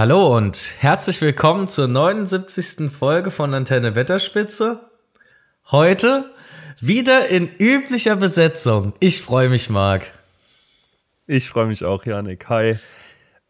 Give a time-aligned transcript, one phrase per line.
[0.00, 2.90] Hallo und herzlich willkommen zur 79.
[2.90, 4.80] Folge von Antenne Wetterspitze.
[5.70, 6.30] Heute
[6.80, 8.94] wieder in üblicher Besetzung.
[9.00, 10.06] Ich freue mich, Marc.
[11.26, 12.48] Ich freue mich auch, Janik.
[12.48, 12.78] Hi.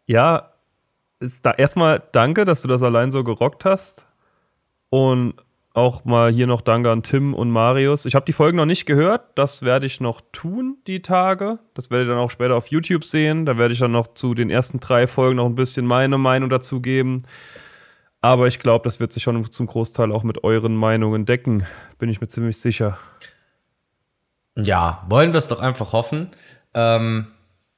[0.06, 0.50] Ja,
[1.42, 4.08] da erstmal danke, dass du das allein so gerockt hast.
[4.88, 5.34] Und
[5.72, 8.04] auch mal hier noch Danke an Tim und Marius.
[8.04, 9.22] Ich habe die Folgen noch nicht gehört.
[9.36, 11.60] Das werde ich noch tun, die Tage.
[11.74, 13.46] Das werdet ihr dann auch später auf YouTube sehen.
[13.46, 16.50] Da werde ich dann noch zu den ersten drei Folgen noch ein bisschen meine Meinung
[16.50, 17.22] dazu geben.
[18.20, 21.66] Aber ich glaube, das wird sich schon zum Großteil auch mit euren Meinungen decken.
[21.98, 22.98] Bin ich mir ziemlich sicher.
[24.58, 26.30] Ja, wollen wir es doch einfach hoffen.
[26.74, 27.28] Ähm,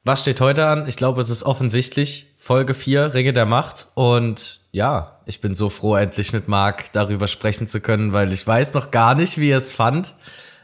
[0.05, 0.89] was steht heute an?
[0.89, 2.35] Ich glaube, es ist offensichtlich.
[2.39, 3.89] Folge 4, Ringe der Macht.
[3.95, 8.47] Und ja, ich bin so froh, endlich mit Marc darüber sprechen zu können, weil ich
[8.47, 10.15] weiß noch gar nicht, wie er es fand.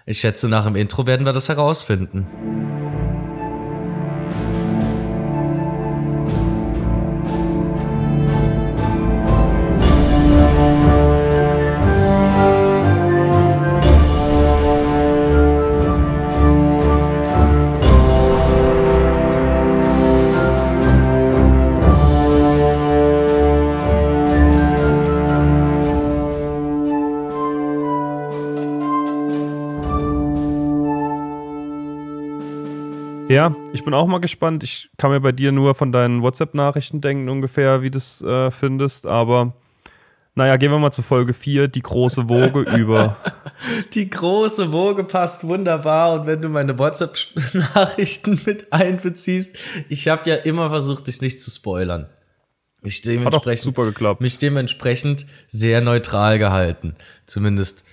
[0.06, 2.26] Ich schätze, nach dem Intro werden wir das herausfinden.
[33.72, 34.64] Ich bin auch mal gespannt.
[34.64, 38.50] Ich kann mir bei dir nur von deinen WhatsApp-Nachrichten denken, ungefähr, wie du es äh,
[38.50, 39.06] findest.
[39.06, 39.54] Aber
[40.34, 43.16] naja, gehen wir mal zu Folge 4, die große Woge über.
[43.94, 46.20] Die große Woge passt wunderbar.
[46.20, 51.50] Und wenn du meine WhatsApp-Nachrichten mit einbeziehst, ich habe ja immer versucht, dich nicht zu
[51.50, 52.08] spoilern.
[52.80, 54.20] Mich dementsprechend, super geklappt.
[54.20, 56.94] mich dementsprechend sehr neutral gehalten.
[57.26, 57.84] Zumindest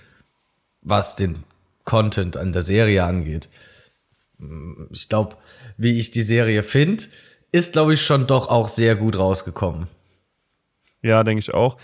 [0.80, 1.42] was den
[1.84, 3.48] Content an der Serie angeht
[4.90, 5.36] ich glaube,
[5.76, 7.04] wie ich die Serie finde,
[7.52, 9.88] ist, glaube ich, schon doch auch sehr gut rausgekommen.
[11.02, 11.76] Ja, denke ich auch.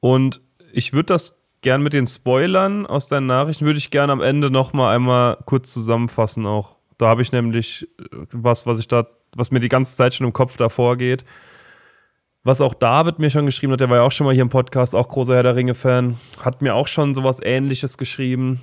[0.00, 0.40] Und
[0.72, 4.50] ich würde das gern mit den Spoilern aus deinen Nachrichten, würde ich gerne am Ende
[4.50, 6.76] noch mal einmal kurz zusammenfassen auch.
[6.98, 10.26] Da habe ich nämlich äh, was, was ich da, was mir die ganze Zeit schon
[10.26, 11.24] im Kopf davor geht.
[12.44, 14.48] Was auch David mir schon geschrieben hat, der war ja auch schon mal hier im
[14.48, 18.60] Podcast, auch großer Herr der Ringe-Fan, hat mir auch schon sowas ähnliches geschrieben.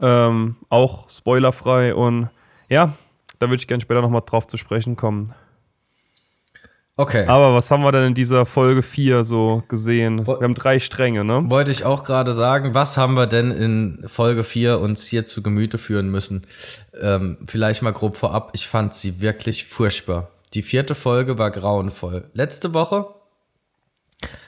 [0.00, 2.30] Ähm, auch spoilerfrei und
[2.70, 2.94] ja,
[3.38, 5.34] da würde ich gerne später nochmal drauf zu sprechen kommen.
[6.98, 7.26] Okay.
[7.26, 10.26] Aber was haben wir denn in dieser Folge 4 so gesehen?
[10.26, 11.42] Wir haben drei Stränge, ne?
[11.50, 15.42] Wollte ich auch gerade sagen, was haben wir denn in Folge 4 uns hier zu
[15.42, 16.46] Gemüte führen müssen?
[16.98, 20.30] Ähm, vielleicht mal grob vorab, ich fand sie wirklich furchtbar.
[20.54, 22.30] Die vierte Folge war grauenvoll.
[22.32, 23.06] Letzte Woche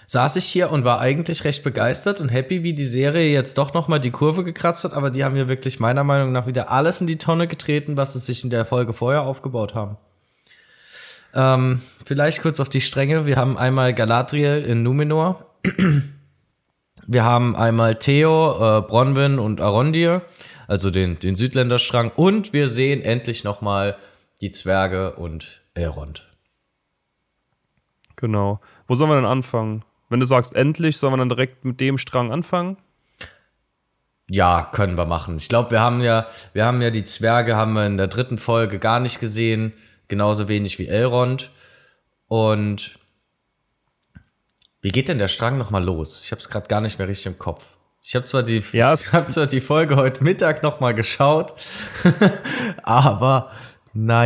[0.09, 3.75] saß ich hier und war eigentlich recht begeistert und happy, wie die Serie jetzt doch
[3.75, 7.03] nochmal die Kurve gekratzt hat, aber die haben ja wirklich meiner Meinung nach wieder alles
[7.03, 9.99] in die Tonne getreten, was sie sich in der Folge vorher aufgebaut haben.
[11.35, 13.27] Ähm, vielleicht kurz auf die Stränge.
[13.27, 15.45] Wir haben einmal Galadriel in Numenor.
[17.11, 20.21] Wir haben einmal Theo, äh, Bronwyn und Arondir,
[20.67, 22.13] also den, den Südländerstrang.
[22.15, 23.97] Und wir sehen endlich nochmal
[24.43, 26.29] die Zwerge und Elrond.
[28.17, 28.61] Genau.
[28.87, 29.85] Wo sollen wir denn anfangen?
[30.09, 32.79] Wenn du sagst endlich, sollen wir dann direkt mit dem Strang anfangen?
[34.31, 35.37] Ja, können wir machen.
[35.37, 38.39] Ich glaube, wir haben ja, wir haben ja die Zwerge haben wir in der dritten
[38.39, 39.73] Folge gar nicht gesehen,
[40.07, 41.51] genauso wenig wie Elrond.
[42.27, 42.99] Und
[44.83, 46.25] wie geht denn der Strang noch mal los?
[46.25, 47.77] Ich habe es gerade gar nicht mehr richtig im Kopf.
[48.03, 51.55] Ich habe zwar die, Ja, ich habe zwar die Folge heute Mittag noch mal geschaut,
[52.83, 53.51] aber
[53.93, 54.25] na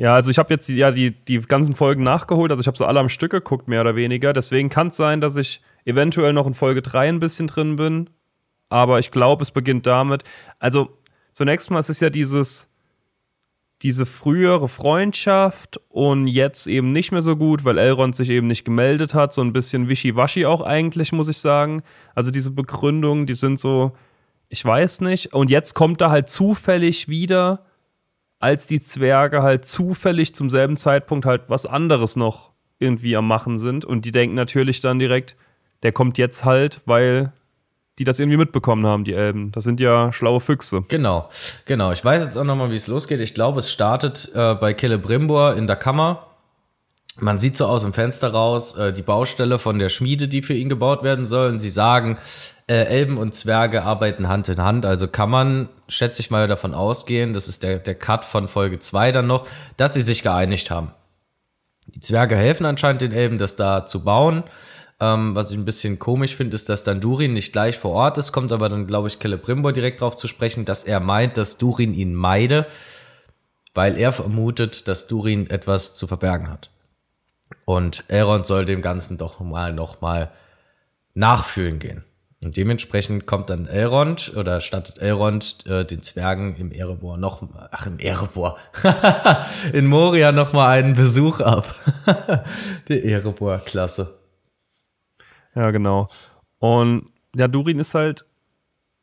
[0.00, 0.14] ja.
[0.14, 2.86] Also ich habe jetzt die, ja, die, die ganzen Folgen nachgeholt, also ich habe so
[2.86, 4.32] alle am Stück geguckt, mehr oder weniger.
[4.32, 8.08] Deswegen kann es sein, dass ich eventuell noch in Folge 3 ein bisschen drin bin.
[8.70, 10.24] Aber ich glaube, es beginnt damit.
[10.58, 10.96] Also,
[11.32, 12.70] zunächst mal, es ist ja dieses,
[13.82, 18.64] diese frühere Freundschaft und jetzt eben nicht mehr so gut, weil Elrond sich eben nicht
[18.64, 19.34] gemeldet hat.
[19.34, 21.82] So ein bisschen wischiwaschi auch eigentlich, muss ich sagen.
[22.14, 23.92] Also diese Begründungen, die sind so,
[24.48, 25.34] ich weiß nicht.
[25.34, 27.64] Und jetzt kommt er halt zufällig wieder
[28.40, 33.58] als die Zwerge halt zufällig zum selben Zeitpunkt halt was anderes noch irgendwie am Machen
[33.58, 33.84] sind.
[33.84, 35.36] Und die denken natürlich dann direkt,
[35.82, 37.32] der kommt jetzt halt, weil
[37.98, 39.52] die das irgendwie mitbekommen haben, die Elben.
[39.52, 40.82] Das sind ja schlaue Füchse.
[40.88, 41.28] Genau,
[41.66, 41.92] genau.
[41.92, 43.20] Ich weiß jetzt auch noch mal, wie es losgeht.
[43.20, 46.26] Ich glaube, es startet äh, bei Celebrimbor in der Kammer.
[47.18, 50.54] Man sieht so aus dem Fenster raus äh, die Baustelle von der Schmiede, die für
[50.54, 51.50] ihn gebaut werden soll.
[51.50, 52.16] Und sie sagen,
[52.70, 54.86] äh, Elben und Zwerge arbeiten Hand in Hand.
[54.86, 58.78] Also kann man, schätze ich mal, davon ausgehen, das ist der, der Cut von Folge
[58.78, 60.92] 2 dann noch, dass sie sich geeinigt haben.
[61.88, 64.44] Die Zwerge helfen anscheinend den Elben, das da zu bauen.
[65.00, 68.18] Ähm, was ich ein bisschen komisch finde, ist, dass dann Durin nicht gleich vor Ort
[68.18, 71.58] ist, kommt aber dann, glaube ich, Celebrimbor direkt darauf zu sprechen, dass er meint, dass
[71.58, 72.66] Durin ihn meide,
[73.74, 76.70] weil er vermutet, dass Durin etwas zu verbergen hat.
[77.64, 80.30] Und Elrond soll dem Ganzen doch mal noch mal
[81.14, 82.04] nachfühlen gehen.
[82.42, 87.86] Und dementsprechend kommt dann Elrond oder stattet Elrond äh, den Zwergen im Erebor noch, ach
[87.86, 88.56] im Erebor,
[89.74, 91.74] in Moria noch mal einen Besuch ab.
[92.88, 94.18] Die Erebor-Klasse.
[95.54, 96.08] Ja, genau.
[96.58, 98.24] Und ja, Durin ist halt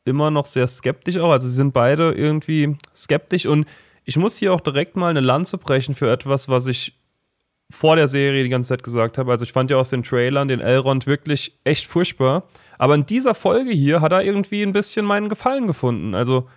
[0.05, 1.31] immer noch sehr skeptisch auch.
[1.31, 3.67] Also sie sind beide irgendwie skeptisch und
[4.03, 6.97] ich muss hier auch direkt mal eine Lanze brechen für etwas, was ich
[7.69, 9.29] vor der Serie die ganze Zeit gesagt habe.
[9.31, 12.43] Also ich fand ja aus den Trailern den Elrond wirklich echt furchtbar.
[12.77, 16.15] Aber in dieser Folge hier hat er irgendwie ein bisschen meinen Gefallen gefunden.
[16.15, 16.47] Also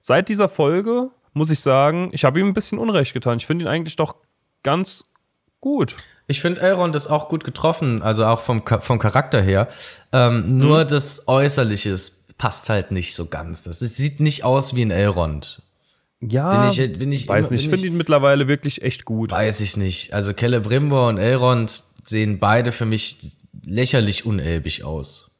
[0.00, 3.38] seit dieser Folge muss ich sagen, ich habe ihm ein bisschen Unrecht getan.
[3.38, 4.16] Ich finde ihn eigentlich doch
[4.62, 5.06] ganz
[5.60, 5.96] gut.
[6.26, 9.68] Ich finde Elrond ist auch gut getroffen, also auch vom, vom Charakter her.
[10.12, 10.88] Ähm, nur mhm.
[10.88, 11.96] das Äußerliche
[12.38, 13.64] passt halt nicht so ganz.
[13.64, 15.62] Das sieht nicht aus wie ein Elrond.
[16.20, 17.64] Ja, bin ich, bin ich weiß immer, nicht.
[17.64, 19.32] Ich finde ihn mittlerweile wirklich echt gut.
[19.32, 20.12] Weiß ich nicht.
[20.12, 23.18] Also Celebrimbor und Elrond sehen beide für mich
[23.66, 25.31] lächerlich unelbig aus.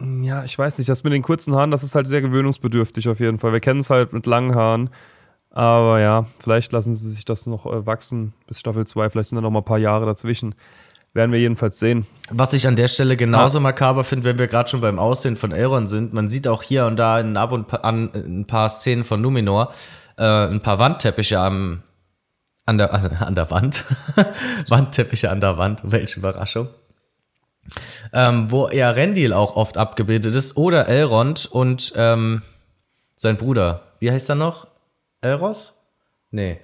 [0.00, 3.18] Ja, ich weiß nicht, das mit den kurzen Haaren, das ist halt sehr gewöhnungsbedürftig auf
[3.18, 3.52] jeden Fall.
[3.52, 4.90] Wir kennen es halt mit langen Haaren.
[5.50, 9.10] Aber ja, vielleicht lassen sie sich das noch äh, wachsen bis Staffel 2.
[9.10, 10.54] Vielleicht sind da noch mal ein paar Jahre dazwischen.
[11.14, 12.06] Werden wir jedenfalls sehen.
[12.30, 13.62] Was ich an der Stelle genauso ah.
[13.62, 16.86] makaber finde, wenn wir gerade schon beim Aussehen von Elrond sind, man sieht auch hier
[16.86, 19.72] und da in ab und an ein paar Szenen von Numenor
[20.16, 21.82] äh, ein paar Wandteppiche am,
[22.66, 23.84] an, der, also an der Wand.
[24.68, 26.68] Wandteppiche an der Wand, welche Überraschung
[28.12, 32.42] ähm, wo ja Rendil auch oft abgebildet ist, oder Elrond und ähm,
[33.16, 33.82] sein Bruder.
[33.98, 34.66] Wie heißt er noch?
[35.20, 35.74] Elros?
[36.30, 36.60] Nee.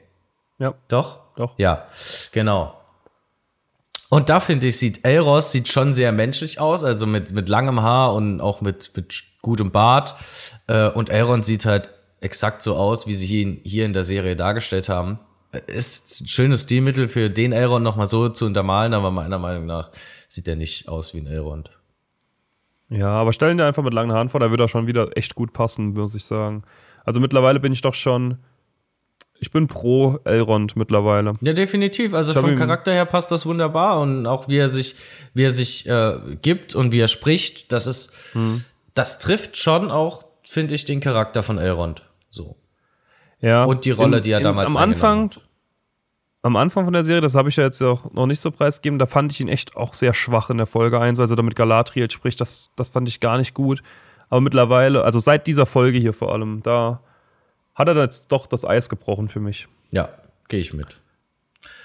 [0.58, 0.74] Ja.
[0.88, 1.18] Doch?
[1.36, 1.54] Doch.
[1.58, 1.86] Ja,
[2.32, 2.80] genau.
[4.08, 7.82] Und da finde ich, sieht Elros sieht schon sehr menschlich aus, also mit, mit langem
[7.82, 10.14] Haar und auch mit, mit gutem Bart.
[10.68, 11.90] Äh, und Elrond sieht halt
[12.20, 15.18] exakt so aus, wie sie ihn hier in der Serie dargestellt haben.
[15.66, 19.90] Ist ein schönes Stilmittel für den Elrond nochmal so zu untermalen, aber meiner Meinung nach
[20.34, 21.70] sieht er nicht aus wie ein Elrond.
[22.90, 25.34] Ja, aber stellen dir einfach mit langen Haaren vor, da würde er schon wieder echt
[25.34, 26.64] gut passen, muss ich sagen.
[27.04, 28.38] Also mittlerweile bin ich doch schon.
[29.38, 31.34] Ich bin pro Elrond mittlerweile.
[31.40, 32.14] Ja, definitiv.
[32.14, 34.96] Also vom Charakter her passt das wunderbar und auch wie er sich,
[35.34, 38.64] wie er sich äh, gibt und wie er spricht, das ist, hm.
[38.94, 42.02] das trifft schon auch, finde ich, den Charakter von Elrond.
[42.30, 42.56] So.
[43.40, 43.64] Ja.
[43.64, 45.40] Und die Rolle, in, die er damals in, Am Anfang, hat
[46.44, 48.98] am Anfang von der Serie, das habe ich ja jetzt auch noch nicht so preisgegeben,
[48.98, 52.10] da fand ich ihn echt auch sehr schwach in der Folge 1, also damit Galadriel
[52.10, 53.82] spricht, das, das fand ich gar nicht gut.
[54.28, 57.00] Aber mittlerweile, also seit dieser Folge hier vor allem, da
[57.74, 59.68] hat er jetzt doch das Eis gebrochen für mich.
[59.90, 60.10] Ja,
[60.48, 61.00] gehe ich mit.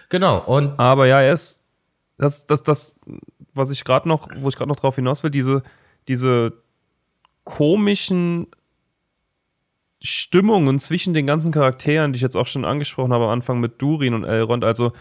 [0.09, 0.77] Genau, und.
[0.77, 1.61] Aber ja, er ist,
[2.17, 2.99] das, das, das,
[3.53, 5.63] was ich gerade noch, wo ich gerade noch drauf hinaus will, diese,
[6.09, 6.51] diese
[7.45, 8.47] komischen
[10.01, 13.81] Stimmungen zwischen den ganzen Charakteren, die ich jetzt auch schon angesprochen habe am Anfang mit
[13.81, 14.63] Durin und Elrond.
[14.63, 14.93] Also,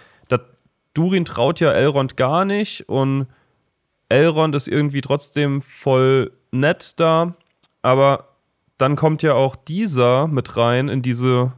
[0.98, 3.28] Durin traut ja Elrond gar nicht und
[4.08, 7.34] Elrond ist irgendwie trotzdem voll nett da,
[7.82, 8.30] aber
[8.78, 11.52] dann kommt ja auch dieser mit rein in diese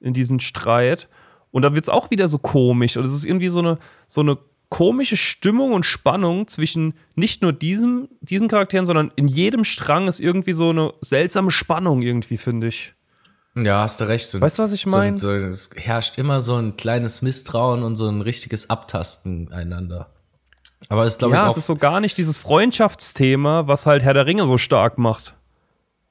[0.00, 1.08] in diesen Streit.
[1.52, 2.96] Und da wird es auch wieder so komisch.
[2.96, 3.78] Und es ist irgendwie so eine
[4.08, 4.38] so eine
[4.68, 10.20] komische Stimmung und Spannung zwischen nicht nur diesem, diesen Charakteren, sondern in jedem Strang ist
[10.20, 12.94] irgendwie so eine seltsame Spannung irgendwie, finde ich.
[13.56, 14.28] Ja, hast du recht.
[14.28, 15.18] So, weißt du, was ich meine?
[15.18, 20.10] So, so, es herrscht immer so ein kleines Misstrauen und so ein richtiges Abtasten einander.
[20.88, 21.46] Aber es glaube ja, ich auch.
[21.46, 24.98] Ja, es ist so gar nicht dieses Freundschaftsthema, was halt Herr der Ringe so stark
[24.98, 25.34] macht.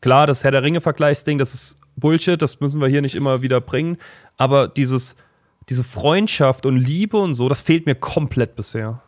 [0.02, 3.62] Klar, das Herr der Ringe-Vergleichsding, das ist Bullshit, das müssen wir hier nicht immer wieder
[3.62, 3.98] bringen.
[4.38, 5.16] Aber dieses,
[5.70, 9.02] diese Freundschaft und Liebe und so, das fehlt mir komplett bisher.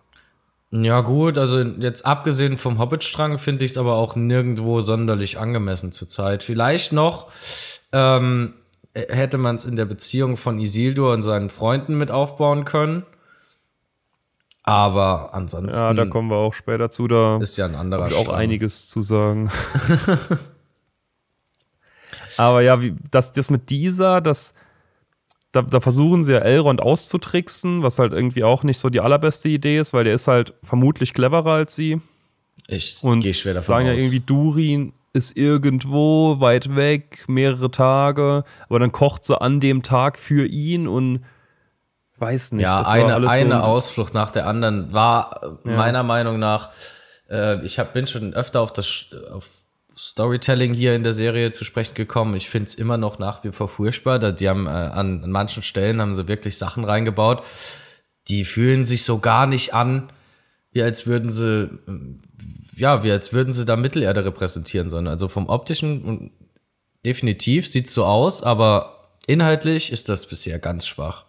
[0.71, 5.91] Ja, gut, also jetzt abgesehen vom Hobbit-Strang finde ich es aber auch nirgendwo sonderlich angemessen
[5.91, 6.43] zurzeit.
[6.43, 7.31] Vielleicht noch
[7.91, 8.53] ähm,
[8.93, 13.03] hätte man es in der Beziehung von Isildur und seinen Freunden mit aufbauen können.
[14.61, 15.79] Aber ansonsten.
[15.79, 17.07] Ja, da kommen wir auch später zu.
[17.07, 18.35] Da ist ja ein anderer auch Strang.
[18.35, 19.49] einiges zu sagen.
[22.37, 24.53] aber ja, wie, das, das mit dieser, das
[25.51, 29.49] da, da, versuchen sie ja Elrond auszutricksen, was halt irgendwie auch nicht so die allerbeste
[29.49, 32.01] Idee ist, weil der ist halt vermutlich cleverer als sie.
[32.67, 33.95] Ich gehe schwer davon sagen aus.
[33.95, 39.81] ja irgendwie, Durin ist irgendwo weit weg, mehrere Tage, aber dann kocht sie an dem
[39.81, 41.25] Tag für ihn und
[42.17, 42.63] weiß nicht.
[42.63, 45.71] Ja, eine, eine so Ausflucht nach der anderen war ja.
[45.71, 46.69] meiner Meinung nach,
[47.29, 49.49] äh, ich hab, bin schon öfter auf das auf
[49.99, 52.33] Storytelling hier in der Serie zu sprechen gekommen.
[52.33, 54.17] Ich finde es immer noch nach wie vor furchtbar.
[54.31, 57.43] Die haben äh, an, an manchen Stellen haben sie wirklich Sachen reingebaut,
[58.29, 60.09] die fühlen sich so gar nicht an,
[60.71, 65.07] wie als würden sie, äh, ja, wie als würden sie da Mittelerde repräsentieren sollen.
[65.07, 66.31] Also vom optischen
[67.05, 71.25] definitiv sieht's so aus, aber inhaltlich ist das bisher ganz schwach.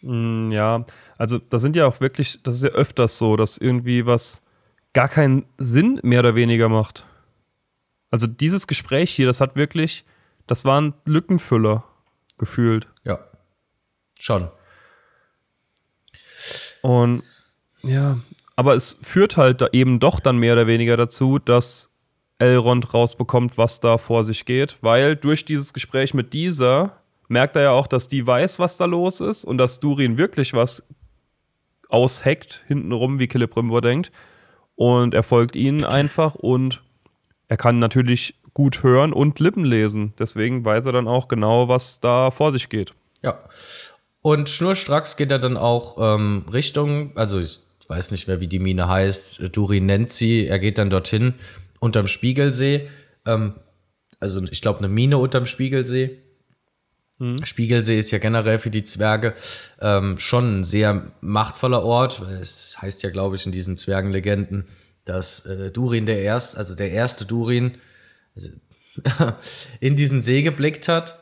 [0.00, 0.84] Mm, ja,
[1.18, 4.42] also das sind ja auch wirklich, das ist ja öfters so, dass irgendwie was
[4.92, 7.04] gar keinen Sinn mehr oder weniger macht.
[8.10, 10.04] Also dieses Gespräch hier, das hat wirklich,
[10.46, 11.84] das war ein Lückenfüller
[12.38, 12.88] gefühlt.
[13.04, 13.18] Ja,
[14.18, 14.48] schon.
[16.82, 17.22] Und
[17.82, 18.18] ja,
[18.56, 21.90] aber es führt halt da eben doch dann mehr oder weniger dazu, dass
[22.38, 26.98] Elrond rausbekommt, was da vor sich geht, weil durch dieses Gespräch mit dieser
[27.28, 30.54] merkt er ja auch, dass die weiß, was da los ist und dass Durin wirklich
[30.54, 30.82] was
[31.88, 34.12] ausheckt hintenrum, wie Celebrimbor denkt.
[34.76, 36.82] Und er folgt ihnen einfach und
[37.48, 40.12] er kann natürlich gut hören und Lippen lesen.
[40.18, 42.94] Deswegen weiß er dann auch genau, was da vor sich geht.
[43.22, 43.38] Ja.
[44.20, 48.58] Und schnurstracks geht er dann auch ähm, Richtung, also ich weiß nicht mehr, wie die
[48.58, 51.34] Mine heißt, Durin nennt sie, er geht dann dorthin,
[51.80, 52.88] unterm Spiegelsee.
[53.24, 53.54] Ähm,
[54.20, 56.18] also ich glaube, eine Mine unterm Spiegelsee.
[57.18, 57.44] Mhm.
[57.44, 59.34] Spiegelsee ist ja generell für die Zwerge
[59.80, 62.20] ähm, schon ein sehr machtvoller Ort.
[62.40, 64.66] Es heißt ja, glaube ich, in diesen Zwergenlegenden,
[65.08, 67.78] dass äh, Durin der erste, also der erste Durin,
[68.36, 68.50] also
[69.80, 71.18] in diesen See geblickt hat.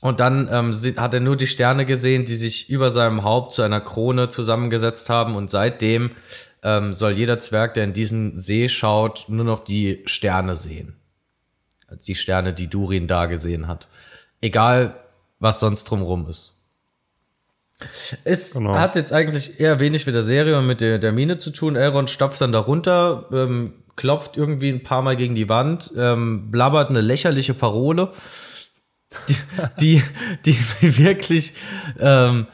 [0.00, 3.62] Und dann ähm, hat er nur die Sterne gesehen, die sich über seinem Haupt zu
[3.62, 5.36] einer Krone zusammengesetzt haben.
[5.36, 6.10] Und seitdem
[6.62, 10.96] ähm, soll jeder Zwerg, der in diesen See schaut, nur noch die Sterne sehen.
[11.86, 13.88] Also die Sterne, die Durin da gesehen hat.
[14.40, 14.96] Egal,
[15.38, 16.61] was sonst drumrum ist.
[18.24, 18.74] Es genau.
[18.74, 21.76] hat jetzt eigentlich eher wenig mit der Serie und mit der, der Mine zu tun.
[21.76, 26.90] Elrond stapft dann darunter, ähm, klopft irgendwie ein paar Mal gegen die Wand, ähm, blabbert
[26.90, 28.12] eine lächerliche Parole,
[29.28, 29.36] die,
[29.80, 30.02] die,
[30.46, 31.54] die wirklich
[31.98, 32.46] ähm,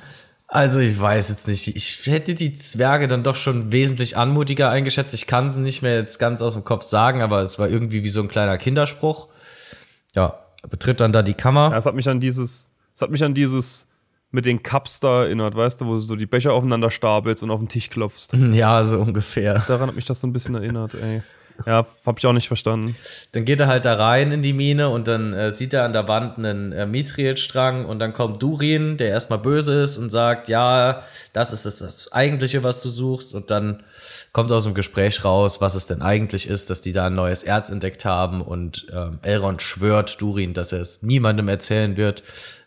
[0.50, 1.76] also ich weiß jetzt nicht.
[1.76, 5.12] Ich hätte die Zwerge dann doch schon wesentlich anmutiger eingeschätzt.
[5.12, 8.02] Ich kann sie nicht mehr jetzt ganz aus dem Kopf sagen, aber es war irgendwie
[8.02, 9.28] wie so ein kleiner Kinderspruch.
[10.14, 11.70] Ja, betritt dann da die Kammer.
[11.72, 13.87] Ja, es hat mich an dieses, es hat mich an dieses
[14.30, 17.50] mit den Cups da erinnert, weißt du, wo du so die Becher aufeinander stapelst und
[17.50, 18.32] auf den Tisch klopfst.
[18.52, 19.62] Ja, so ungefähr.
[19.68, 21.22] Daran hat mich das so ein bisschen erinnert, ey.
[21.66, 22.96] Ja, hab ich auch nicht verstanden.
[23.32, 25.92] Dann geht er halt da rein in die Mine und dann äh, sieht er an
[25.92, 30.48] der Wand einen äh, Mithril-Strang und dann kommt Durin, der erstmal böse ist und sagt,
[30.48, 33.82] ja, das ist das, das Eigentliche, was du suchst und dann
[34.32, 37.42] kommt aus dem Gespräch raus, was es denn eigentlich ist, dass die da ein neues
[37.42, 42.22] Erz entdeckt haben und ähm, Elrond schwört Durin, dass er es niemandem erzählen wird.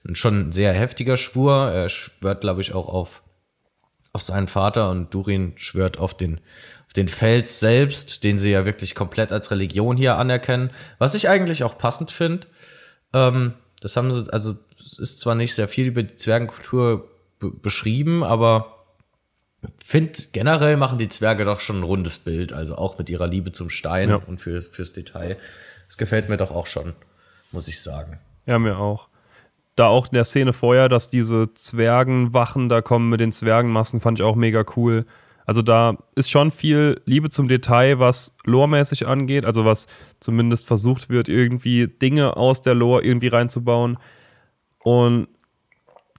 [0.08, 1.72] Ein schon sehr heftiger Schwur.
[1.72, 3.24] Er schwört, glaube ich, auch auf,
[4.14, 6.42] auf seinen Vater und Durin schwört auf den
[6.96, 11.64] den Fels selbst, den sie ja wirklich komplett als Religion hier anerkennen, was ich eigentlich
[11.64, 12.48] auch passend finde.
[13.14, 18.24] Ähm, das haben sie, also es ist zwar nicht sehr viel über die Zwergenkultur beschrieben,
[18.24, 18.86] aber
[19.84, 23.52] finde generell machen die Zwerge doch schon ein rundes Bild, also auch mit ihrer Liebe
[23.52, 24.16] zum Stein ja.
[24.16, 25.38] und für, fürs Detail.
[25.88, 26.94] Das gefällt mir doch auch schon,
[27.52, 28.20] muss ich sagen.
[28.46, 29.08] Ja, mir auch.
[29.76, 34.20] Da auch in der Szene vorher, dass diese Zwergenwachen da kommen mit den Zwergenmasken, fand
[34.20, 35.06] ich auch mega cool.
[35.46, 39.88] Also da ist schon viel Liebe zum Detail, was loremäßig angeht, also was
[40.20, 43.98] zumindest versucht wird, irgendwie Dinge aus der Lore irgendwie reinzubauen.
[44.80, 45.28] Und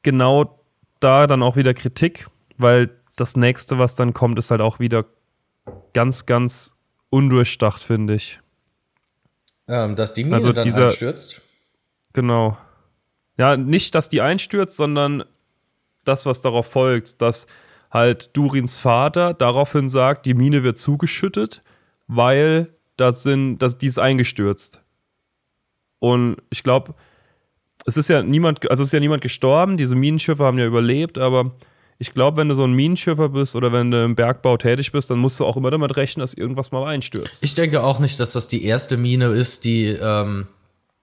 [0.02, 0.61] genau
[1.00, 2.28] da dann auch wieder Kritik,
[2.59, 5.04] weil das nächste, was dann kommt, ist halt auch wieder
[5.92, 6.76] ganz, ganz
[7.11, 8.40] undurchdacht, finde ich.
[9.68, 11.40] Ähm, dass die Mine also dann dieser, einstürzt?
[12.12, 12.56] Genau.
[13.38, 15.24] Ja, nicht, dass die einstürzt, sondern
[16.04, 17.46] das, was darauf folgt, dass
[17.90, 21.62] halt Durins Vater daraufhin sagt, die Mine wird zugeschüttet,
[22.06, 24.82] weil das sind, das, die ist eingestürzt.
[25.98, 26.94] Und ich glaube,
[27.84, 31.52] es ist ja niemand, also ist ja niemand gestorben, diese Minenschiffe haben ja überlebt, aber
[31.98, 35.10] ich glaube, wenn du so ein Minenschiffer bist oder wenn du im Bergbau tätig bist,
[35.10, 37.44] dann musst du auch immer damit rechnen, dass irgendwas mal einstürzt.
[37.44, 40.48] Ich denke auch nicht, dass das die erste Mine ist, die ähm,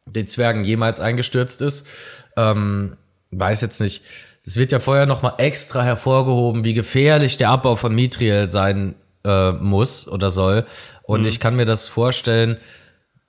[0.05, 1.87] den Zwergen jemals eingestürzt ist.
[2.35, 2.97] Ähm,
[3.31, 4.03] weiß jetzt nicht.
[4.45, 8.95] Es wird ja vorher noch mal extra hervorgehoben, wie gefährlich der Abbau von Mithril sein
[9.23, 10.65] äh, muss oder soll.
[11.03, 11.27] Und mhm.
[11.27, 12.57] ich kann mir das vorstellen,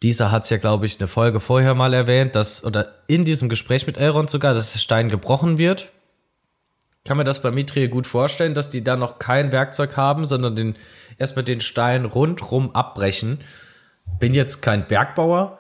[0.03, 3.49] dieser hat es ja, glaube ich, eine Folge vorher mal erwähnt, dass, oder in diesem
[3.49, 5.91] Gespräch mit Elrond sogar, dass der Stein gebrochen wird.
[7.05, 10.57] Kann mir das bei Mithril gut vorstellen, dass die da noch kein Werkzeug haben, sondern
[10.57, 10.77] den,
[11.19, 13.41] erstmal den Stein rundrum abbrechen.
[14.19, 15.59] Bin jetzt kein Bergbauer,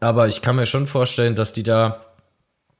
[0.00, 2.00] aber ich kann mir schon vorstellen, dass die da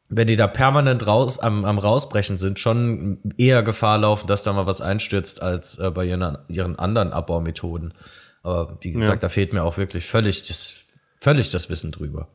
[0.08, 4.52] wenn die da permanent raus, am, am rausbrechen sind, schon eher Gefahr laufen, dass da
[4.52, 7.92] mal was einstürzt, als äh, bei ihren, ihren anderen Abbaumethoden.
[8.42, 9.28] Aber wie gesagt, ja.
[9.28, 10.86] da fehlt mir auch wirklich völlig das,
[11.20, 12.28] völlig das Wissen drüber.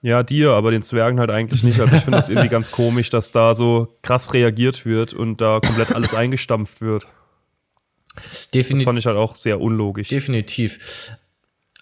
[0.00, 1.78] Ja, dir, aber den Zwergen halt eigentlich nicht.
[1.78, 5.60] Also ich finde das irgendwie ganz komisch, dass da so krass reagiert wird und da
[5.60, 7.06] komplett alles eingestampft wird.
[8.52, 8.78] Definitiv.
[8.78, 10.08] Das fand ich halt auch sehr unlogisch.
[10.08, 11.16] Definitiv.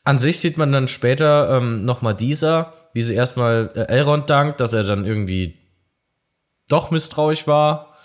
[0.04, 4.61] An sich sieht man dann später ähm, nochmal dieser, wie sie erstmal äh, Elrond dankt,
[4.61, 5.59] dass er dann irgendwie
[6.69, 7.97] doch misstrauisch war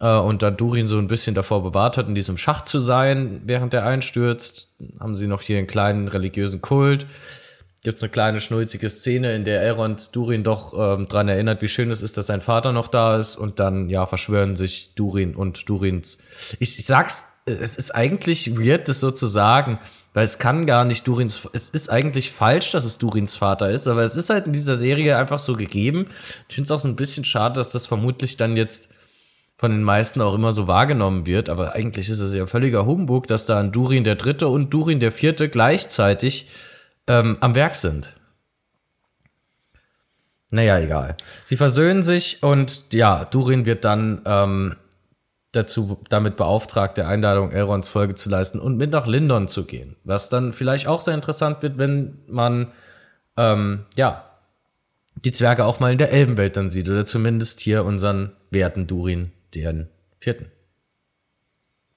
[0.00, 3.42] äh, und dann Durin so ein bisschen davor bewahrt hat, in diesem Schacht zu sein,
[3.44, 4.76] während er einstürzt.
[5.00, 7.06] Haben sie noch hier einen kleinen religiösen Kult.
[7.82, 11.90] Gibt's eine kleine schnulzige Szene, in der Elrond Durin doch ähm, dran erinnert, wie schön
[11.90, 15.68] es ist, dass sein Vater noch da ist und dann ja verschwören sich Durin und
[15.68, 16.18] Durins.
[16.60, 19.78] Ich, ich sag's, es ist eigentlich weird, das so zu sagen,
[20.14, 23.88] weil es kann gar nicht Durins, es ist eigentlich falsch, dass es Durins Vater ist,
[23.88, 26.06] aber es ist halt in dieser Serie einfach so gegeben.
[26.48, 28.94] Ich finde es auch so ein bisschen schade, dass das vermutlich dann jetzt
[29.56, 33.26] von den meisten auch immer so wahrgenommen wird, aber eigentlich ist es ja völliger Humbug,
[33.26, 36.48] dass da ein Durin der Dritte und Durin der Vierte gleichzeitig
[37.06, 38.14] ähm, am Werk sind.
[40.52, 41.16] Naja, egal.
[41.44, 44.76] Sie versöhnen sich und ja, Durin wird dann ähm,
[45.56, 49.96] dazu damit beauftragt, der Einladung Elrons Folge zu leisten und mit nach Lindon zu gehen.
[50.04, 52.72] Was dann vielleicht auch sehr interessant wird, wenn man
[53.36, 54.24] ähm, ja
[55.24, 59.32] die Zwerge auch mal in der Elbenwelt dann sieht oder zumindest hier unseren werten Durin,
[59.54, 60.50] den vierten.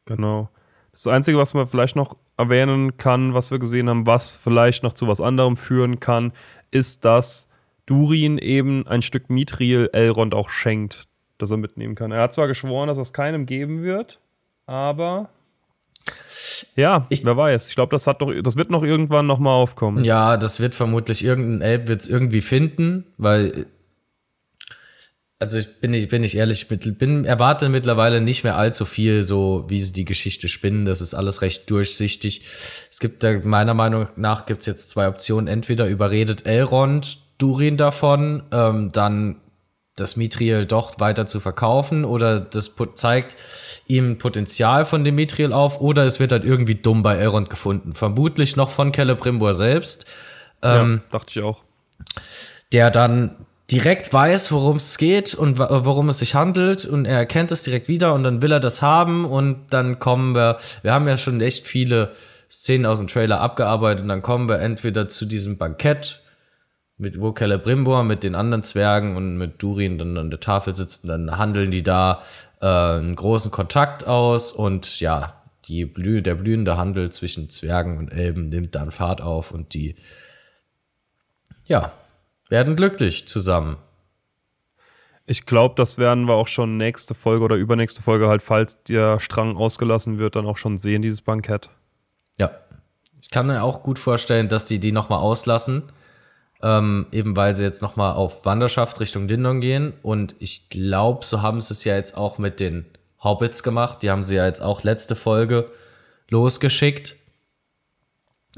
[0.05, 0.49] Genau.
[0.91, 4.93] Das Einzige, was man vielleicht noch erwähnen kann, was wir gesehen haben, was vielleicht noch
[4.93, 6.33] zu was anderem führen kann,
[6.71, 7.49] ist, dass
[7.85, 12.11] Durin eben ein Stück Mithril Elrond auch schenkt, das er mitnehmen kann.
[12.11, 14.19] Er hat zwar geschworen, dass er es keinem geben wird,
[14.65, 15.29] aber
[16.75, 17.67] ja, ich, wer weiß.
[17.67, 20.03] Ich glaube, das hat doch, das wird noch irgendwann noch mal aufkommen.
[20.05, 23.67] Ja, das wird vermutlich irgendein Elb wird es irgendwie finden, weil
[25.39, 29.65] also ich bin ich bin ich ehrlich bin erwarte mittlerweile nicht mehr allzu viel so
[29.67, 32.41] wie sie die Geschichte spinnen das ist alles recht durchsichtig
[32.89, 38.43] es gibt da meiner Meinung nach gibt's jetzt zwei Optionen entweder überredet Elrond Durin davon
[38.51, 39.35] ähm, dann
[39.97, 43.35] das Mithril doch weiter zu verkaufen oder das zeigt
[43.87, 47.93] ihm Potenzial von dem Mithril auf oder es wird halt irgendwie dumm bei Elrond gefunden.
[47.93, 50.05] Vermutlich noch von Celebrimbor selbst.
[50.61, 51.63] Ähm, ja, dachte ich auch.
[52.71, 53.35] der dann
[53.71, 57.87] direkt weiß, worum es geht und worum es sich handelt und er erkennt es direkt
[57.87, 61.41] wieder und dann will er das haben und dann kommen wir, wir haben ja schon
[61.41, 62.13] echt viele
[62.49, 66.21] Szenen aus dem Trailer abgearbeitet und dann kommen wir entweder zu diesem Bankett,
[66.97, 71.07] mit wo Celebrimbor mit den anderen Zwergen und mit Durin dann an der Tafel sitzen,
[71.07, 72.23] dann handeln die da
[72.61, 78.09] äh, einen großen Kontakt aus und ja, die blüh der blühende Handel zwischen Zwergen und
[78.11, 79.95] Elben nimmt dann Fahrt auf und die
[81.65, 81.91] ja,
[82.49, 83.77] werden glücklich zusammen.
[85.25, 89.19] Ich glaube, das werden wir auch schon nächste Folge oder übernächste Folge halt, falls der
[89.19, 91.69] Strang ausgelassen wird, dann auch schon sehen, dieses Bankett.
[92.37, 92.51] Ja.
[93.21, 95.83] Ich kann mir auch gut vorstellen, dass die die nochmal auslassen.
[96.63, 99.93] Ähm, eben weil sie jetzt nochmal auf Wanderschaft Richtung Lindon gehen.
[100.01, 102.85] Und ich glaube, so haben sie es ja jetzt auch mit den
[103.23, 104.01] Hobbits gemacht.
[104.01, 105.69] Die haben sie ja jetzt auch letzte Folge
[106.29, 107.15] losgeschickt.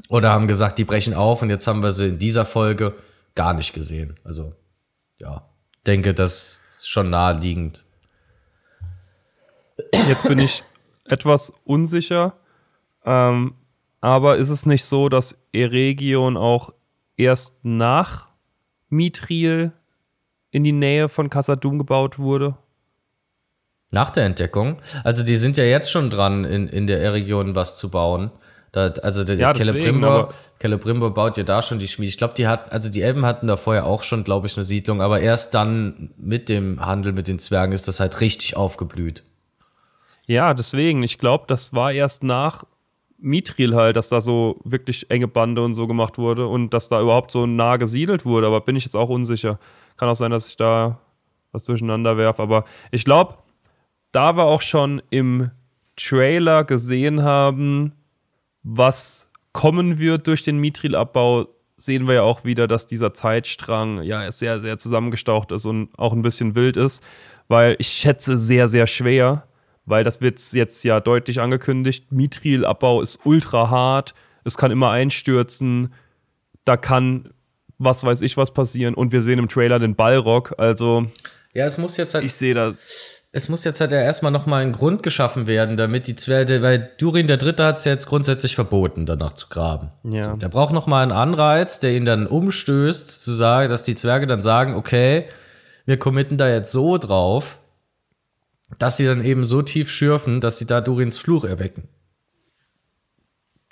[0.07, 2.95] Oder haben gesagt, die brechen auf und jetzt haben wir sie in dieser Folge
[3.35, 4.15] gar nicht gesehen.
[4.23, 4.53] Also,
[5.17, 5.49] ja,
[5.85, 7.83] denke, das ist schon naheliegend.
[10.07, 10.63] Jetzt bin ich
[11.05, 12.37] etwas unsicher,
[13.03, 13.55] ähm,
[14.01, 16.73] aber ist es nicht so, dass Eregion auch
[17.19, 18.29] erst nach
[18.89, 19.73] Mithril
[20.51, 22.57] in die Nähe von Kassadum gebaut wurde?
[23.91, 24.77] Nach der Entdeckung?
[25.03, 28.31] Also die sind ja jetzt schon dran, in, in der Eregion was zu bauen.
[28.71, 32.09] Da, also der ja, Celebrimbor, Celebrimbor baut ja da schon die Schmiede.
[32.09, 34.63] Ich glaube, die hat, also die Elben hatten da vorher auch schon, glaube ich, eine
[34.63, 39.23] Siedlung, aber erst dann mit dem Handel mit den Zwergen ist das halt richtig aufgeblüht.
[40.27, 41.01] Ja, deswegen.
[41.01, 42.65] Ich glaube, das war erst nach
[43.21, 47.01] Mithril halt, dass da so wirklich enge Bande und so gemacht wurde und dass da
[47.01, 48.47] überhaupt so nah gesiedelt wurde.
[48.47, 49.59] Aber bin ich jetzt auch unsicher.
[49.97, 50.99] Kann auch sein, dass ich da
[51.51, 52.41] was durcheinander werfe.
[52.41, 53.35] Aber ich glaube,
[54.11, 55.51] da wir auch schon im
[55.95, 57.93] Trailer gesehen haben,
[58.63, 64.31] was kommen wird durch den Mithril-Abbau, sehen wir ja auch wieder, dass dieser Zeitstrang ja
[64.31, 67.03] sehr, sehr zusammengestaucht ist und auch ein bisschen wild ist,
[67.47, 69.47] weil ich schätze sehr, sehr schwer,
[69.89, 72.11] weil das wird jetzt ja deutlich angekündigt.
[72.11, 75.93] Mithril-Abbau ist ultra hart, es kann immer einstürzen,
[76.65, 77.29] da kann
[77.77, 81.05] was weiß ich was passieren und wir sehen im Trailer den Ballrock, also.
[81.53, 82.25] Ja, es muss jetzt halt.
[82.25, 82.77] Ich sehe das
[83.31, 86.89] es muss jetzt halt ja erstmal nochmal ein Grund geschaffen werden, damit die Zwerge, weil
[86.97, 89.91] Durin der Dritte hat es ja jetzt grundsätzlich verboten, danach zu graben.
[90.03, 90.21] Ja.
[90.21, 94.25] So, der braucht nochmal einen Anreiz, der ihn dann umstößt, zu sagen, dass die Zwerge
[94.25, 95.25] dann sagen, okay,
[95.85, 97.59] wir committen da jetzt so drauf,
[98.77, 101.87] dass sie dann eben so tief schürfen, dass sie da Durins Fluch erwecken.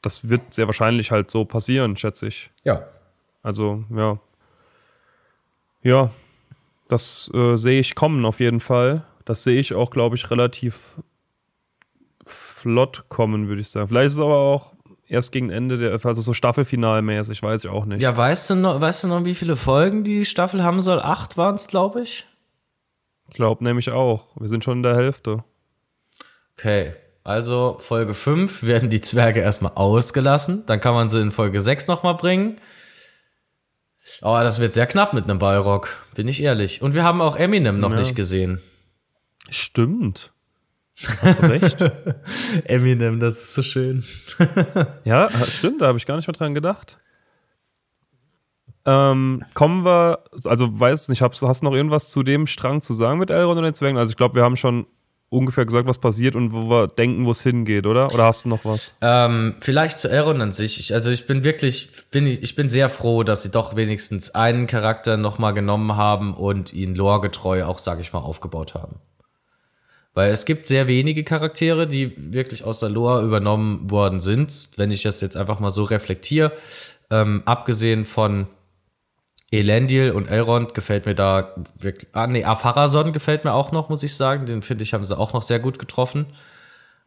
[0.01, 2.49] Das wird sehr wahrscheinlich halt so passieren, schätze ich.
[2.63, 2.87] Ja.
[3.43, 4.19] Also, ja.
[5.83, 6.11] Ja,
[6.87, 9.05] das äh, sehe ich kommen auf jeden Fall.
[9.25, 10.95] Das sehe ich auch, glaube ich, relativ
[12.25, 13.87] flott kommen, würde ich sagen.
[13.87, 14.73] Vielleicht ist es aber auch
[15.07, 18.01] erst gegen Ende der, also so Staffelfinalmäßig, weiß ich auch nicht.
[18.01, 20.99] Ja, weißt du noch, weißt du noch, wie viele Folgen die Staffel haben soll?
[20.99, 22.25] Acht waren es, glaube ich.
[23.33, 24.27] Glaub nämlich auch.
[24.39, 25.43] Wir sind schon in der Hälfte.
[26.57, 30.63] Okay, also Folge 5 werden die Zwerge erstmal ausgelassen.
[30.65, 32.59] Dann kann man sie in Folge 6 nochmal bringen.
[34.21, 36.81] Aber das wird sehr knapp mit einem Ballrock, bin ich ehrlich.
[36.81, 37.97] Und wir haben auch Eminem noch Ja.
[37.99, 38.61] nicht gesehen.
[39.49, 40.31] Stimmt.
[41.21, 41.77] Hast du recht?
[42.63, 44.03] Eminem, das ist so schön.
[45.03, 46.97] ja, stimmt, da habe ich gar nicht mehr dran gedacht.
[48.87, 52.93] Ähm, kommen wir, also weiß nicht, hast, hast du noch irgendwas zu dem Strang zu
[52.93, 53.97] sagen mit Elrond und den Zwergen?
[53.97, 54.87] Also ich glaube, wir haben schon
[55.29, 58.13] ungefähr gesagt, was passiert und wo wir denken, wo es hingeht, oder?
[58.13, 58.95] Oder hast du noch was?
[59.01, 60.79] Ähm, vielleicht zu Elrond an sich.
[60.79, 64.33] Ich, also ich bin wirklich, bin ich, ich bin sehr froh, dass sie doch wenigstens
[64.33, 69.01] einen Charakter nochmal genommen haben und ihn loregetreu auch, sage ich mal, aufgebaut haben.
[70.13, 74.69] Weil es gibt sehr wenige Charaktere, die wirklich aus der Lore übernommen worden sind.
[74.77, 76.53] Wenn ich das jetzt einfach mal so reflektiere,
[77.11, 78.47] ähm, abgesehen von
[79.51, 82.09] Elendil und Elrond gefällt mir da wirklich.
[82.13, 84.45] Ah, nee, Apharason gefällt mir auch noch, muss ich sagen.
[84.45, 86.25] Den finde ich, haben sie auch noch sehr gut getroffen.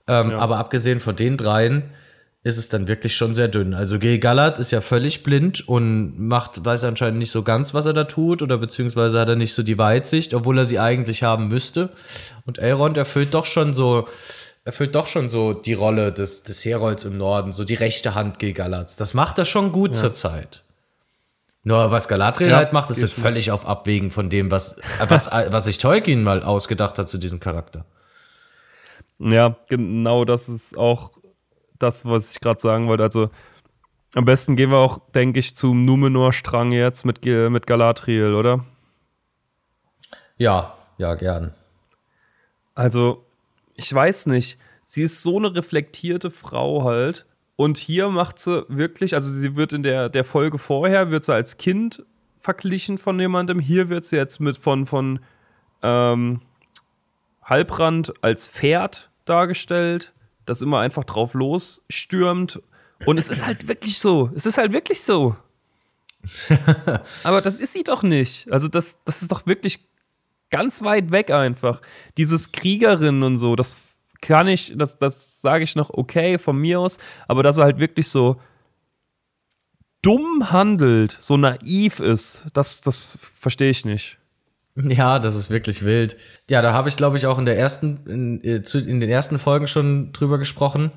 [0.07, 0.39] Ähm, Ja.
[0.39, 1.91] Aber abgesehen von den dreien
[2.43, 3.75] ist es dann wirklich schon sehr dünn.
[3.75, 7.85] Also Gil Galad ist ja völlig blind und macht, weiß anscheinend nicht so ganz, was
[7.85, 11.23] er da tut, oder beziehungsweise hat er nicht so die Weitsicht, obwohl er sie eigentlich
[11.23, 11.91] haben müsste.
[12.47, 14.09] Und Elrond erfüllt doch schon so,
[14.65, 18.39] erfüllt doch schon so die Rolle des, des Herolds im Norden, so die rechte Hand
[18.39, 18.97] Gil Galads.
[18.97, 20.63] Das macht er schon gut zur Zeit.
[21.63, 23.23] Nur was Galadriel Ja, halt macht, ist jetzt definitiv.
[23.23, 27.39] völlig auf Abwägen von dem, was, was, was sich Tolkien mal ausgedacht hat zu diesem
[27.41, 27.85] Charakter.
[29.19, 31.13] Ja, genau das ist auch
[31.79, 33.03] das, was ich gerade sagen wollte.
[33.03, 33.31] Also
[34.15, 38.65] am besten gehen wir auch, denke ich, zum Numenor-Strang jetzt mit, mit Galadriel, oder?
[40.37, 41.55] Ja, ja, gern.
[42.75, 43.25] Also,
[43.75, 44.59] ich weiß nicht.
[44.83, 47.27] Sie ist so eine reflektierte Frau halt.
[47.61, 51.35] Und hier macht sie wirklich, also sie wird in der, der Folge vorher, wird sie
[51.35, 52.03] als Kind
[52.39, 53.59] verglichen von jemandem.
[53.61, 55.21] Hier wird sie jetzt mit von, von
[55.83, 56.41] ähm,
[57.45, 60.15] Halbrand als Pferd dargestellt,
[60.47, 62.63] das immer einfach drauf losstürmt.
[63.05, 64.31] Und es ist halt wirklich so.
[64.35, 65.37] Es ist halt wirklich so.
[67.25, 68.51] Aber das ist sie doch nicht.
[68.51, 69.81] Also, das, das ist doch wirklich
[70.49, 71.83] ganz weit weg einfach.
[72.17, 73.90] Dieses Kriegerin und so, das
[74.21, 77.79] kann ich, das, das sage ich noch okay von mir aus, aber dass er halt
[77.79, 78.41] wirklich so
[80.03, 84.19] dumm handelt, so naiv ist, das, das verstehe ich nicht.
[84.77, 86.17] Ja, das ist wirklich wild.
[86.49, 89.39] Ja, da habe ich, glaube ich, auch in der ersten, in, äh, in den ersten
[89.39, 90.93] Folgen schon drüber gesprochen,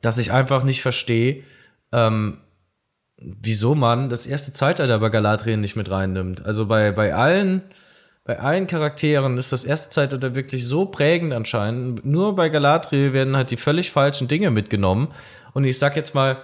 [0.00, 1.44] dass ich einfach nicht verstehe,
[1.92, 2.38] ähm,
[3.16, 6.44] wieso man das erste Zeitalter bei Galadriel nicht mit reinnimmt.
[6.44, 7.62] Also bei, bei allen,
[8.30, 12.06] bei allen Charakteren ist das erste Zeitalter wirklich so prägend anscheinend.
[12.06, 15.08] Nur bei Galadriel werden halt die völlig falschen Dinge mitgenommen.
[15.52, 16.36] Und ich sag jetzt mal,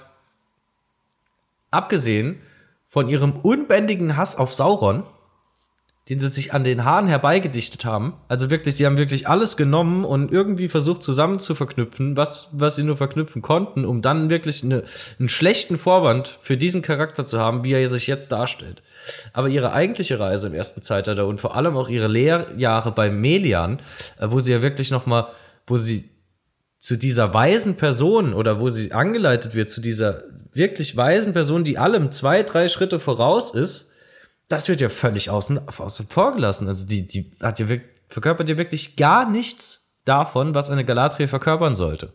[1.71, 2.41] abgesehen
[2.89, 5.05] von ihrem unbändigen Hass auf Sauron,
[6.09, 8.15] den sie sich an den Haaren herbeigedichtet haben.
[8.29, 12.77] Also wirklich, sie haben wirklich alles genommen und irgendwie versucht zusammen zu verknüpfen, was, was
[12.77, 14.85] sie nur verknüpfen konnten, um dann wirklich eine,
[15.19, 18.83] einen schlechten Vorwand für diesen Charakter zu haben, wie er sich jetzt darstellt.
[19.33, 23.81] Aber ihre eigentliche Reise im ersten Zeitalter und vor allem auch ihre Lehrjahre bei Melian,
[24.21, 25.29] äh, wo sie ja wirklich noch mal,
[25.67, 26.09] wo sie
[26.79, 31.79] zu dieser weisen Person oder wo sie angeleitet wird, zu dieser wirklich weisen Person, die
[31.79, 33.93] allem zwei, drei Schritte voraus ist,
[34.49, 36.69] das wird ja völlig außen, außen vor gelassen.
[36.69, 41.29] Also die, die hat ja wirklich, verkörpert ja wirklich gar nichts davon, was eine Galadriel
[41.29, 42.13] verkörpern sollte.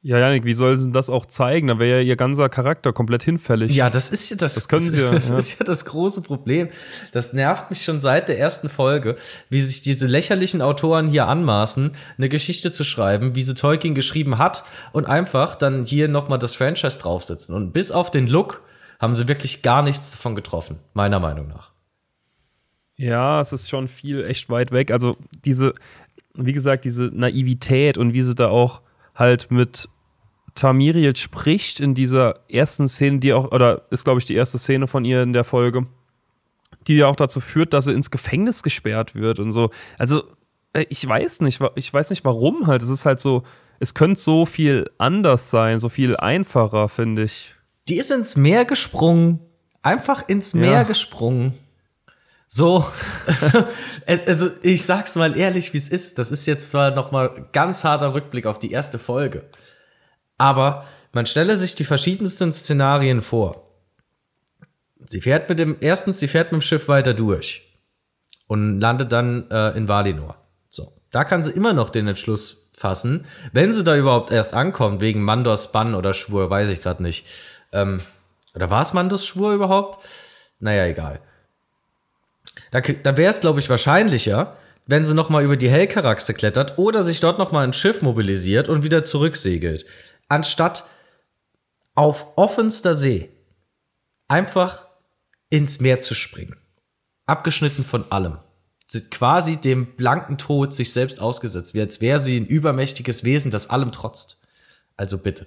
[0.00, 1.66] Ja, Janik, wie soll sie das auch zeigen?
[1.66, 3.74] Da wäre ja ihr ganzer Charakter komplett hinfällig.
[3.74, 5.36] Ja, das ist ja das, Das können das, sie ja, das ja.
[5.36, 6.68] ist ja das große Problem.
[7.10, 9.16] Das nervt mich schon seit der ersten Folge,
[9.50, 14.38] wie sich diese lächerlichen Autoren hier anmaßen, eine Geschichte zu schreiben, wie sie Tolkien geschrieben
[14.38, 17.56] hat und einfach dann hier nochmal das Franchise draufsetzen.
[17.56, 18.62] Und bis auf den Look
[18.98, 21.72] haben sie wirklich gar nichts davon getroffen, meiner Meinung nach.
[22.96, 24.90] Ja, es ist schon viel echt weit weg.
[24.90, 25.74] Also diese,
[26.34, 28.82] wie gesagt, diese Naivität und wie sie da auch
[29.14, 29.88] halt mit
[30.54, 34.88] Tamiriel spricht in dieser ersten Szene, die auch, oder ist, glaube ich, die erste Szene
[34.88, 35.86] von ihr in der Folge,
[36.88, 39.70] die ja auch dazu führt, dass sie ins Gefängnis gesperrt wird und so.
[39.98, 40.24] Also,
[40.72, 42.82] äh, ich weiß nicht, ich weiß nicht warum halt.
[42.82, 43.44] Es ist halt so,
[43.78, 47.54] es könnte so viel anders sein, so viel einfacher, finde ich.
[47.88, 49.40] Die ist ins Meer gesprungen.
[49.82, 50.82] Einfach ins Meer Ja.
[50.82, 51.54] gesprungen.
[52.50, 52.84] So,
[53.26, 53.64] also,
[54.26, 56.18] also ich sag's mal ehrlich, wie es ist.
[56.18, 59.44] Das ist jetzt zwar noch mal ganz harter Rückblick auf die erste Folge,
[60.38, 63.68] aber man stelle sich die verschiedensten Szenarien vor.
[65.04, 67.78] Sie fährt mit dem erstens, sie fährt mit dem Schiff weiter durch
[68.46, 70.36] und landet dann äh, in Valinor.
[70.70, 75.02] So, da kann sie immer noch den Entschluss fassen, wenn sie da überhaupt erst ankommt
[75.02, 77.26] wegen Mandors Bann oder Schwur, weiß ich gerade nicht.
[77.72, 78.00] Ähm,
[78.54, 80.04] oder war es Mandos Schwur überhaupt?
[80.58, 81.20] Naja, egal.
[82.70, 86.78] Da, da wäre es, glaube ich, wahrscheinlicher, wenn sie noch mal über die Helkaraxe klettert
[86.78, 89.84] oder sich dort noch mal ein Schiff mobilisiert und wieder zurücksegelt,
[90.28, 90.84] anstatt
[91.94, 93.30] auf offenster See
[94.28, 94.86] einfach
[95.50, 96.56] ins Meer zu springen.
[97.26, 98.38] Abgeschnitten von allem.
[98.86, 103.50] Sie quasi dem blanken Tod sich selbst ausgesetzt, wie als wäre sie ein übermächtiges Wesen,
[103.50, 104.40] das allem trotzt.
[104.96, 105.46] Also bitte.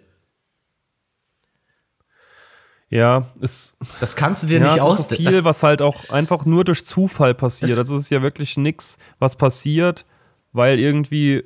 [2.91, 3.77] Ja, ist.
[4.01, 5.31] Das kannst du dir ja, nicht ist so ausdenken.
[5.31, 7.71] viel, was halt auch einfach nur durch Zufall passiert.
[7.71, 10.05] Das- Also es ist ja wirklich nichts, was passiert,
[10.51, 11.43] weil irgendwie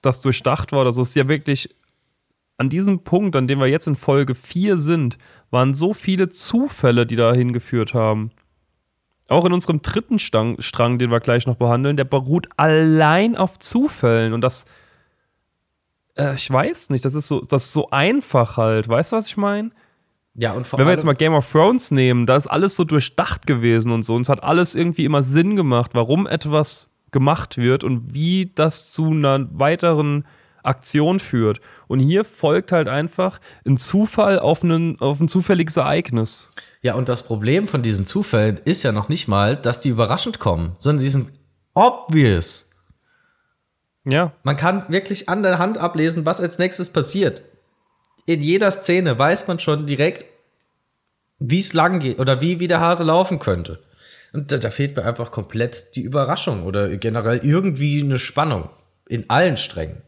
[0.00, 0.86] das durchdacht war.
[0.86, 1.68] Also es ist ja wirklich
[2.56, 5.18] an diesem Punkt, an dem wir jetzt in Folge 4 sind,
[5.50, 8.30] waren so viele Zufälle, die dahin geführt haben.
[9.28, 13.58] Auch in unserem dritten Stang, Strang, den wir gleich noch behandeln, der beruht allein auf
[13.58, 14.32] Zufällen.
[14.32, 14.64] Und das,
[16.16, 18.88] äh, ich weiß nicht, das ist so, das ist so einfach halt.
[18.88, 19.70] Weißt du, was ich meine?
[20.34, 23.46] Ja, und Wenn wir jetzt mal Game of Thrones nehmen, da ist alles so durchdacht
[23.46, 24.14] gewesen und so.
[24.14, 28.90] Und es hat alles irgendwie immer Sinn gemacht, warum etwas gemacht wird und wie das
[28.90, 30.24] zu einer weiteren
[30.62, 31.60] Aktion führt.
[31.86, 36.48] Und hier folgt halt einfach ein Zufall auf, einen, auf ein zufälliges Ereignis.
[36.80, 40.38] Ja, und das Problem von diesen Zufällen ist ja noch nicht mal, dass die überraschend
[40.38, 41.32] kommen, sondern die sind
[41.74, 42.70] obvious.
[44.04, 47.42] Ja, Man kann wirklich an der Hand ablesen, was als nächstes passiert.
[48.26, 50.24] In jeder Szene weiß man schon direkt,
[51.38, 53.82] wie es lang geht oder wie, wie der Hase laufen könnte.
[54.32, 58.70] Und da, da fehlt mir einfach komplett die Überraschung oder generell irgendwie eine Spannung
[59.08, 60.02] in allen Strängen.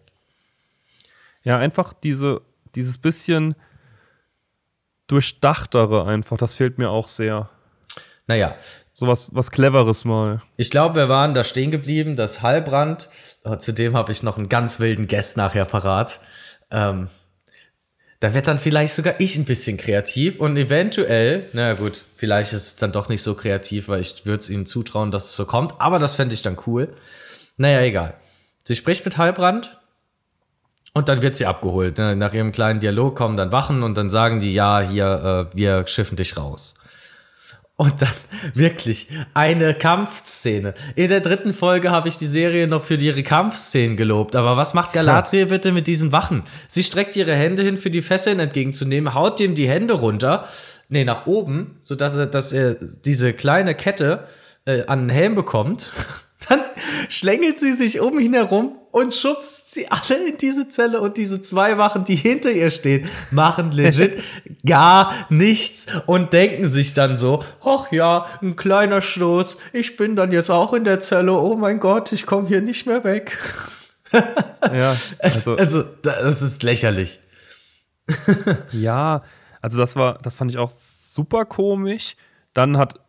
[1.42, 2.40] ja, einfach diese,
[2.74, 3.54] dieses bisschen
[5.06, 7.50] durchdachtere einfach, das fehlt mir auch sehr.
[8.26, 8.54] Naja,
[8.94, 10.40] So was, was Cleveres mal.
[10.56, 13.08] ich glaube, wir waren da stehen geblieben, das Heilbrand.
[13.44, 16.20] Oh, zudem habe ich noch einen ganz wilden Guest nachher parat.
[16.70, 17.08] Ähm,
[18.24, 22.66] da wird dann vielleicht sogar ich ein bisschen kreativ und eventuell, naja gut, vielleicht ist
[22.66, 25.44] es dann doch nicht so kreativ, weil ich würde es ihnen zutrauen, dass es so
[25.44, 26.88] kommt, aber das fände ich dann cool.
[27.58, 28.14] Naja, egal.
[28.62, 29.78] Sie spricht mit Heilbrand
[30.94, 31.98] und dann wird sie abgeholt.
[31.98, 35.86] Nach ihrem kleinen Dialog kommen dann Wachen und dann sagen die, ja, hier, äh, wir
[35.86, 36.76] schiffen dich raus.
[37.76, 38.08] Und dann
[38.54, 40.74] wirklich eine Kampfszene.
[40.94, 44.36] In der dritten Folge habe ich die Serie noch für ihre Kampfszenen gelobt.
[44.36, 46.44] Aber was macht Galadriel bitte mit diesen Wachen?
[46.68, 50.48] Sie streckt ihre Hände hin, für die Fesseln entgegenzunehmen, haut dem die Hände runter,
[50.88, 54.28] nee, nach oben, sodass er, dass er diese kleine Kette
[54.66, 55.90] äh, an den Helm bekommt.
[56.48, 56.60] Dann
[57.08, 61.42] schlängelt sie sich um ihn herum und schubst sie alle in diese Zelle und diese
[61.42, 64.22] zwei Wachen, die hinter ihr stehen, machen legit
[64.66, 70.32] gar nichts und denken sich dann so, ach ja, ein kleiner Stoß, ich bin dann
[70.32, 73.38] jetzt auch in der Zelle, oh mein Gott, ich komme hier nicht mehr weg.
[74.72, 77.18] Ja, Also, also, also das ist lächerlich.
[78.70, 79.22] Ja,
[79.60, 82.16] also das war, das fand ich auch super komisch.
[82.52, 83.00] Dann hat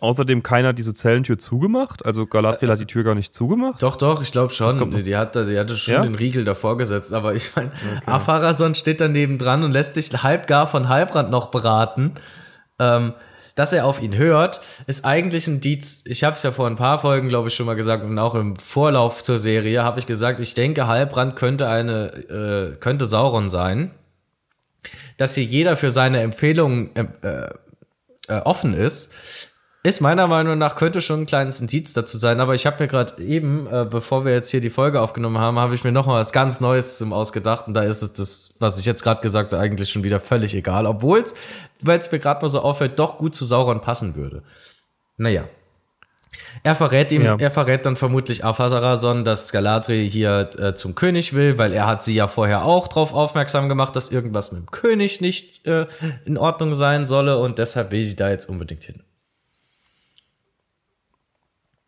[0.00, 2.04] außerdem keiner diese Zellentür zugemacht.
[2.04, 3.82] Also Galadriel hat die Tür gar nicht zugemacht.
[3.82, 4.90] Doch, doch, ich glaube schon.
[4.90, 6.02] Die, die, hat, die hatte schon Ja?
[6.02, 7.12] den Riegel davor gesetzt.
[7.12, 7.72] Aber ich meine,
[8.06, 12.12] Afarason steht daneben dran und lässt sich halb gar von Halbrand noch beraten.
[12.78, 13.14] Ähm,
[13.56, 16.04] dass er auf ihn hört, ist eigentlich ein Diez.
[16.06, 18.34] Ich habe es ja vor ein paar Folgen, glaube ich, schon mal gesagt und auch
[18.34, 23.48] im Vorlauf zur Serie habe ich gesagt, ich denke, Halbrand könnte eine, äh, könnte Sauron
[23.50, 23.90] sein.
[25.18, 27.50] Dass hier jeder für seine Empfehlungen äh,
[28.28, 29.12] äh, offen ist,
[29.82, 32.88] ist meiner Meinung nach könnte schon ein kleines Indiz dazu sein, aber ich habe mir
[32.88, 36.06] gerade eben, äh, bevor wir jetzt hier die Folge aufgenommen haben, habe ich mir noch
[36.06, 39.22] mal was ganz Neues zum ausgedacht und da ist es das, was ich jetzt gerade
[39.22, 41.34] gesagt habe, eigentlich schon wieder völlig egal, obwohl es,
[41.80, 44.42] weil es mir gerade mal so auffällt, doch gut zu Sauron passen würde.
[45.16, 45.44] Naja.
[46.62, 47.36] Er verrät ihm, Ja.
[47.38, 52.02] er verrät dann vermutlich Afasarason, dass Galadriel hier äh, zum König will, weil er hat
[52.02, 55.86] sie ja vorher auch darauf aufmerksam gemacht, dass irgendwas mit dem König nicht äh,
[56.26, 59.02] in Ordnung sein solle und deshalb will sie da jetzt unbedingt hin.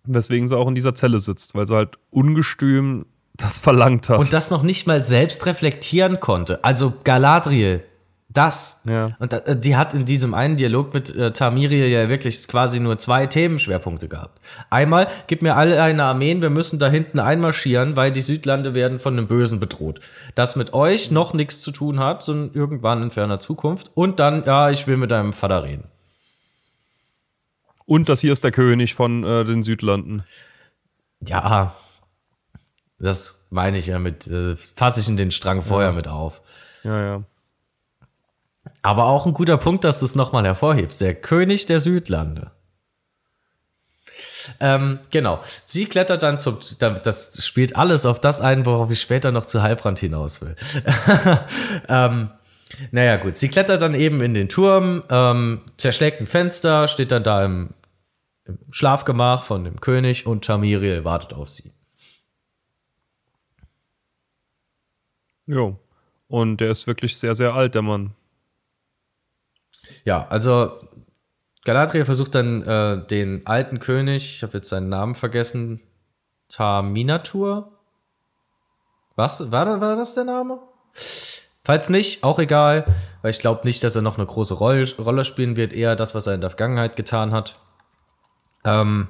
[0.05, 4.19] Weswegen sie auch in dieser Zelle sitzt, weil sie halt ungestüm das verlangt hat.
[4.19, 6.63] Und das noch nicht mal selbst reflektieren konnte.
[6.65, 7.83] Also Galadriel,
[8.29, 8.83] das.
[8.87, 9.17] Ja.
[9.21, 12.99] Und da- die hat in diesem einen Dialog mit äh, Tamiriel ja wirklich quasi nur
[12.99, 14.41] zwei Themenschwerpunkte gehabt.
[14.71, 18.99] Einmal, gib mir alle eine Armeen, wir müssen da hinten einmarschieren, weil die Südlande werden
[18.99, 20.01] von einem Bösen bedroht.
[20.35, 23.91] Das mit euch noch nichts zu tun hat, sondern irgendwann in ferner Zukunft.
[23.95, 25.85] Und dann, ja, ich will mit deinem Vater reden.
[27.85, 30.25] Und das hier ist der König von äh, den Südlanden.
[31.27, 31.75] Ja,
[32.99, 36.41] das meine ich ja mit, äh, fasse ich in den Strang vorher mit auf.
[36.85, 37.23] Ja, ja.
[38.83, 41.01] Aber auch ein guter Punkt, dass du es nochmal hervorhebst.
[41.01, 42.53] Der König der Südlande.
[44.61, 45.41] Ähm, genau.
[45.65, 49.47] Sie klettert dann zum, da- das spielt alles auf das ein, worauf ich später noch
[49.47, 50.57] zu Heilbrand hinaus will.
[51.89, 52.31] ähm,
[52.91, 53.37] naja, gut.
[53.37, 57.75] Sie klettert dann eben in den Turm, ähm, zerschlägt ein Fenster, steht dann da im
[58.45, 61.73] im Schlafgemach von dem König und Tamiriel wartet auf sie.
[65.47, 65.79] Jo.
[66.29, 68.15] Und der ist wirklich sehr, sehr alt, der Mann.
[70.05, 70.89] Ja, also
[71.65, 75.81] Galadriel versucht dann äh, den alten König, ich habe jetzt seinen Namen vergessen,
[76.49, 77.79] Taminatur?
[79.15, 79.53] Was?
[79.53, 80.61] War, war das der Name?
[81.65, 82.85] Falls nicht, auch egal,
[83.23, 86.15] weil ich glaube nicht, dass er noch eine große Rolle, Rolle spielen wird, eher das,
[86.15, 87.61] was er in der Vergangenheit getan hat.
[88.65, 89.09] Ähm,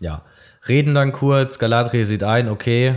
[0.00, 0.22] ja,
[0.68, 2.96] reden dann kurz, Galadriel sieht ein, okay,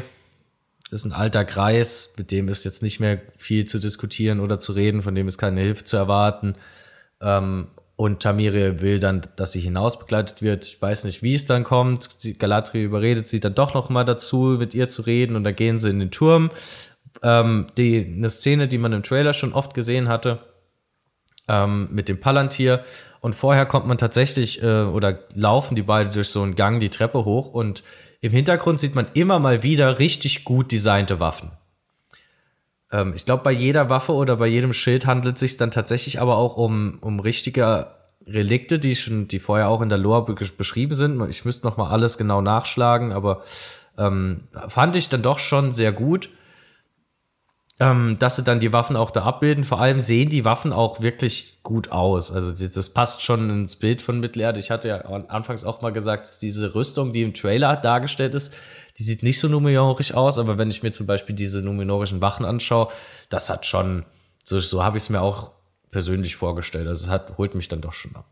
[0.91, 4.73] ist ein alter Kreis, mit dem ist jetzt nicht mehr viel zu diskutieren oder zu
[4.73, 6.55] reden, von dem ist keine Hilfe zu erwarten.
[7.21, 10.65] Ähm, und Tamiri will dann, dass sie hinaus begleitet wird.
[10.65, 12.17] Ich weiß nicht, wie es dann kommt.
[12.39, 15.36] Galadriel überredet sie dann doch noch mal dazu, mit ihr zu reden.
[15.36, 16.49] Und dann gehen sie in den Turm.
[17.21, 20.39] Ähm, die, eine Szene, die man im Trailer schon oft gesehen hatte,
[21.47, 22.84] ähm, mit dem Palantir.
[23.21, 26.89] Und vorher kommt man tatsächlich, äh, oder laufen die beiden durch so einen Gang die
[26.89, 27.53] Treppe hoch.
[27.53, 27.84] Und
[28.21, 31.51] im Hintergrund sieht man immer mal wieder richtig gut designte Waffen.
[32.91, 36.21] Ähm, ich glaube, bei jeder Waffe oder bei jedem Schild handelt es sich dann tatsächlich
[36.21, 37.88] aber auch um, um richtige
[38.25, 41.21] Relikte, die schon, die vorher auch in der Lore beschrieben sind.
[41.29, 43.43] Ich müsste noch mal alles genau nachschlagen, aber
[43.97, 46.29] ähm, fand ich dann doch schon sehr gut,
[47.80, 49.63] ähm, dass sie dann die Waffen auch da abbilden.
[49.63, 52.32] Vor allem sehen die Waffen auch wirklich gut aus.
[52.32, 54.60] Also das passt schon ins Bild von Mittelerde.
[54.60, 58.54] Ich hatte ja anfangs auch mal gesagt, dass diese Rüstung, die im Trailer dargestellt ist,
[58.98, 62.46] die sieht nicht so numenorisch aus, aber wenn ich mir zum Beispiel diese numenorischen Wachen
[62.46, 62.89] anschaue,
[63.30, 64.04] das hat schon,
[64.44, 65.54] so, so habe ich es mir auch
[65.89, 66.88] persönlich vorgestellt.
[66.88, 68.26] Also es hat, holt mich dann doch schon ab.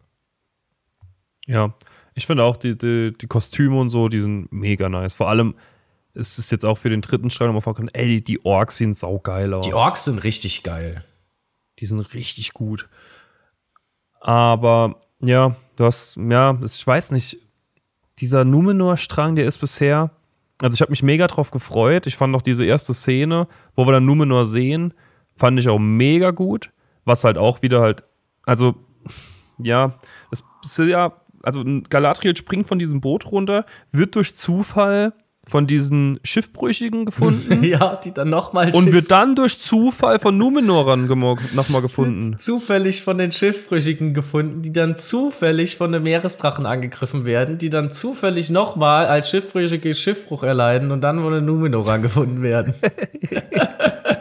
[1.45, 1.73] Ja,
[2.15, 5.13] ich finde auch die, die, die Kostüme und so, die sind mega nice.
[5.13, 5.55] Vor allem
[6.17, 9.53] ist es jetzt auch für den dritten Strang nochmal vorgekommen, ey, die Orks sehen saugeil
[9.53, 9.65] aus.
[9.65, 11.03] Die Orks sind richtig geil.
[11.79, 12.89] Die sind richtig gut.
[14.19, 17.37] Aber ja, du hast, ja, ich weiß nicht,
[18.19, 20.09] dieser Numenor-Strang, der ist bisher,
[20.59, 22.07] also ich habe mich mega drauf gefreut.
[22.07, 24.95] Ich fand auch diese erste Szene, wo wir dann Numenor sehen,
[25.35, 26.71] fand ich auch mega gut.
[27.05, 28.03] Was halt auch wieder halt,
[28.45, 28.75] also
[29.59, 29.99] ja,
[30.31, 35.13] es ist ja, also Galadriel springt von diesem Boot runter, wird durch Zufall
[35.47, 37.63] von diesen Schiffbrüchigen gefunden.
[37.63, 38.71] ja, die dann nochmal.
[38.75, 41.07] Und wird dann durch Zufall von Numenorern
[41.53, 42.37] nochmal gefunden.
[42.37, 47.91] zufällig von den Schiffbrüchigen gefunden, die dann zufällig von den Meeresdrachen angegriffen werden, die dann
[47.91, 52.73] zufällig nochmal als Schiffbrüchige Schiffbruch erleiden und dann von den Numenorern gefunden werden.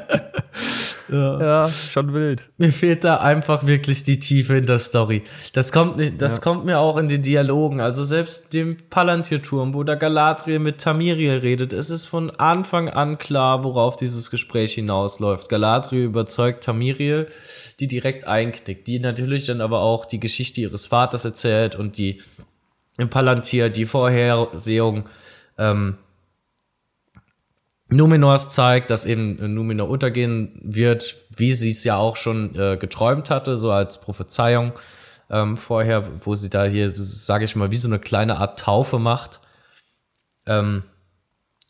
[1.09, 1.41] Ja.
[1.41, 1.69] ja.
[1.69, 2.49] schon wild.
[2.57, 5.23] Mir fehlt da einfach wirklich die Tiefe in der Story.
[5.53, 6.43] Das kommt nicht, das ja.
[6.43, 7.81] kommt mir auch in den Dialogen.
[7.81, 13.19] Also selbst dem Palantir-Turm, wo der Galadriel mit Tamiriel redet, es ist von Anfang an
[13.19, 15.49] klar, worauf dieses Gespräch hinausläuft.
[15.49, 17.29] Galadriel überzeugt Tamiriel,
[17.79, 22.21] die direkt einknickt, die natürlich dann aber auch die Geschichte ihres Vaters erzählt und die
[22.99, 25.09] im Palantir die Vorhersehung
[25.59, 25.99] ähm,
[27.89, 33.31] Numenors zeigt, dass eben Numenor untergehen wird, wie sie es ja auch schon äh, geträumt
[33.31, 34.73] hatte, so als Prophezeiung
[35.31, 38.59] ähm, vorher, wo sie da hier, so, sage ich mal, wie so eine kleine Art
[38.59, 39.41] Taufe macht.
[40.47, 40.83] Ähm,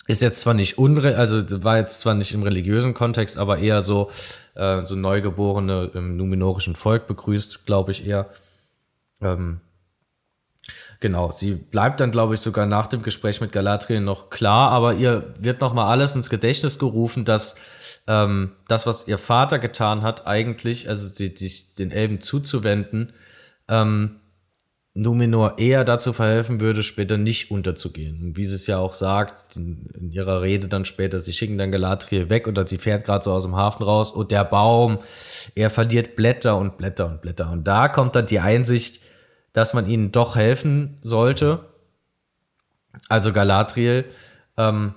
[0.06, 3.80] ist jetzt zwar nicht unre, also war jetzt zwar nicht im religiösen Kontext, aber eher
[3.80, 4.10] so
[4.54, 8.30] äh, so Neugeborene im numenorischen Volk begrüßt, glaube ich eher.
[9.20, 9.60] Ähm,
[11.00, 14.94] Genau, sie bleibt dann, glaube ich, sogar nach dem Gespräch mit Galadriel noch klar, aber
[14.94, 17.56] ihr wird noch mal alles ins Gedächtnis gerufen, dass
[18.06, 23.12] ähm, das, was ihr Vater getan hat, eigentlich, also sich den Elben zuzuwenden,
[23.68, 24.20] ähm,
[24.96, 28.22] Numenor eher dazu verhelfen würde, später nicht unterzugehen.
[28.22, 31.58] Und wie sie es ja auch sagt, in, in ihrer Rede dann später, sie schicken
[31.58, 35.00] dann Galadriel weg oder sie fährt gerade so aus dem Hafen raus und der Baum,
[35.54, 37.50] er verliert Blätter und Blätter und Blätter.
[37.50, 39.00] Und da kommt dann die Einsicht,
[39.56, 41.60] dass man ihnen doch helfen sollte.
[43.08, 44.04] Also Galadriel.
[44.58, 44.92] Ähm,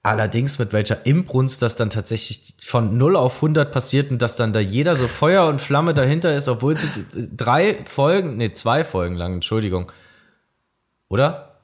[0.00, 4.52] allerdings mit welcher Imbrunst das dann tatsächlich von 0 auf 100 passiert und dass dann
[4.52, 6.88] da jeder so Feuer und Flamme dahinter ist, obwohl sie
[7.36, 9.90] drei Folgen, nee, zwei Folgen lang, Entschuldigung.
[11.08, 11.56] Oder?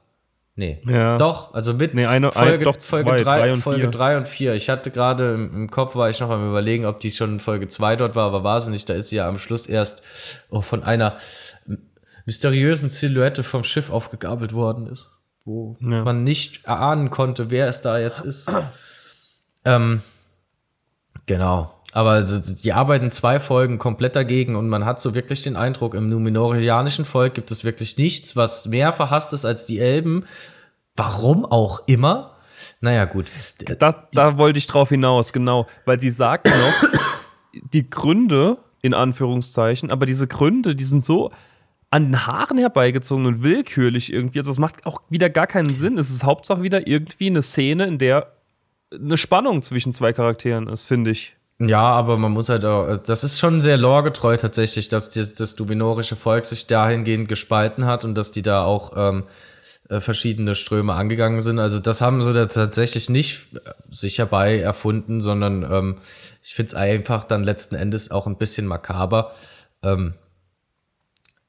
[0.56, 0.82] Nee.
[0.84, 1.18] Ja.
[1.18, 4.54] Doch, also mit nee, eine, Folge, doch, Folge 3 Folge drei und 4.
[4.54, 7.40] Ich hatte gerade im, im, Kopf, war ich noch am überlegen, ob die schon in
[7.40, 8.88] Folge 2 dort war, aber war sie nicht.
[8.88, 10.02] Da ist sie ja am Schluss erst
[10.50, 11.18] oh, von einer
[12.26, 15.08] mysteriösen Silhouette vom Schiff aufgegabelt worden ist,
[15.44, 16.02] wo ja.
[16.04, 18.50] man nicht erahnen konnte, wer es da jetzt ist.
[19.64, 20.02] ähm,
[21.24, 21.72] genau.
[21.92, 25.94] Aber also, die arbeiten zwei Folgen komplett dagegen und man hat so wirklich den Eindruck,
[25.94, 30.26] im numenorianischen Volk gibt es wirklich nichts, was mehr verhasst ist als die Elben.
[30.94, 32.36] Warum auch immer.
[32.80, 33.26] Naja, gut.
[33.78, 35.66] Das, da wollte ich drauf hinaus, genau.
[35.86, 36.90] Weil sie sagt noch,
[37.72, 41.30] die Gründe, in Anführungszeichen, aber diese Gründe, die sind so
[41.90, 44.38] an den Haaren herbeigezogen und willkürlich irgendwie.
[44.38, 45.98] Also es macht auch wieder gar keinen Sinn.
[45.98, 48.32] Es ist Hauptsache wieder irgendwie eine Szene, in der
[48.92, 51.36] eine Spannung zwischen zwei Charakteren ist, finde ich.
[51.58, 55.56] Ja, aber man muss halt auch, das ist schon sehr loregetreu tatsächlich, dass das, das
[55.56, 59.24] duvinorische Volk sich dahingehend gespalten hat und dass die da auch ähm,
[59.88, 61.58] äh, verschiedene Ströme angegangen sind.
[61.58, 65.96] Also das haben sie da tatsächlich nicht äh, sich herbei erfunden, sondern ähm,
[66.42, 69.32] ich finde es einfach dann letzten Endes auch ein bisschen makaber.
[69.82, 70.14] Ähm,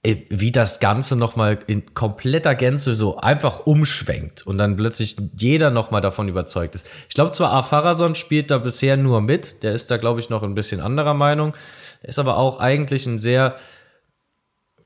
[0.03, 6.01] wie das Ganze nochmal in kompletter Gänze so einfach umschwenkt und dann plötzlich jeder nochmal
[6.01, 6.85] davon überzeugt ist.
[7.09, 10.43] Ich glaube zwar, Afarason spielt da bisher nur mit, der ist da, glaube ich, noch
[10.43, 11.53] ein bisschen anderer Meinung,
[12.03, 13.57] ist aber auch eigentlich ein sehr,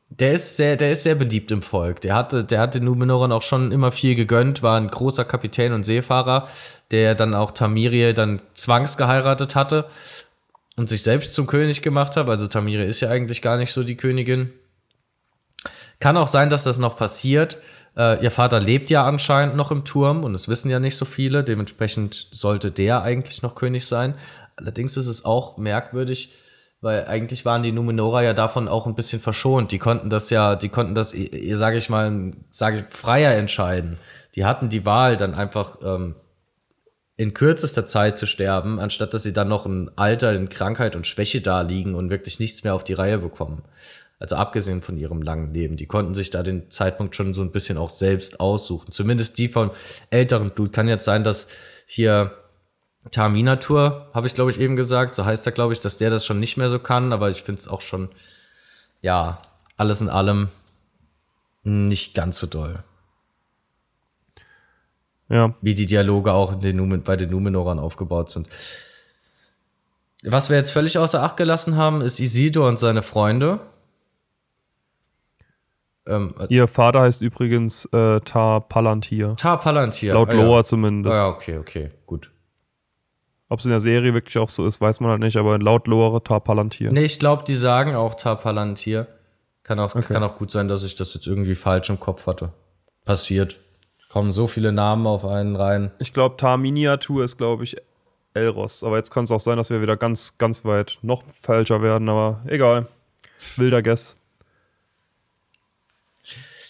[0.09, 2.01] der ist sehr, der ist sehr beliebt im Volk.
[2.01, 5.71] Der hatte, der hat den Numenoran auch schon immer viel gegönnt, war ein großer Kapitän
[5.73, 6.47] und Seefahrer,
[6.89, 9.85] der dann auch Tamirie dann zwangsgeheiratet hatte
[10.77, 12.29] und sich selbst zum König gemacht hat.
[12.29, 14.51] Also Tamirie ist ja eigentlich gar nicht so die Königin.
[16.01, 17.59] Kann auch sein, dass das noch passiert.
[17.95, 21.05] Äh, ihr Vater lebt ja anscheinend noch im Turm und es wissen ja nicht so
[21.05, 21.43] viele.
[21.43, 24.15] Dementsprechend sollte der eigentlich noch König sein.
[24.55, 26.33] Allerdings ist es auch merkwürdig,
[26.81, 29.71] weil eigentlich waren die Numenora ja davon auch ein bisschen verschont.
[29.71, 31.13] Die konnten das ja, die konnten das,
[31.51, 33.97] sage ich mal, sage ich, freier entscheiden.
[34.35, 36.15] Die hatten die Wahl, dann einfach ähm,
[37.15, 41.05] in kürzester Zeit zu sterben, anstatt dass sie dann noch ein Alter in Krankheit und
[41.05, 43.61] Schwäche da liegen und wirklich nichts mehr auf die Reihe bekommen.
[44.21, 45.77] Also abgesehen von ihrem langen Leben.
[45.77, 48.91] Die konnten sich da den Zeitpunkt schon so ein bisschen auch selbst aussuchen.
[48.91, 49.71] Zumindest die von
[50.11, 50.73] älteren Blut.
[50.73, 51.47] Kann jetzt sein, dass
[51.87, 52.31] hier
[53.09, 56.23] Terminatur, habe ich glaube ich eben gesagt, so heißt er glaube ich, dass der das
[56.23, 58.09] schon nicht mehr so kann, aber ich finde es auch schon,
[59.01, 59.39] ja,
[59.75, 60.49] alles in allem
[61.63, 62.83] nicht ganz so doll.
[65.29, 65.55] Ja.
[65.61, 68.47] Wie die Dialoge auch den Numen, bei den Numenorern aufgebaut sind.
[70.23, 73.61] Was wir jetzt völlig außer Acht gelassen haben, ist Isidor und seine Freunde.
[76.11, 79.35] Ähm, äh, Ihr Vater heißt übrigens äh, Tar Palantir.
[79.37, 80.13] Tar Palantir.
[80.13, 80.63] Laut ah, Lore ja.
[80.63, 81.15] zumindest.
[81.15, 82.31] Ah, ja, okay, okay, gut.
[83.49, 85.87] Ob es in der Serie wirklich auch so ist, weiß man halt nicht, aber laut
[85.87, 86.91] Lore Tar Palantir.
[86.91, 89.07] Nee, ich glaube, die sagen auch Tar Palantir.
[89.63, 90.13] Kann auch, okay.
[90.13, 92.51] kann auch gut sein, dass ich das jetzt irgendwie falsch im Kopf hatte.
[93.05, 93.57] Passiert.
[94.09, 95.91] Kommen so viele Namen auf einen rein.
[95.99, 97.77] Ich glaube, Tar Miniatur ist, glaube ich,
[98.33, 98.83] Elros.
[98.83, 102.09] Aber jetzt kann es auch sein, dass wir wieder ganz, ganz weit noch falscher werden,
[102.09, 102.87] aber egal.
[103.57, 104.15] Wilder Guess.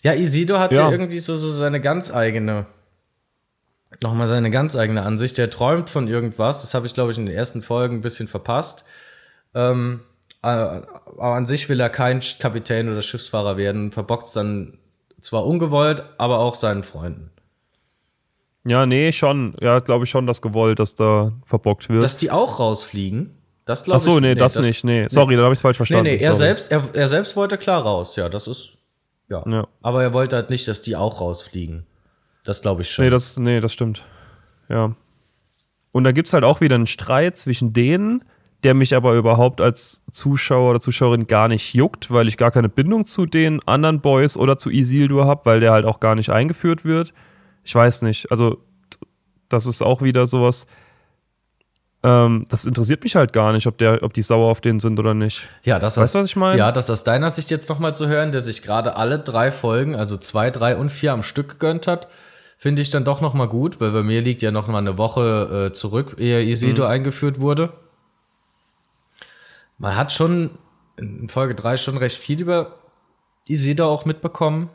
[0.02, 2.66] Ja, Isidor hat ja, irgendwie so, so seine ganz eigene,
[4.02, 5.38] nochmal seine ganz eigene Ansicht.
[5.38, 6.62] Der träumt von irgendwas.
[6.62, 8.86] Das habe ich, glaube ich, in den ersten Folgen ein bisschen verpasst.
[9.54, 10.02] Ähm,
[10.42, 10.88] aber
[11.20, 14.80] an sich will er kein Kapitän oder Schiffsfahrer werden, verbockt es dann
[15.20, 17.30] zwar ungewollt, aber auch seinen Freunden.
[18.66, 19.56] Ja, nee, schon.
[19.60, 22.04] Ja, glaube ich schon, dass gewollt, dass da verbockt wird.
[22.04, 23.38] Dass die auch rausfliegen.
[23.66, 24.04] Das glaube ich.
[24.04, 24.84] Ach so, nee, nee das, das, nicht.
[24.84, 25.38] Nee, sorry, nee.
[25.38, 26.06] da habe ich es falsch verstanden.
[26.06, 28.16] Nee, nee, er selbst, er, er selbst wollte klar raus.
[28.16, 28.78] Ja, das ist
[29.32, 29.44] ja.
[29.48, 29.68] ja.
[29.82, 31.86] Aber er wollte halt nicht, dass die auch rausfliegen.
[32.44, 33.06] Das glaube ich schon.
[33.06, 34.04] Nee das, nee, das stimmt.
[34.70, 34.96] Ja.
[35.92, 38.24] Und da gibt es halt auch wieder einen Streit zwischen denen,
[38.64, 42.70] der mich aber überhaupt als Zuschauer oder Zuschauerin gar nicht juckt, weil ich gar keine
[42.70, 46.30] Bindung zu den anderen Boys oder zu Isildur habe, weil der halt auch gar nicht
[46.30, 47.14] eingeführt wird.
[47.64, 48.32] Ich weiß nicht.
[48.32, 48.60] Also,
[49.50, 50.66] das ist auch wieder sowas
[52.04, 55.00] ähm, das interessiert mich halt gar nicht, ob, der, ob die sauer auf den sind
[55.00, 55.48] oder nicht.
[55.64, 56.58] Ja, das weißt du, was ich meine?
[56.58, 59.96] Ja, das aus deiner Sicht jetzt nochmal zu hören, der sich gerade alle drei Folgen,
[59.96, 62.08] also zwei, drei und vier am Stück gegönnt hat,
[62.58, 65.70] finde ich dann doch nochmal gut, weil bei mir liegt ja noch mal eine Woche
[65.70, 66.92] äh, zurück, ehe Isidro mhm.
[66.92, 67.74] eingeführt wurde.
[69.78, 70.52] Man hat schon
[70.98, 72.80] in Folge drei schon recht viel über
[73.46, 74.70] Isidro auch mitbekommen.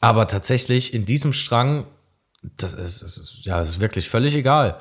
[0.00, 1.86] Aber tatsächlich in diesem Strang,
[2.42, 4.80] das ist, ist ja, das ist wirklich völlig egal.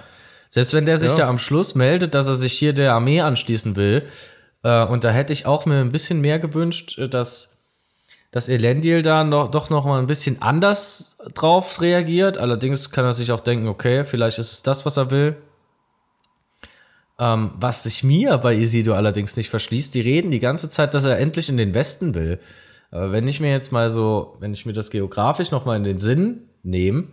[0.52, 1.18] Selbst wenn der sich ja.
[1.18, 4.04] da am Schluss meldet, dass er sich hier der Armee anschließen will,
[4.64, 7.64] äh, und da hätte ich auch mir ein bisschen mehr gewünscht, äh, dass,
[8.32, 12.38] dass Elendil da noch, doch noch mal ein bisschen anders drauf reagiert.
[12.38, 15.38] Allerdings kann er sich auch denken, okay, vielleicht ist es das, was er will.
[17.18, 21.06] Ähm, was sich mir bei Isidro allerdings nicht verschließt, die reden die ganze Zeit, dass
[21.06, 22.39] er endlich in den Westen will.
[22.89, 25.86] Aber wenn ich mir jetzt mal so, wenn ich mir das geografisch noch mal in
[25.86, 27.08] den Sinn nehme,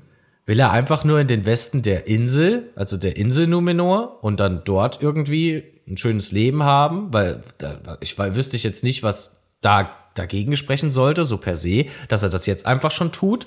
[0.48, 4.62] Will er einfach nur in den Westen der Insel, also der Insel Numenor, und dann
[4.64, 7.12] dort irgendwie ein schönes Leben haben?
[7.12, 11.54] Weil da, ich weil, wüsste ich jetzt nicht, was da dagegen sprechen sollte, so per
[11.54, 13.46] se, dass er das jetzt einfach schon tut.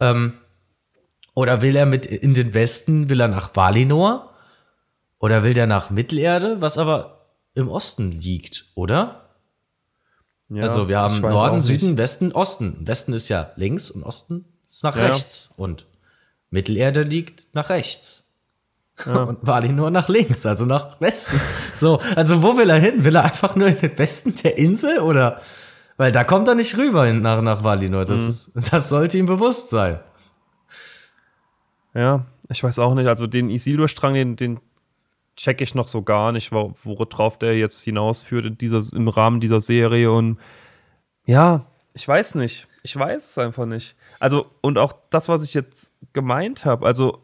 [0.00, 0.32] Ähm,
[1.34, 4.34] oder will er mit in den Westen, will er nach Valinor?
[5.20, 9.36] Oder will der nach Mittelerde, was aber im Osten liegt, oder?
[10.48, 12.84] Ja, also wir haben Norden, Süden, Westen, Osten.
[12.88, 15.06] Westen ist ja links und Osten ist nach ja.
[15.06, 15.54] rechts.
[15.56, 15.86] Und
[16.54, 18.32] Mittelerde liegt nach rechts.
[19.04, 19.22] Ja.
[19.30, 21.40] Und Bali nur nach links, also nach Westen.
[21.74, 23.04] So, also wo will er hin?
[23.04, 25.40] Will er einfach nur in den Westen der Insel oder
[25.96, 28.04] Weil da kommt er nicht rüber nach, nach Valinor.
[28.04, 28.28] Das, Mhm.
[28.28, 30.00] ist, das sollte ihm bewusst sein.
[31.94, 33.06] Ja, ich weiß auch nicht.
[33.06, 34.60] Also den Isildur-Strang, den, den
[35.36, 39.40] check ich noch so gar nicht, wo- worauf der jetzt hinausführt in dieser, im Rahmen
[39.40, 40.10] dieser Serie.
[40.10, 40.38] Und
[41.26, 42.66] ja, ich weiß nicht.
[42.82, 43.94] Ich weiß es einfach nicht.
[44.20, 47.22] Also, und auch das, was ich jetzt gemeint habe, also,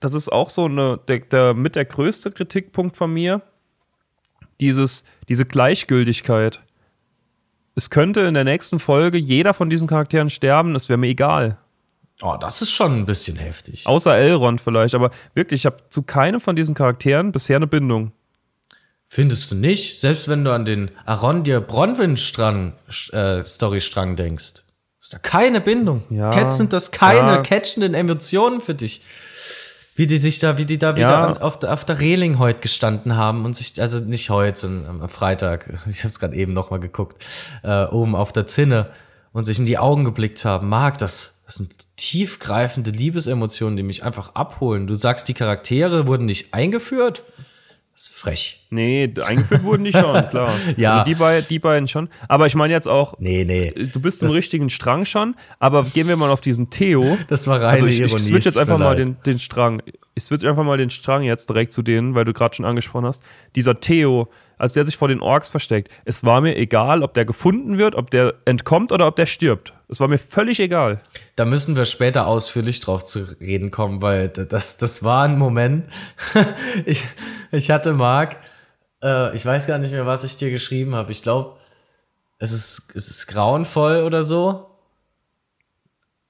[0.00, 3.42] das ist auch so eine, der, der mit der größte Kritikpunkt von mir.
[4.60, 6.62] Dieses, diese Gleichgültigkeit.
[7.74, 11.58] Es könnte in der nächsten Folge jeder von diesen Charakteren sterben, es wäre mir egal.
[12.20, 13.86] Oh, das ist schon ein bisschen heftig.
[13.86, 18.12] Außer Elrond vielleicht, aber wirklich, ich habe zu keinem von diesen Charakteren bisher eine Bindung.
[19.06, 19.98] Findest du nicht?
[19.98, 22.74] Selbst wenn du an den Arondir Bronwyn-Strang,
[23.12, 23.44] äh,
[24.16, 24.54] denkst,
[25.02, 26.04] ist da keine Bindung.
[26.10, 27.42] Ja, sind das keine ja.
[27.42, 29.02] catchenden Emotionen für dich.
[29.96, 31.40] Wie die sich da, wie die da wieder Ja.
[31.40, 35.08] auf, der, auf der Reling heute gestanden haben und sich, also nicht heute, sondern am
[35.08, 37.22] Freitag, ich habe es gerade eben noch mal geguckt,
[37.64, 38.90] äh, oben auf der Zinne
[39.32, 40.68] und sich in die Augen geblickt haben.
[40.68, 44.86] Marc, das, das sind tiefgreifende Liebesemotionen, die mich einfach abholen.
[44.86, 47.24] Du sagst, die Charaktere wurden nicht eingeführt?
[47.94, 48.60] Das ist frech.
[48.70, 50.50] Nee, eingeführt wurden die schon, klar.
[50.76, 51.00] Ja.
[51.00, 52.08] Also die, bei, die beiden schon.
[52.26, 53.70] Aber ich meine jetzt auch, Nee, nee.
[53.92, 57.18] du bist im Das- richtigen Strang schon, aber gehen wir mal auf diesen Theo.
[57.28, 58.28] Das war reine Also ich, ich Ironie.
[58.28, 59.82] switch jetzt einfach mal den, den Strang.
[60.14, 63.06] Ich switch einfach mal den Strang jetzt direkt zu denen, weil du gerade schon angesprochen
[63.06, 63.22] hast.
[63.56, 64.28] Dieser Theo,
[64.62, 65.90] als der sich vor den Orks versteckt.
[66.04, 69.72] Es war mir egal, ob der gefunden wird, ob der entkommt oder ob der stirbt.
[69.88, 71.00] Es war mir völlig egal.
[71.34, 75.88] Da müssen wir später ausführlich drauf zu reden kommen, weil das, das war ein Moment.
[76.86, 77.04] ich,
[77.50, 78.36] ich hatte Marc,
[79.02, 81.10] äh, ich weiß gar nicht mehr, was ich dir geschrieben habe.
[81.10, 81.56] Ich glaube,
[82.38, 84.71] es ist, es ist grauenvoll oder so.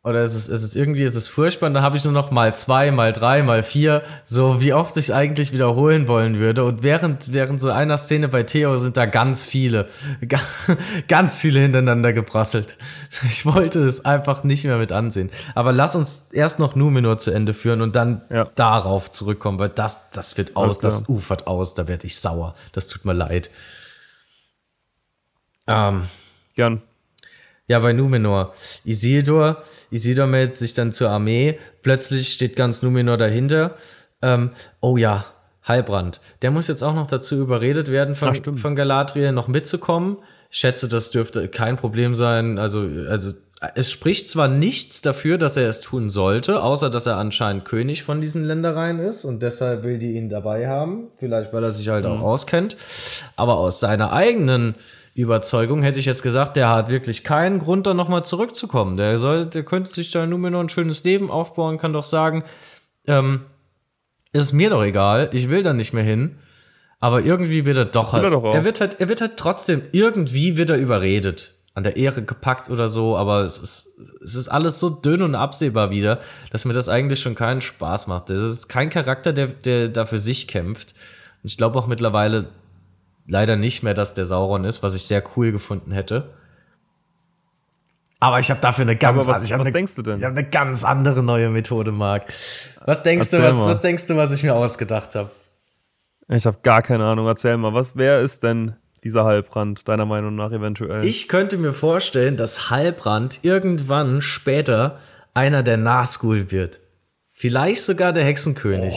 [0.04, 1.68] Oder es ist, es ist irgendwie, es ist furchtbar.
[1.68, 4.96] Und dann habe ich nur noch mal zwei, mal drei, mal vier, so wie oft
[4.96, 6.64] ich eigentlich wiederholen wollen würde.
[6.64, 9.88] Und während, während so einer Szene bei Theo sind da ganz viele,
[10.26, 10.40] ga-
[11.06, 12.76] ganz viele hintereinander geprasselt.
[13.30, 15.30] Ich wollte es einfach nicht mehr mit ansehen.
[15.54, 18.50] Aber lass uns erst noch Numenor zu Ende führen und dann Ja.
[18.56, 22.56] darauf zurückkommen, weil das, das wird aus, das ufert aus, da werde ich sauer.
[22.72, 23.50] Das tut mir leid.
[25.68, 26.08] Ähm,
[26.56, 26.82] Gern.
[27.68, 28.52] ja, bei Numenor.
[28.84, 29.62] Isildur,
[29.92, 31.58] Isildur meldet sich dann zur Armee.
[31.82, 33.76] Plötzlich steht ganz Numenor dahinter.
[34.22, 35.26] Ähm, oh ja,
[35.68, 36.20] Heilbrand.
[36.40, 40.16] Der muss jetzt auch noch dazu überredet werden, von, Ach, von Galadriel noch mitzukommen.
[40.50, 42.58] Ich schätze, das dürfte kein Problem sein.
[42.58, 43.32] Also, also,
[43.74, 48.02] es spricht zwar nichts dafür, dass er es tun sollte, außer dass er anscheinend König
[48.02, 51.08] von diesen Ländereien ist und deshalb will die ihn dabei haben.
[51.16, 52.76] Vielleicht, weil er sich halt auch auskennt.
[53.36, 54.74] Aber aus seiner eigenen
[55.14, 58.96] Überzeugung hätte ich jetzt gesagt, der hat wirklich keinen Grund, da nochmal zurückzukommen.
[58.96, 62.44] Der soll, der könnte sich da nur noch ein schönes Leben aufbauen, kann doch sagen,
[63.06, 63.42] ähm,
[64.32, 66.38] ist mir doch egal, ich will da nicht mehr hin.
[66.98, 70.56] Aber irgendwie wird er doch halt, er er wird halt, er wird halt trotzdem, irgendwie
[70.56, 71.52] wird er überredet.
[71.74, 75.34] An der Ehre gepackt oder so, aber es ist, es ist alles so dünn und
[75.34, 78.30] absehbar wieder, dass mir das eigentlich schon keinen Spaß macht.
[78.30, 80.94] Das ist kein Charakter, der, der da für sich kämpft.
[81.42, 82.50] Und ich glaube auch mittlerweile
[83.26, 86.30] leider nicht mehr, dass der Sauron ist, was ich sehr cool gefunden hätte.
[88.20, 90.18] Aber ich habe dafür eine ganz, Aber was- ich was eine, denkst du denn?
[90.18, 92.32] Ich habe eine ganz andere neue Methode, Marc.
[92.84, 93.66] Was denkst du, Erzähl was, mal.
[93.66, 95.30] was denkst du, was ich mir ausgedacht habe?
[96.28, 97.26] Ich habe gar keine Ahnung.
[97.26, 101.04] Erzähl mal, was, wer ist denn dieser Halbrand, deiner Meinung nach eventuell?
[101.04, 105.00] Ich könnte mir vorstellen, dass Halbrand irgendwann später
[105.34, 106.78] einer der Nazgul wird.
[107.32, 108.94] Vielleicht sogar der Hexenkönig.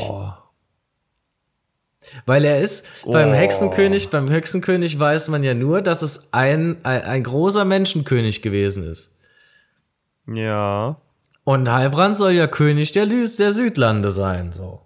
[2.25, 7.01] Weil er ist, beim Hexenkönig, beim Hexenkönig weiß man ja nur, dass es ein, ein,
[7.01, 9.15] ein großer Menschenkönig gewesen ist.
[10.27, 10.97] Ja.
[11.43, 14.81] Und Heilbrand soll ja König der, Lü der Südlande sein, so.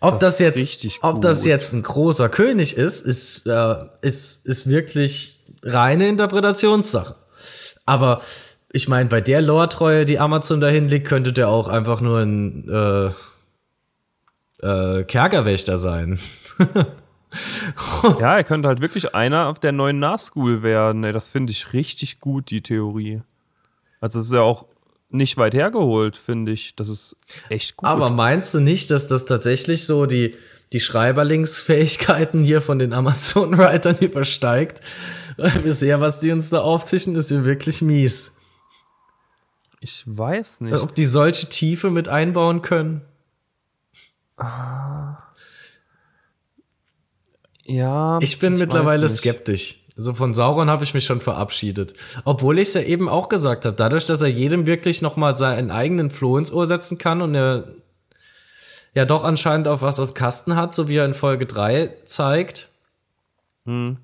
[0.00, 4.46] Ob das, Das jetzt, richtig ob das jetzt ein großer König ist, ist, äh, ist,
[4.46, 7.14] ist wirklich reine Interpretationssache.
[7.86, 8.20] Aber
[8.70, 12.68] ich meine, bei der Lore-Treue, die Amazon dahin legt, könnte der auch einfach nur ein
[12.68, 13.10] äh,
[14.62, 16.18] äh, Kerkerwächter sein.
[18.20, 21.04] Ja, er könnte halt wirklich einer auf der neuen Nazgul werden.
[21.04, 23.20] Ey, das finde ich richtig gut, die Theorie.
[24.00, 24.64] Also, es ist ja auch
[25.10, 26.74] nicht weit hergeholt, finde ich.
[26.76, 27.16] Das ist
[27.48, 27.88] echt gut.
[27.88, 30.36] Aber meinst du nicht, dass das tatsächlich so die,
[30.72, 34.80] die Schreiberlingsfähigkeiten hier von den Amazon-Writern übersteigt?
[35.36, 38.36] Weil Bisher, was die uns da auftischen, ist ja wirklich mies.
[39.80, 40.74] ich weiß nicht.
[40.76, 43.02] Ob die solche Tiefe mit einbauen können?
[47.64, 48.18] Ja.
[48.22, 49.84] Ich bin weiß mittlerweile skeptisch.
[49.96, 51.94] Also von Sauron habe ich mich schon verabschiedet.
[52.24, 55.70] Obwohl ich es ja eben auch gesagt habe, dadurch, dass er jedem wirklich nochmal seinen
[55.72, 57.74] eigenen Floh ins Ohr setzen kann und er
[58.94, 62.68] ja doch anscheinend auch was auf Kasten hat, so wie er in Folge 3 zeigt.
[63.64, 63.98] Hm.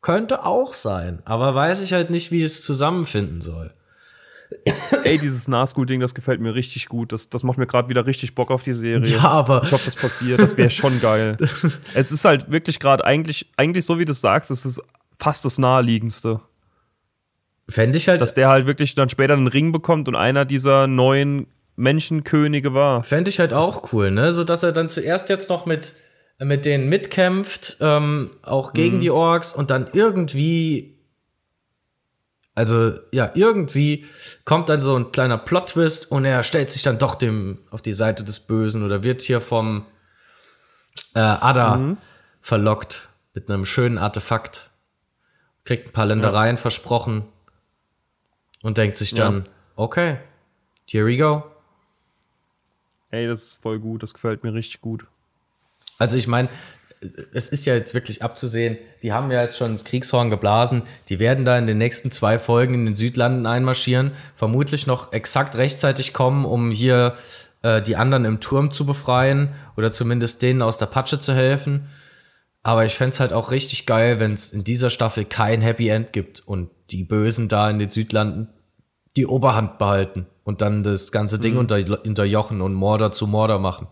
[0.00, 3.72] könnte auch sein, aber weiß ich halt nicht, wie es zusammenfinden soll.
[5.04, 7.12] Ey, dieses Nahschool-Ding, das gefällt mir richtig gut.
[7.12, 9.02] Das, das macht mir gerade wieder richtig Bock auf die Serie.
[9.06, 10.40] Ja, aber Ich hoffe, das passiert.
[10.40, 11.36] Das wäre schon geil.
[11.94, 14.82] es ist halt wirklich gerade eigentlich, eigentlich so, wie du sagst, es ist
[15.18, 16.40] fast das Naheliegendste.
[17.68, 20.86] fände ich halt Dass der halt wirklich dann später einen Ring bekommt und einer dieser
[20.86, 21.46] neuen
[21.76, 23.02] Menschenkönige war.
[23.02, 24.32] Fände ich halt auch cool, ne?
[24.32, 25.94] So dass er dann zuerst jetzt noch mit,
[26.38, 30.98] mit denen mitkämpft, ähm, auch gegen die Orks und dann irgendwie,
[32.60, 34.04] also ja, irgendwie
[34.44, 37.94] kommt dann so ein kleiner Plot-Twist und er stellt sich dann doch dem auf die
[37.94, 39.86] Seite des Bösen oder wird hier vom
[41.14, 41.96] äh, Ada
[42.42, 44.70] verlockt mit einem schönen Artefakt.
[45.64, 47.24] Kriegt ein paar Ländereien versprochen
[48.62, 50.18] und denkt sich dann, okay,
[50.86, 51.44] here we go.
[53.10, 54.02] Ey, das ist voll gut.
[54.02, 55.06] Das gefällt mir richtig gut.
[55.98, 56.48] Also ich meine,
[57.32, 61.18] es ist ja jetzt wirklich abzusehen, die haben ja jetzt schon das Kriegshorn geblasen, die
[61.18, 66.12] werden da in den nächsten zwei Folgen in den Südlanden einmarschieren, vermutlich noch exakt rechtzeitig
[66.12, 67.14] kommen, um hier
[67.62, 71.88] äh, die anderen im Turm zu befreien oder zumindest denen aus der Patsche zu helfen.
[72.62, 76.12] Aber ich fänd's halt auch richtig geil, wenn es in dieser Staffel kein Happy End
[76.12, 78.50] gibt und die Bösen da in den Südlanden
[79.16, 83.88] die Oberhand behalten und dann das ganze Ding unter, unterjochen und Mörder zu Mörder machen.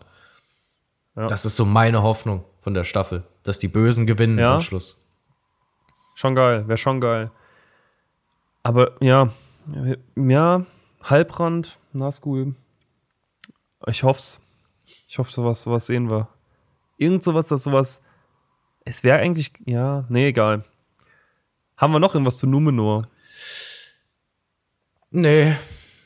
[1.15, 1.25] Ja.
[1.25, 4.55] Das ist so meine Hoffnung von der Staffel, dass die Bösen gewinnen Ja.
[4.55, 5.05] am Schluss.
[6.15, 7.31] Schon geil, wäre schon geil.
[8.63, 9.29] Aber ja,
[10.15, 10.65] ja,
[11.03, 12.55] Halbrand, Nahschool.
[13.87, 14.41] Ich hoff's.
[15.07, 16.27] Ich hoffe, sowas, sowas sehen wir.
[16.97, 18.01] Irgend sowas, das sowas.
[18.83, 20.65] Es wäre eigentlich, ja, nee, egal.
[21.77, 23.07] Haben wir noch irgendwas zu Numenor?
[25.11, 25.55] Nee,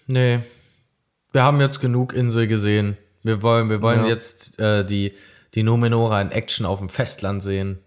[0.07, 0.39] nee.
[1.31, 2.97] Wir haben jetzt genug Insel gesehen.
[3.23, 4.07] Wir wollen, wir wollen Ja.
[4.07, 5.13] jetzt äh, die,
[5.55, 7.79] die Numenora in Action auf dem Festland sehen.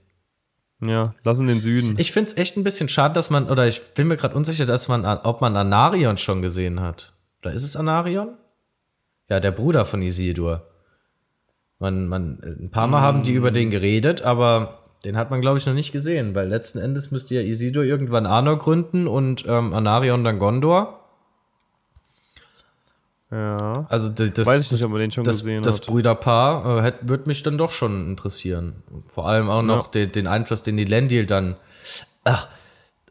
[0.81, 1.95] Ja, lass in den Süden.
[1.99, 4.89] Ich find's echt ein bisschen schade, dass man, oder ich bin mir gerade unsicher, dass
[4.89, 7.15] man, ob man Anarion schon gesehen hat.
[7.43, 8.37] Oder ist es Anarion?
[9.29, 10.69] Ja, der Bruder von Isildur.
[11.79, 15.59] Man, man, ein paar Mal haben die über den geredet, aber den hat man, glaube
[15.59, 19.73] ich, noch nicht gesehen, weil letzten Endes müsste ja Isildur irgendwann Arnor gründen und ähm,
[19.73, 21.06] Anarion dann Gondor.
[23.31, 23.87] Ja.
[23.89, 25.87] Also das, Weiß ich nicht, ob man den schon das, gesehen das hat.
[25.87, 28.83] Brüderpaar äh, wird mich dann doch schon interessieren.
[29.09, 29.91] Vor allem auch noch Ja.
[29.93, 31.57] den, den Einfluss, den die Lendil dann.
[32.25, 32.49] Ach,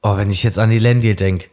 [0.01, 1.49] oh, wenn ich jetzt an die Lendil denke.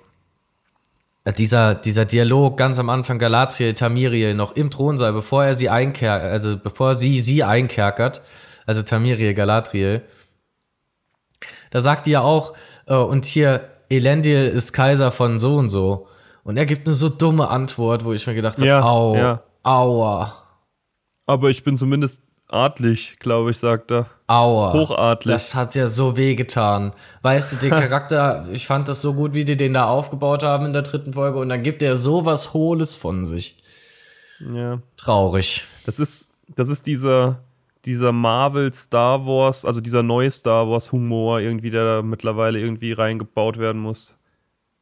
[1.38, 6.32] Dieser, dieser Dialog ganz am Anfang Galadriel, Tamiriel noch im Thronsaal, bevor er sie einkerkert,
[6.32, 8.22] also bevor sie sie einkerkert,
[8.66, 10.02] also Tamiriel, Galadriel,
[11.70, 12.54] da sagt die ja auch,
[12.86, 16.08] äh, und hier, Elendil ist Kaiser von so und so.
[16.44, 19.42] Und er gibt eine so dumme Antwort, wo ich mir gedacht habe, Ja, au, ja.
[19.62, 20.34] aua,
[21.26, 24.06] Aber ich bin zumindest adlig, glaube ich, sagt er.
[24.26, 24.72] aua.
[24.72, 25.32] Hochadlig.
[25.34, 26.92] Das hat ja so wehgetan.
[27.22, 30.66] Weißt du, den Charakter, ich fand das so gut, wie die den da aufgebaut haben
[30.66, 31.38] in der dritten Folge.
[31.38, 33.62] Und dann gibt er sowas Hohles von sich.
[34.52, 34.80] Ja.
[34.96, 35.64] Traurig.
[35.86, 37.38] Das ist, das ist dieser,
[37.84, 42.92] dieser Marvel Star Wars, also dieser neue Star Wars Humor irgendwie, der da mittlerweile irgendwie
[42.92, 44.18] reingebaut werden muss.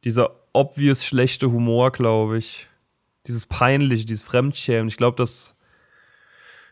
[0.03, 2.67] Dieser obvious schlechte Humor, glaube ich.
[3.27, 4.87] Dieses peinliche, dieses Fremdschämen.
[4.87, 5.55] Ich glaube, das,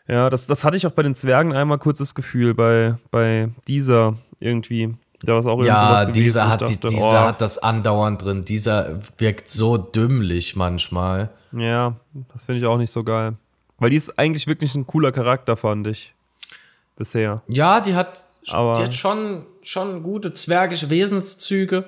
[0.08, 3.50] ja, das, das hatte ich auch bei den Zwergen einmal kurz das Gefühl, bei, bei
[3.68, 4.94] dieser irgendwie.
[5.22, 8.24] Da war es auch irgendwie Ja, dieser hat, die, dachte, dieser oh, hat das andauernd
[8.24, 8.42] drin.
[8.42, 11.28] Dieser wirkt so dümmlich manchmal.
[11.52, 11.96] Ja,
[12.32, 13.34] das finde ich auch nicht so geil.
[13.78, 16.14] Weil die ist eigentlich wirklich ein cooler Charakter, fand ich.
[16.96, 17.42] Bisher.
[17.48, 21.84] Ja, die hat, Aber- die hat schon, schon gute zwergische Wesenszüge.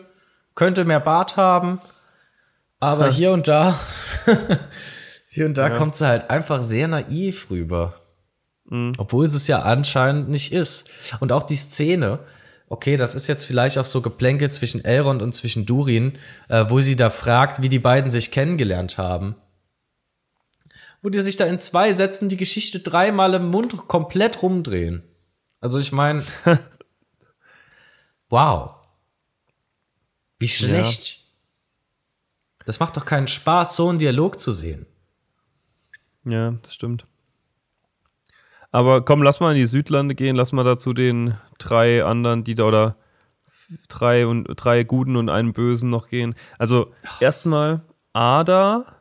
[0.54, 1.80] Könnte mehr Bart haben.
[2.80, 3.78] Aber hier und da,
[5.26, 5.76] hier und da Ja.
[5.76, 8.00] kommt sie halt einfach sehr naiv rüber.
[8.64, 8.94] Mhm.
[8.98, 10.90] Obwohl es es ja anscheinend nicht ist.
[11.20, 12.18] Und auch die Szene,
[12.68, 16.80] okay, das ist jetzt vielleicht auch so geplänkelt zwischen Elrond und zwischen Durin, äh, wo
[16.80, 19.36] sie da fragt, wie die beiden sich kennengelernt haben.
[21.02, 25.02] Wo die sich da in zwei Sätzen die Geschichte dreimal im Mund komplett rumdrehen.
[25.60, 26.24] Also ich meine,
[28.28, 28.70] wow.
[30.42, 31.20] Wie schlecht.
[32.66, 34.86] Das macht doch keinen Spaß, so einen Dialog zu sehen.
[36.24, 37.06] Ja, das stimmt.
[38.70, 42.54] Aber komm, lass mal in die Südlande gehen, lass mal dazu den drei anderen, die
[42.54, 42.96] da oder
[43.88, 46.34] drei und drei guten und einen bösen noch gehen.
[46.58, 47.82] Also erstmal
[48.12, 48.96] Ada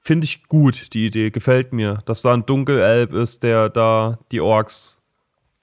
[0.00, 4.40] finde ich gut, die Idee, gefällt mir, dass da ein Dunkelelb ist, der da die
[4.40, 4.97] Orks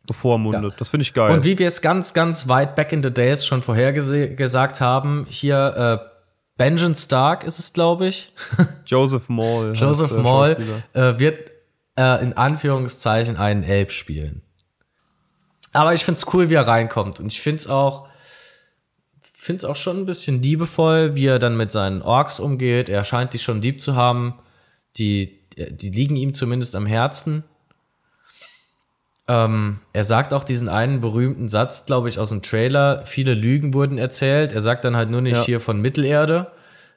[0.06, 0.74] bevormundet.
[0.74, 0.78] Ja.
[0.78, 1.32] Das finde ich geil.
[1.32, 6.01] Und wie wir es ganz, ganz weit back in the days schon vorhergesagt haben, hier
[6.01, 6.16] äh,
[6.58, 8.32] Benjamin Stark ist es, glaube ich.
[8.86, 9.74] Joseph Maul.
[9.76, 10.58] Joseph Maul
[10.93, 11.51] äh, wird
[11.97, 14.41] äh, in Anführungszeichen einen Elb spielen.
[15.74, 17.20] Aber ich find's cool, wie er reinkommt.
[17.20, 18.08] Und ich find's auch,
[19.20, 22.88] find's auch schon ein bisschen liebevoll, wie er dann mit seinen Orks umgeht.
[22.88, 24.36] Er scheint die schon lieb zu haben.
[24.95, 27.43] Die, die liegen ihm zumindest am Herzen.
[29.28, 33.05] Ähm, er sagt auch diesen einen berühmten Satz, glaube ich, aus dem Trailer.
[33.05, 34.53] Viele Lügen wurden erzählt.
[34.53, 35.43] Er sagt dann halt nur nicht Ja.
[35.43, 36.51] hier von Mittelerde.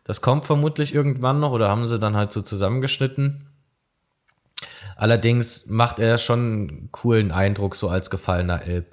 [0.04, 3.46] Das kommt vermutlich irgendwann noch oder haben sie dann halt so zusammengeschnitten.
[4.96, 8.92] Allerdings macht er schon einen coolen Eindruck so als gefallener Elb.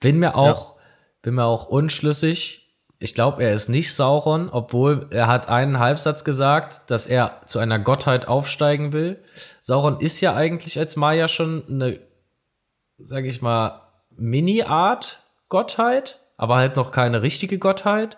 [0.00, 0.76] Bin mir auch,
[1.22, 2.62] bin mir auch unschlüssig.
[2.98, 7.58] Ich glaube, er ist nicht Sauron, obwohl er hat einen Halbsatz gesagt, dass er zu
[7.58, 9.22] einer Gottheit aufsteigen will.
[9.60, 11.98] Sauron ist ja eigentlich als Maya schon eine,
[12.98, 18.16] sage ich mal, Mini-Art Gottheit, aber halt noch keine richtige Gottheit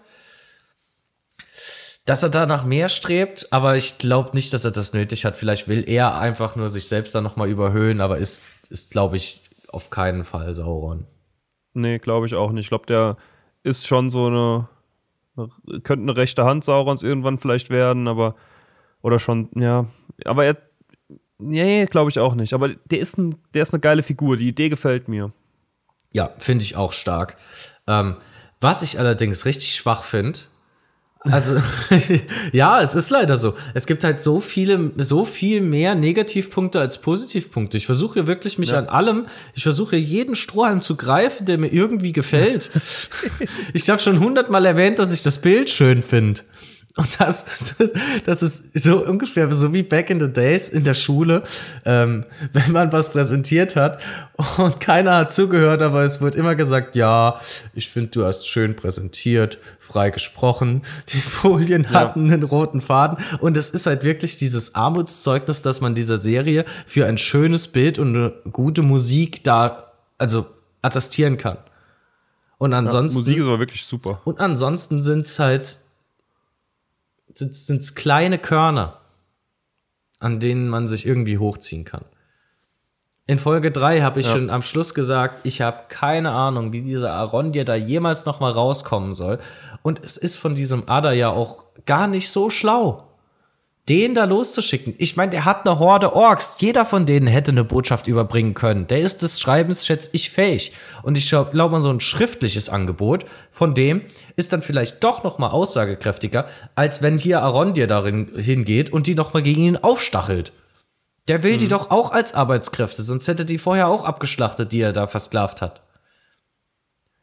[2.06, 5.36] dass er da nach mehr strebt, aber ich glaube nicht, dass er das nötig hat.
[5.36, 9.42] Vielleicht will er einfach nur sich selbst da nochmal überhöhen, aber ist, ist glaube ich,
[9.68, 11.06] auf keinen Fall Sauron.
[11.74, 12.66] Nee, glaube ich auch nicht.
[12.66, 13.16] Ich glaube, der
[13.64, 14.68] ist schon so eine.
[15.82, 18.36] Könnte eine rechte Hand Saurons irgendwann vielleicht werden, aber.
[19.02, 19.86] Oder schon, ja.
[20.24, 20.56] Aber er.
[21.39, 22.53] Nee, glaube ich auch nicht.
[22.55, 24.37] Aber der ist, ein, der ist eine geile Figur.
[24.37, 25.32] Die Idee gefällt mir.
[26.12, 27.37] Ja, finde ich auch stark.
[27.87, 28.16] Ähm,
[28.61, 30.39] was ich allerdings richtig schwach finde,
[31.30, 31.61] also
[32.53, 33.55] ja, es ist leider so.
[33.74, 37.76] Es gibt halt so viele, so viel mehr Negativpunkte als Positivpunkte.
[37.76, 42.12] Ich versuche wirklich mich an allem, ich versuche jeden Strohhalm zu greifen, der mir irgendwie
[42.12, 42.70] gefällt.
[43.72, 46.43] ich habe schon hundertmal erwähnt, dass ich das Bild schön finde.
[46.99, 47.94] Und das, das, ist,
[48.24, 51.42] das ist so ungefähr so wie back in the days in der Schule,
[51.84, 52.24] ähm,
[52.55, 54.01] wenn man was präsentiert hat
[54.57, 57.38] und keiner hat zugehört, aber es wird immer gesagt, ja,
[57.74, 63.59] ich finde, du hast schön präsentiert, frei gesprochen, die Folien hatten einen roten Faden und
[63.59, 68.16] es ist halt wirklich dieses Armutszeugnis, dass man dieser Serie für ein schönes Bild und
[68.16, 70.47] eine gute Musik da, also
[70.80, 71.59] attestieren kann.
[72.57, 73.18] Und ansonsten.
[73.18, 74.22] Musik ist aber wirklich super.
[74.24, 75.80] Und ansonsten sind es halt
[77.39, 78.99] sind es kleine Körner,
[80.18, 82.05] an denen man sich irgendwie hochziehen kann.
[83.28, 84.32] In Folge 3 habe ich Ja.
[84.32, 88.53] schon am Schluss gesagt, ich habe keine Ahnung, wie dieser Arondir da jemals noch mal
[88.53, 89.41] rauskommen soll.
[89.82, 93.05] Und es ist von diesem Ada ja auch gar nicht so schlau,
[93.89, 94.95] den da loszuschicken.
[94.99, 96.57] Ich meine, der hat eine Horde Orks.
[96.59, 98.89] Jeder von denen hätte eine Botschaft überbringen können.
[98.89, 100.72] Der ist des Schreibens, schätze ich, fähig.
[101.03, 104.03] Und ich glaube mal, so ein schriftliches Angebot von dem
[104.34, 109.14] ist dann vielleicht doch noch mal aussagekräftiger, als wenn hier Arondir darin hingeht und die
[109.14, 110.53] noch mal gegen ihn aufstachelt.
[111.28, 114.93] Der will die doch auch als Arbeitskräfte, sonst hätte die vorher auch abgeschlachtet, die er
[114.93, 115.82] da versklavt hat.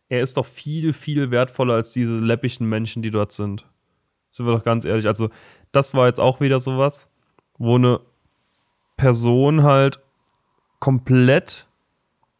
[0.09, 3.65] Er ist doch viel, viel wertvoller als diese läppigen Menschen, die dort sind.
[4.29, 5.07] Sind wir doch ganz ehrlich.
[5.07, 5.29] Also,
[5.73, 7.09] das war jetzt auch wieder sowas,
[7.57, 7.99] wo eine
[8.95, 9.99] Person halt
[10.79, 11.67] komplett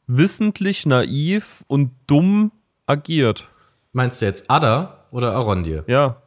[0.07, 2.51] wissentlich, naiv und dumm
[2.85, 3.49] agiert.
[3.91, 5.83] Meinst du jetzt Ada oder Arondir?
[5.87, 6.17] Ja.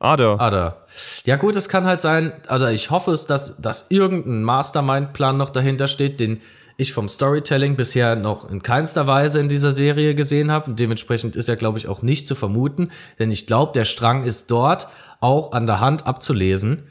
[0.00, 0.36] Ada.
[0.38, 0.86] Ada.
[1.24, 5.50] Ja gut, es kann halt sein, oder ich hoffe es, dass, dass irgendein Mastermind-Plan noch
[5.50, 6.40] dahinter steht, den
[6.76, 10.70] ich vom Storytelling bisher noch in keinster Weise in dieser Serie gesehen habe.
[10.70, 14.22] Und dementsprechend ist er, glaube ich, auch nicht zu vermuten, denn ich glaube, der Strang
[14.22, 14.86] ist dort
[15.20, 16.84] auch an der Hand abzulesen.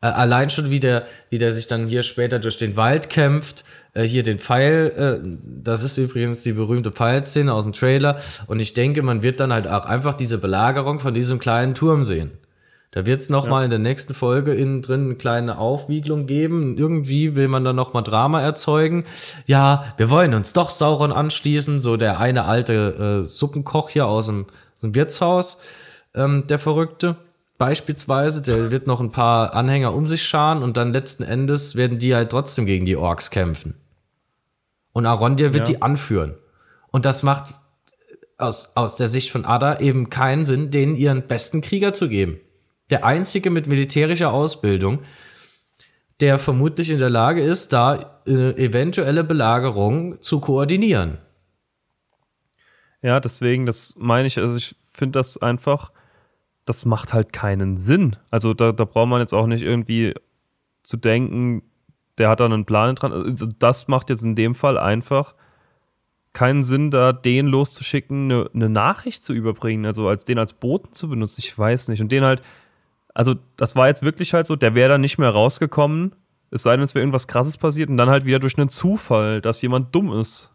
[0.00, 3.64] Äh, allein schon, wie der, wie der sich dann hier später durch den Wald kämpft,
[3.94, 5.28] äh, hier den Pfeil, äh,
[5.62, 8.18] das ist übrigens die berühmte Pfeilszene aus dem Trailer.
[8.46, 12.04] Und ich denke, man wird dann halt auch einfach diese Belagerung von diesem kleinen Turm
[12.04, 12.32] sehen.
[12.94, 16.78] Da wird es nochmal in der nächsten Folge innen drin eine kleine Aufwiegelung geben.
[16.78, 19.04] Irgendwie will man dann nochmal Drama erzeugen.
[19.46, 21.80] Ja, wir wollen uns doch Sauron anschließen.
[21.80, 25.60] So der eine alte äh, Suppenkoch hier aus dem, aus dem Wirtshaus,
[26.14, 27.16] ähm, der Verrückte.
[27.56, 31.98] Beispielsweise, der wird noch ein paar Anhänger um sich scharen und dann letzten Endes werden
[31.98, 33.74] die halt trotzdem gegen die Orks kämpfen.
[34.92, 35.74] Und Arondir wird Ja.
[35.74, 36.34] die anführen.
[36.90, 37.54] Und das macht
[38.38, 42.40] aus, aus der Sicht von Ada eben keinen Sinn, denen ihren besten Krieger zu geben.
[42.90, 45.00] Der einzige mit militärischer Ausbildung,
[46.20, 51.18] der vermutlich in der Lage ist, da äh, eventuelle Belagerung zu koordinieren.
[53.02, 55.92] Ja, deswegen, das meine ich, also ich finde das einfach,
[56.64, 58.16] das macht halt keinen Sinn.
[58.30, 60.14] Also da, da braucht man jetzt auch nicht irgendwie
[60.82, 61.62] zu denken,
[62.18, 63.12] der hat da einen Plan dran.
[63.12, 65.34] Also das macht jetzt in dem Fall einfach
[66.32, 70.92] keinen Sinn, da den loszuschicken, eine, eine Nachricht zu überbringen, also als den als Boten
[70.92, 71.40] zu benutzen.
[71.40, 72.00] Ich weiß nicht.
[72.00, 72.42] Und den halt,
[73.14, 76.14] also das war jetzt wirklich halt so, der wäre dann nicht mehr rausgekommen,
[76.50, 79.40] es sei denn, es wäre irgendwas krasses passiert und dann halt wieder durch einen Zufall,
[79.40, 80.50] dass jemand dumm ist.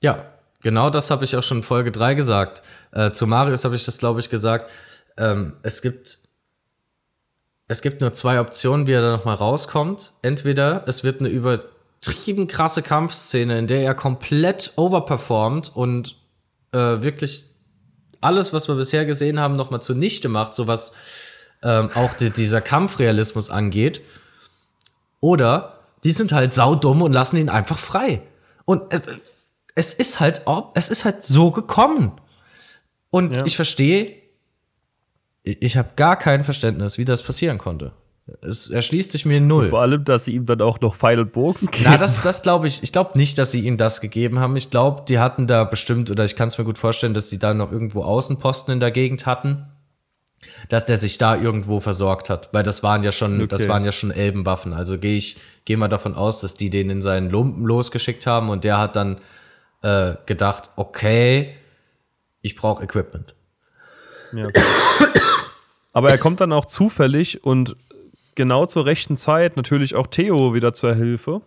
[0.00, 0.24] Ja,
[0.62, 2.62] genau das habe ich auch schon in Folge 3 gesagt.
[2.92, 4.70] Äh, zu Marius habe ich das, glaube ich, gesagt.
[5.16, 6.18] Ähm, es gibt
[7.66, 10.12] es gibt nur zwei Optionen, wie er da nochmal rauskommt.
[10.22, 16.16] Entweder es wird eine übertrieben krasse Kampfszene, in der er komplett overperformt und
[16.72, 17.46] äh, wirklich
[18.20, 20.94] alles, was wir bisher gesehen haben, nochmal zunichte macht, so was
[21.62, 24.02] ähm, auch die, dieser Kampfrealismus angeht.
[25.20, 28.20] Oder die sind halt saudumm und lassen ihn einfach frei.
[28.66, 29.04] Und es,
[29.74, 30.42] es ist halt,
[30.74, 32.12] es ist halt so gekommen.
[33.08, 33.46] Und Ja.
[33.46, 34.23] ich verstehe,
[35.44, 37.92] ich habe gar kein Verständnis, wie das passieren konnte.
[38.40, 39.68] Es erschließt sich mir null.
[39.68, 41.84] Vor allem, dass sie ihm dann auch noch Pfeil und Bogen geben.
[41.84, 42.82] Na, das, das glaube ich.
[42.82, 44.56] Ich glaube nicht, dass sie ihm das gegeben haben.
[44.56, 47.38] Ich glaube, die hatten da bestimmt, oder ich kann es mir gut vorstellen, dass die
[47.38, 49.66] da noch irgendwo Außenposten in der Gegend hatten,
[50.70, 53.70] dass der sich da irgendwo versorgt hat, weil das waren ja schon, das Okay.
[53.70, 54.72] waren ja schon Elbenwaffen.
[54.72, 55.36] Also gehe ich,
[55.66, 58.96] gehe mal davon aus, dass die den in seinen Lumpen losgeschickt haben und der hat
[58.96, 59.20] dann
[59.82, 61.54] äh, gedacht, okay,
[62.40, 63.34] ich brauche Equipment.
[64.32, 64.46] Ja.
[65.94, 67.74] Aber er kommt dann auch zufällig und
[68.34, 71.40] genau zur rechten Zeit natürlich auch Theo wieder zur Hilfe,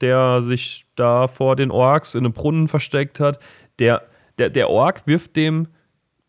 [0.00, 3.40] der sich da vor den Orks in einem Brunnen versteckt hat.
[3.78, 4.02] Der,
[4.38, 5.68] der, der Ork wirft dem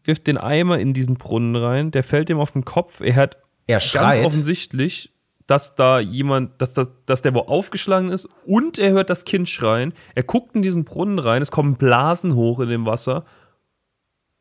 [0.03, 3.01] wirft den Eimer in diesen Brunnen rein, der fällt ihm auf den Kopf.
[3.01, 3.37] Er hat
[3.67, 5.11] Er ganz offensichtlich,
[5.47, 9.49] dass da jemand, dass, das, dass der wo aufgeschlagen ist und er hört das Kind
[9.49, 9.93] schreien.
[10.15, 13.25] Er guckt in diesen Brunnen rein, es kommen Blasen hoch in dem Wasser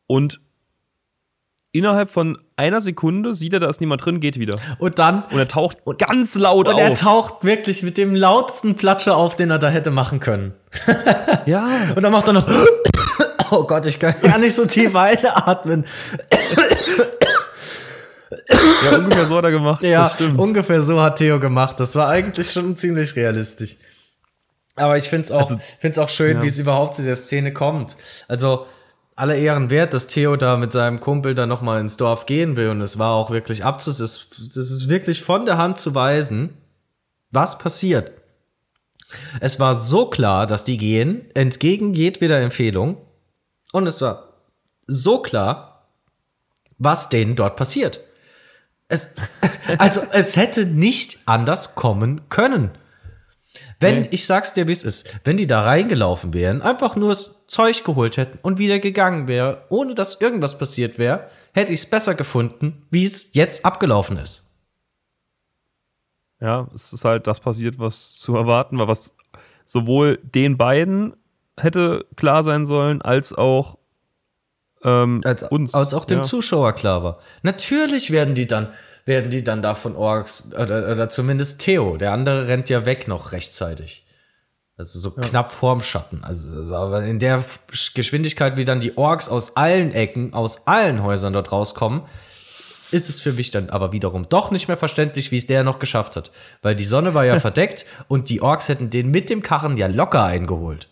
[0.07, 0.41] und
[1.73, 4.59] innerhalb von einer Sekunde sieht er, da ist niemand drin, geht wieder.
[4.79, 6.81] Und dann Und er taucht ganz laut und auf.
[6.81, 10.53] er taucht wirklich mit dem lautsten Platscher auf, den er da hätte machen können.
[11.47, 12.47] ja, Und dann macht er noch,
[13.51, 15.87] oh Gott, ich kann gar nicht so tief einatmen.
[18.85, 19.83] ja, ungefähr so hat er gemacht.
[19.83, 21.81] Ja, ungefähr so hat Theo gemacht.
[21.81, 23.77] Das war eigentlich schon ziemlich realistisch.
[24.77, 26.43] Aber ich finde es auch, find's auch schön, ja.
[26.43, 27.97] wie es überhaupt zu der Szene kommt.
[28.29, 28.67] Also,
[29.21, 32.71] alle Ehren wert, dass Theo da mit seinem Kumpel da nochmal ins Dorf gehen will.
[32.71, 36.57] Und es war auch wirklich abzus, es ist wirklich von der Hand zu weisen,
[37.31, 38.13] was passiert.
[39.41, 42.97] Es war so klar, dass die gehen, entgegen jedweder Empfehlung.
[43.73, 44.29] Und es war
[44.87, 45.87] so klar,
[46.79, 48.01] was denen dort passiert.
[48.89, 49.15] Es,
[49.79, 52.71] also, es hätte nicht anders kommen können.
[53.81, 54.09] Wenn, Nee.
[54.11, 57.83] ich sag's dir, wie es ist, wenn die da reingelaufen wären, einfach nur das Zeug
[57.83, 62.15] geholt hätten und wieder gegangen wäre, ohne dass irgendwas passiert wäre, hätte ich es besser
[62.15, 64.47] gefunden, wie es jetzt abgelaufen ist.
[66.41, 69.15] Ja, es ist halt das passiert, was zu erwarten war, was
[69.65, 71.15] sowohl den beiden
[71.59, 73.79] hätte klar sein sollen, als auch
[74.83, 75.75] ähm, Als, uns.
[75.75, 76.25] als auch dem ja.
[76.25, 77.19] Zuschauer klar war.
[77.43, 78.69] Natürlich werden die dann,
[79.11, 83.09] werden die dann da von Orks, oder, oder zumindest Theo, der andere rennt ja weg
[83.09, 84.07] noch rechtzeitig.
[84.77, 86.25] Also so knapp vorm Schatten.
[86.25, 87.45] Also, aber in der
[87.95, 92.03] Geschwindigkeit, wie dann die Orks aus allen Ecken, aus allen Häusern dort rauskommen,
[92.91, 95.81] ist es für mich dann aber wiederum doch nicht mehr verständlich, wie es der noch
[95.81, 96.31] geschafft hat.
[96.63, 99.89] Weil die Sonne war ja verdeckt und die Orks hätten den mit dem Karren ja
[99.89, 100.89] locker eingeholt.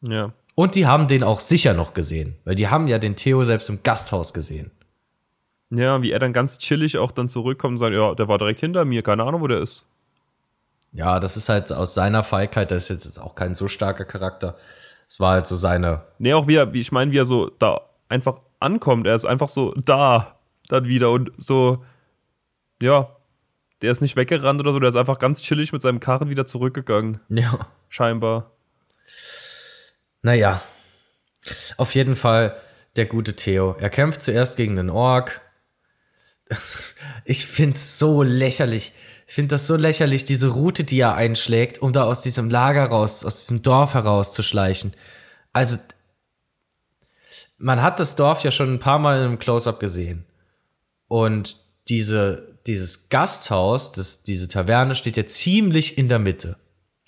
[0.00, 0.32] Ja.
[0.54, 3.68] Und die haben den auch sicher noch gesehen, weil die haben ja den Theo selbst
[3.68, 4.70] im Gasthaus gesehen.
[5.70, 8.60] Ja, wie er dann ganz chillig auch dann zurückkommt und sagt, ja, der war direkt
[8.60, 9.86] hinter mir, keine Ahnung, wo der ist.
[10.92, 14.56] Ja, das ist halt aus seiner Feigheit, das ist jetzt auch kein so starker Charakter.
[15.08, 16.02] Es war halt so seine.
[16.18, 19.06] Nee, auch wie er, wie ich meine, wie er so da einfach ankommt.
[19.06, 20.36] Er ist einfach so da,
[20.68, 21.84] dann wieder und so,
[22.80, 23.08] ja,
[23.82, 26.46] der ist nicht weggerannt oder so, der ist einfach ganz chillig mit seinem Karren wieder
[26.46, 27.68] zurückgegangen, Ja.
[27.88, 28.52] scheinbar.
[30.22, 30.60] Naja.
[31.76, 32.56] Auf jeden Fall
[32.96, 33.76] der gute Theo.
[33.78, 35.40] Er kämpft zuerst gegen den Ork.
[37.24, 38.92] Ich find's so lächerlich.
[39.26, 42.86] Ich find das so lächerlich, diese Route, die er einschlägt, um da aus diesem Lager
[42.86, 44.92] raus, aus diesem Dorf herauszuschleichen.
[45.52, 45.78] Also,
[47.58, 50.24] man hat das Dorf ja schon ein paar Mal im Close-Up gesehen.
[51.08, 51.56] Und
[51.88, 56.56] diese, dieses Gasthaus, das, diese Taverne steht ja ziemlich in der Mitte.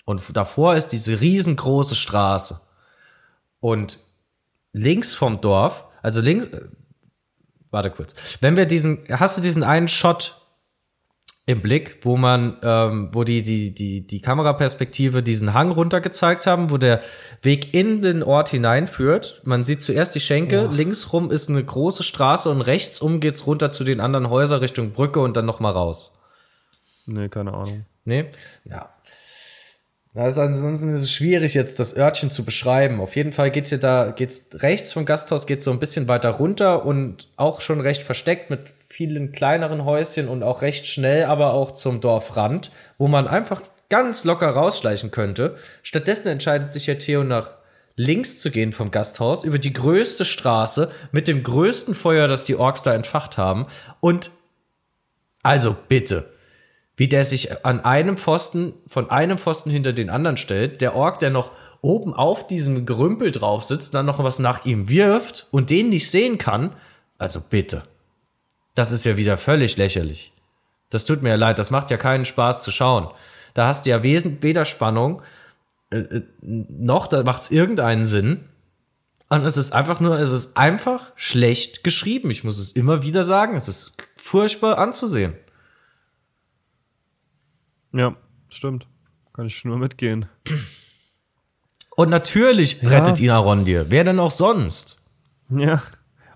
[0.05, 2.59] Und davor ist diese riesengroße Straße.
[3.59, 3.99] Und
[4.73, 6.47] links vom Dorf, also links,
[7.71, 10.35] warte kurz, wenn wir diesen, hast du diesen einen Shot
[11.49, 16.45] im Blick, wo man, ähm, wo die, die, die, die Kameraperspektive diesen Hang runter gezeigt
[16.45, 17.01] haben, wo der
[17.41, 19.41] Weg in den Ort hineinführt.
[19.45, 23.47] Man sieht zuerst die Schenke, links rum ist eine große Straße und rechts um geht's
[23.47, 26.19] runter zu den anderen Häusern Richtung Brücke und dann nochmal raus.
[27.07, 27.85] Nee, keine Ahnung.
[28.05, 28.25] Nee?
[28.65, 28.89] Ja.
[30.15, 32.99] Ist ansonsten ist es schwierig, jetzt das Örtchen zu beschreiben.
[32.99, 36.31] Auf jeden Fall geht's hier da, geht's rechts vom Gasthaus geht's so ein bisschen weiter
[36.31, 41.53] runter und auch schon recht versteckt mit vielen kleineren Häuschen und auch recht schnell, aber
[41.53, 45.57] auch zum Dorfrand, wo man einfach ganz locker rausschleichen könnte.
[45.83, 47.57] Stattdessen entscheidet sich ja Theo nach
[47.95, 52.55] links zu gehen vom Gasthaus über die größte Straße mit dem größten Feuer, das die
[52.55, 53.67] Orks da entfacht haben.
[53.99, 54.31] Und
[55.43, 56.31] also bitte.
[56.99, 61.19] Wie der sich an einem Pfosten, von einem Pfosten hinter den anderen stellt, der Ork,
[61.19, 65.69] der noch oben auf diesem Gerümpel drauf sitzt, dann noch was nach ihm wirft und
[65.69, 66.75] den nicht sehen kann.
[67.17, 67.83] Also bitte.
[68.75, 70.33] Das ist ja wieder völlig lächerlich.
[70.89, 73.07] Das tut mir leid, das macht ja keinen Spaß zu schauen.
[73.53, 75.21] Da hast du ja weder Spannung,
[75.91, 78.43] äh, äh, noch da macht es irgendeinen Sinn.
[79.29, 82.29] Und es ist einfach nur, es ist einfach schlecht geschrieben.
[82.29, 83.55] Ich muss es immer wieder sagen.
[83.55, 85.35] Es ist furchtbar anzusehen.
[87.93, 88.15] Ja,
[88.49, 88.87] stimmt.
[89.33, 90.25] Kann ich nur mitgehen.
[91.95, 92.89] Und natürlich ja.
[92.89, 93.87] rettet ihn Arondir.
[93.89, 95.01] Wer denn auch sonst?
[95.49, 95.81] Ja.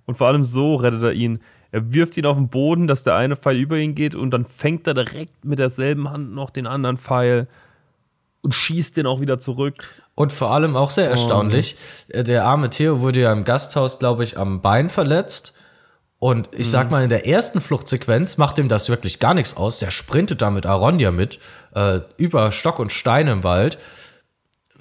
[0.06, 1.40] Und vor allem so rettet er ihn.
[1.72, 4.46] Er wirft ihn auf den Boden, dass der eine Pfeil über ihn geht und dann
[4.46, 7.48] fängt er direkt mit derselben Hand noch den anderen Pfeil
[8.42, 10.04] und schießt den auch wieder zurück.
[10.16, 11.76] Und vor allem auch sehr erstaunlich,
[12.14, 12.22] oh.
[12.22, 15.58] der arme Theo wurde ja im Gasthaus, glaube ich, am Bein verletzt
[16.24, 16.92] und ich sag mhm.
[16.92, 19.80] mal, in der ersten Fluchtsequenz macht ihm das wirklich gar nichts aus.
[19.80, 21.38] Der sprintet da mit Arondia mit,
[21.76, 23.78] äh, über Stock und Stein im Wald,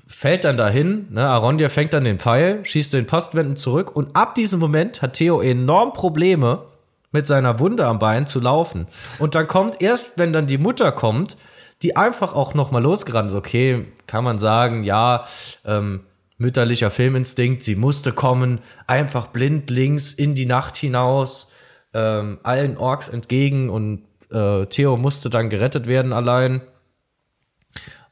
[0.06, 4.36] fällt dann dahin, ne, Arondia fängt dann den Pfeil, schießt den Postwenden zurück und ab
[4.36, 6.62] diesem Moment hat Theo enorm Probleme,
[7.10, 8.86] mit seiner Wunde am Bein zu laufen.
[9.18, 11.36] Und dann kommt erst, wenn dann die Mutter kommt,
[11.82, 13.36] die einfach auch noch mal losgerannt ist.
[13.36, 15.24] Okay, kann man sagen, ja,
[15.64, 16.02] ähm,
[16.42, 21.50] mütterlicher Filminstinkt, sie musste kommen, einfach blind links in die Nacht hinaus,
[21.94, 26.60] ähm, allen Orks entgegen und äh, Theo musste dann gerettet werden allein.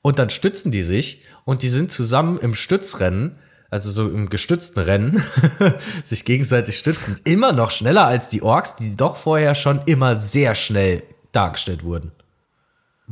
[0.02, 3.36] Und dann stützen die sich und die sind zusammen im Stützrennen,
[3.68, 5.22] also so im gestützten Rennen,
[6.04, 10.54] sich gegenseitig stützend, immer noch schneller als die Orks, die doch vorher schon immer sehr
[10.54, 11.02] schnell
[11.32, 12.12] dargestellt wurden.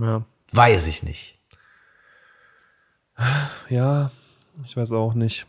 [0.01, 0.25] Ja.
[0.53, 1.39] Weiß ich nicht.
[3.69, 4.11] Ja,
[4.65, 5.47] ich weiß auch nicht.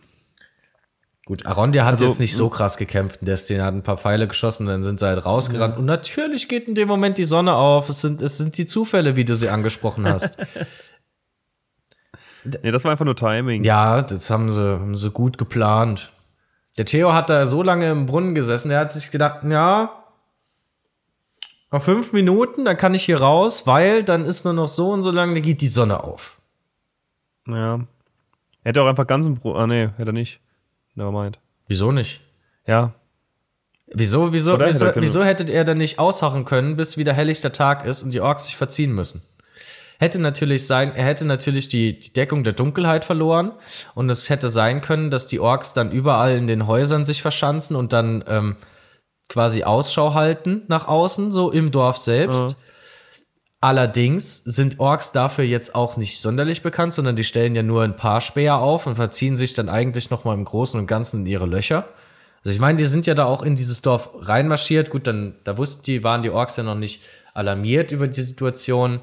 [1.29, 3.97] Gut, Arondia hat also, jetzt nicht so krass gekämpft in der Szene, hat ein paar
[3.97, 5.75] Pfeile geschossen, dann sind sie halt rausgerannt.
[5.75, 5.79] Ja.
[5.79, 7.87] Und natürlich geht in dem Moment die Sonne auf.
[7.87, 10.39] Es sind, es sind die Zufälle, wie du sie angesprochen hast.
[12.43, 13.63] nee, das war einfach nur Timing.
[13.63, 16.11] Ja, das haben sie, haben sie gut geplant.
[16.77, 20.03] Der Theo hat da so lange im Brunnen gesessen, der hat sich gedacht, ja,
[21.71, 25.03] noch fünf Minuten, dann kann ich hier raus, weil dann ist nur noch so und
[25.03, 26.39] so lange, dann geht die Sonne auf.
[27.47, 27.81] Ja,
[28.63, 29.57] hätte auch einfach ganzen Brot.
[29.57, 30.39] Ah, nee, hätte er nicht.
[30.95, 31.39] Nevermind.
[31.67, 32.21] Wieso nicht?
[32.65, 32.93] Ja.
[33.91, 37.85] Wieso, wieso, wieso, hätte wieso hätte er denn nicht ausharren können, bis wieder helllichter Tag
[37.85, 39.23] ist und die Orks sich verziehen müssen?
[39.99, 43.51] Hätte natürlich sein, er hätte natürlich die, die Deckung der Dunkelheit verloren
[43.95, 47.75] und es hätte sein können, dass die Orks dann überall in den Häusern sich verschanzen
[47.75, 48.55] und dann ähm,
[49.27, 52.51] quasi Ausschau halten nach außen, so im Dorf selbst.
[52.51, 52.55] Ja.
[53.61, 57.97] Allerdings sind Orks dafür jetzt auch nicht sonderlich bekannt, sondern die stellen ja nur ein
[57.97, 61.25] paar Speer auf und verziehen sich dann eigentlich noch mal im Großen und Ganzen in
[61.25, 61.89] ihre Löcher.
[62.45, 64.89] Also ich meine, die sind ja da auch in dieses Dorf reinmarschiert.
[64.89, 67.01] Gut, dann da wussten die, waren die Orks ja noch nicht
[67.33, 69.01] alarmiert über die Situation.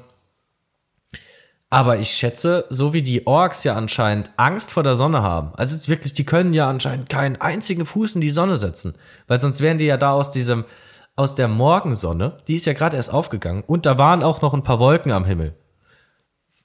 [1.69, 5.87] Aber ich schätze, so wie die Orks ja anscheinend Angst vor der Sonne haben, also
[5.89, 8.95] wirklich, die können ja anscheinend keinen einzigen Fuß in die Sonne setzen,
[9.27, 10.63] weil sonst wären die ja da aus diesem
[11.17, 14.63] aus der Morgensonne, die ist ja gerade erst aufgegangen und da waren auch noch ein
[14.63, 15.55] paar Wolken am Himmel.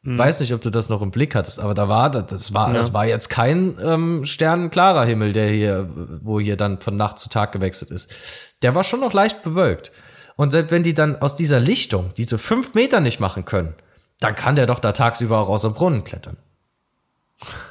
[0.04, 0.18] Hm.
[0.18, 2.74] Weiß nicht, ob du das noch im Blick hattest, aber da war das war ja.
[2.74, 5.88] das war jetzt kein ähm, sternenklarer Himmel, der hier
[6.22, 8.12] wo hier dann von Nacht zu Tag gewechselt ist.
[8.60, 9.90] Der war schon noch leicht bewölkt.
[10.36, 13.74] Und selbst wenn die dann aus dieser Lichtung diese fünf Meter nicht machen können,
[14.20, 16.36] dann kann der doch da tagsüber auch aus dem Brunnen klettern.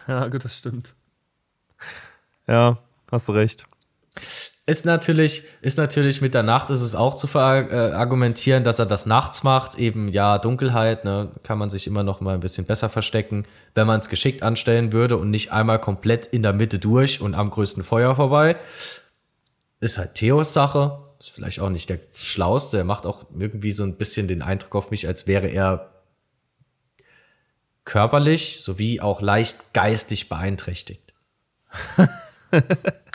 [0.08, 0.96] Ja, gut, das stimmt.
[2.46, 2.80] Ja,
[3.10, 3.66] hast du recht.
[4.72, 9.06] Ist natürlich, ist natürlich mit der Nacht ist es auch zu verargumentieren, dass er das
[9.06, 9.78] nachts macht.
[9.78, 13.46] Eben, ja, Dunkelheit, ne, kann man sich immer noch mal ein bisschen besser verstecken,
[13.76, 17.36] wenn man es geschickt anstellen würde und nicht einmal komplett in der Mitte durch und
[17.36, 18.56] am größten Feuer vorbei.
[19.82, 21.00] Ist halt Theos Sache.
[21.20, 22.78] Ist vielleicht auch nicht der Schlauste.
[22.78, 25.92] Er macht auch irgendwie so ein bisschen den Eindruck auf mich, als wäre er
[27.84, 31.14] körperlich sowie auch leicht geistig beeinträchtigt.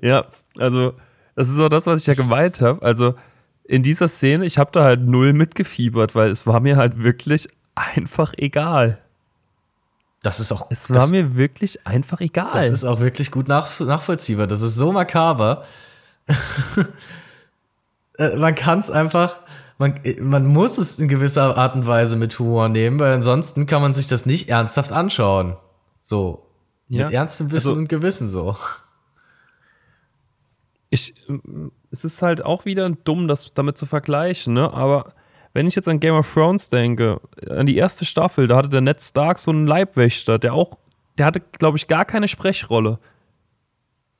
[0.00, 0.26] Ja,
[0.56, 0.94] also
[1.34, 2.82] das ist auch das, was ich ja gemeint habe.
[2.82, 3.14] Also
[3.64, 7.48] in dieser Szene, ich habe da halt null mitgefiebert, weil es war mir halt wirklich
[7.74, 8.98] einfach egal.
[10.22, 10.66] Das ist auch.
[10.70, 12.54] Es war das, mir wirklich einfach egal.
[12.54, 14.46] Das ist auch wirklich gut nach, nachvollziehbar.
[14.46, 15.64] Das ist so makaber.
[18.20, 19.38] Äh, man kann es einfach.
[19.78, 23.80] Man, man muss es in gewisser Art und Weise mit Humor nehmen, weil ansonsten kann
[23.80, 25.56] man sich das nicht ernsthaft anschauen.
[26.00, 26.44] So.
[26.88, 27.04] Ja.
[27.04, 28.56] Mit ernstem Wissen also, und Gewissen so
[30.90, 31.14] ich,
[31.90, 34.72] es ist halt auch wieder dumm, das damit zu vergleichen, ne?
[34.72, 35.12] Aber
[35.54, 38.80] wenn ich jetzt an Game of Thrones denke, an die erste Staffel, da hatte der
[38.80, 40.78] Ned Stark so einen Leibwächter, der auch,
[41.18, 42.98] der hatte, glaube ich, gar keine Sprechrolle.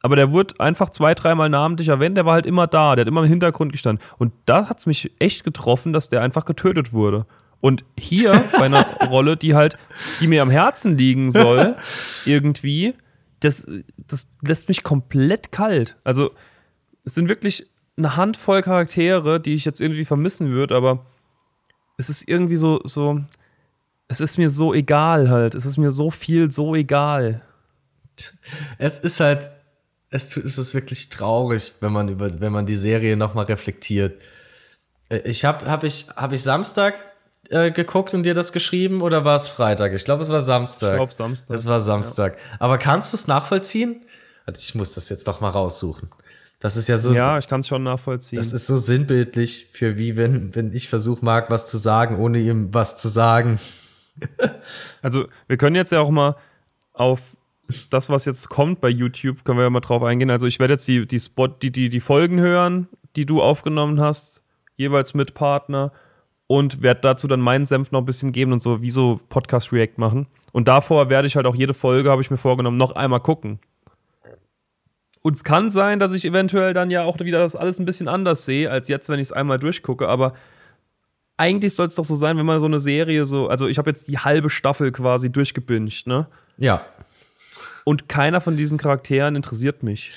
[0.00, 3.08] aber der wurde einfach zwei, dreimal namentlich erwähnt, der war halt immer da, der hat
[3.08, 4.04] immer im Hintergrund gestanden.
[4.18, 7.26] Und da hat es mich echt getroffen, dass der einfach getötet wurde.
[7.60, 9.76] Und hier bei einer Rolle, die halt,
[10.20, 11.76] die mir am Herzen liegen soll,
[12.24, 12.94] irgendwie,
[13.40, 13.66] das,
[13.96, 15.96] das lässt mich komplett kalt.
[16.04, 16.32] Also,
[17.08, 21.06] es sind wirklich eine Handvoll Charaktere, die ich jetzt irgendwie vermissen würde, aber
[21.96, 23.22] es ist irgendwie so, so,
[24.08, 25.54] es ist mir so egal halt.
[25.54, 27.40] Es ist mir so viel so egal.
[28.76, 29.48] Es ist halt,
[30.10, 34.20] es, es ist wirklich traurig, wenn man über, wenn man die Serie nochmal reflektiert.
[35.08, 36.94] Äh, ich habe, habe ich, habe ich Samstag
[37.48, 39.94] äh, geguckt und dir das geschrieben oder war es Freitag?
[39.94, 40.92] Ich glaube, es war Samstag.
[40.92, 41.54] Ich glaube Samstag.
[41.54, 42.36] Es war Samstag.
[42.36, 42.56] Ja.
[42.58, 44.04] Aber kannst du es nachvollziehen?
[44.58, 46.10] Ich muss das jetzt doch mal raussuchen.
[46.60, 47.12] Das ist ja so.
[47.12, 48.38] Ja, ich kann es schon nachvollziehen.
[48.38, 52.40] Das ist so sinnbildlich für wie wenn, wenn ich versuche, Marc was zu sagen, ohne
[52.40, 53.60] ihm was zu sagen.
[55.02, 56.36] also, wir können jetzt ja auch mal
[56.92, 57.20] auf
[57.90, 60.30] das, was jetzt kommt bei YouTube, können wir ja mal drauf eingehen.
[60.30, 64.00] Also, ich werde jetzt die, die Spot, die, die, die Folgen hören, die du aufgenommen
[64.00, 64.42] hast,
[64.76, 65.92] jeweils mit Partner
[66.48, 69.72] und werde dazu dann meinen Senf noch ein bisschen geben und so wie so Podcast
[69.72, 70.26] React machen.
[70.50, 73.60] Und davor werde ich halt auch jede Folge, habe ich mir vorgenommen, noch einmal gucken.
[75.20, 78.08] Und es kann sein, dass ich eventuell dann ja auch wieder das alles ein bisschen
[78.08, 80.08] anders sehe, als jetzt, wenn ich es einmal durchgucke.
[80.08, 80.32] Aber
[81.36, 83.90] eigentlich soll es doch so sein, wenn man so eine Serie so, also ich habe
[83.90, 86.26] jetzt die halbe Staffel quasi durchgebinged, ne?
[86.56, 86.84] Ja.
[87.84, 90.12] Und keiner von diesen Charakteren interessiert mich.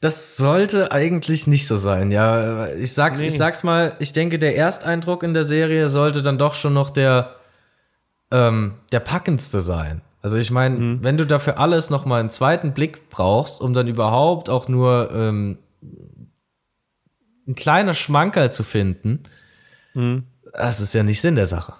[0.00, 2.68] Das sollte eigentlich nicht so sein, ja.
[2.68, 3.26] Ich, sag, nee.
[3.26, 6.88] ich sag's mal, ich denke, der Ersteindruck in der Serie sollte dann doch schon noch
[6.88, 7.36] der,
[8.30, 10.00] ähm, der packendste sein.
[10.22, 11.02] Also ich meine, mhm.
[11.02, 15.10] wenn du dafür alles noch mal einen zweiten Blick brauchst, um dann überhaupt auch nur
[15.12, 15.58] ähm,
[17.46, 19.22] ein kleiner Schmankerl zu finden,
[19.94, 20.24] mhm.
[20.52, 21.74] das ist ja nicht Sinn der Sache.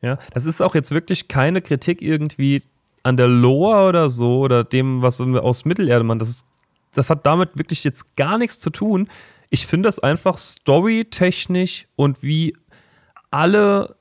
[0.00, 2.62] Ja, das ist auch jetzt wirklich keine Kritik irgendwie
[3.02, 6.46] an der Lore oder so oder dem, was aus Mittelerde man, das ist,
[6.94, 9.08] das hat damit wirklich jetzt gar nichts zu tun.
[9.50, 12.54] Ich finde das einfach storytechnisch und wie
[13.30, 13.96] alle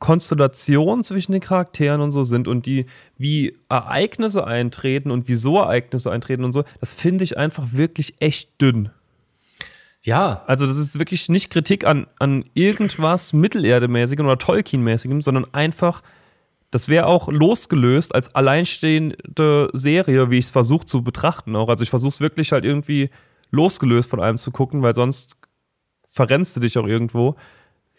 [0.00, 2.86] Konstellationen zwischen den Charakteren und so sind und die,
[3.16, 8.60] wie Ereignisse eintreten und wieso Ereignisse eintreten und so, das finde ich einfach wirklich echt
[8.60, 8.90] dünn.
[10.02, 10.42] Ja.
[10.46, 16.02] Also, das ist wirklich nicht Kritik an, an irgendwas Mittelerdemäßigem oder Tolkien-mäßigem, sondern einfach,
[16.70, 21.68] das wäre auch losgelöst als alleinstehende Serie, wie ich es versuche zu betrachten auch.
[21.68, 23.10] Also, ich versuche es wirklich halt irgendwie
[23.50, 25.36] losgelöst von allem zu gucken, weil sonst
[26.08, 27.36] verrennst du dich auch irgendwo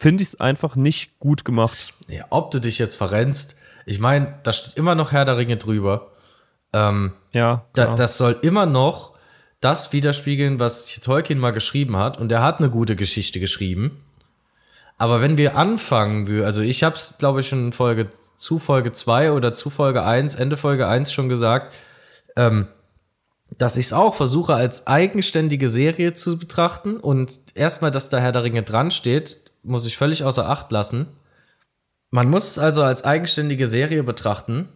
[0.01, 1.93] finde ich es einfach nicht gut gemacht.
[2.07, 5.57] Ja, ob du dich jetzt verrennst, ich meine, da steht immer noch Herr der Ringe
[5.57, 6.11] drüber.
[6.73, 7.65] Ähm, ja.
[7.73, 9.13] Da, das soll immer noch
[9.59, 12.17] das widerspiegeln, was Tolkien mal geschrieben hat.
[12.17, 14.03] Und er hat eine gute Geschichte geschrieben.
[14.97, 18.91] Aber wenn wir anfangen, also ich habe es, glaube ich, schon in Folge zu Folge
[18.91, 21.75] 2 oder zu Folge 1, Ende Folge 1 schon gesagt,
[22.35, 22.67] ähm,
[23.55, 28.31] dass ich es auch versuche, als eigenständige Serie zu betrachten und erstmal, dass da Herr
[28.31, 31.07] der Ringe dran steht, muss ich völlig außer Acht lassen.
[32.09, 34.69] Man muss es also als eigenständige Serie betrachten,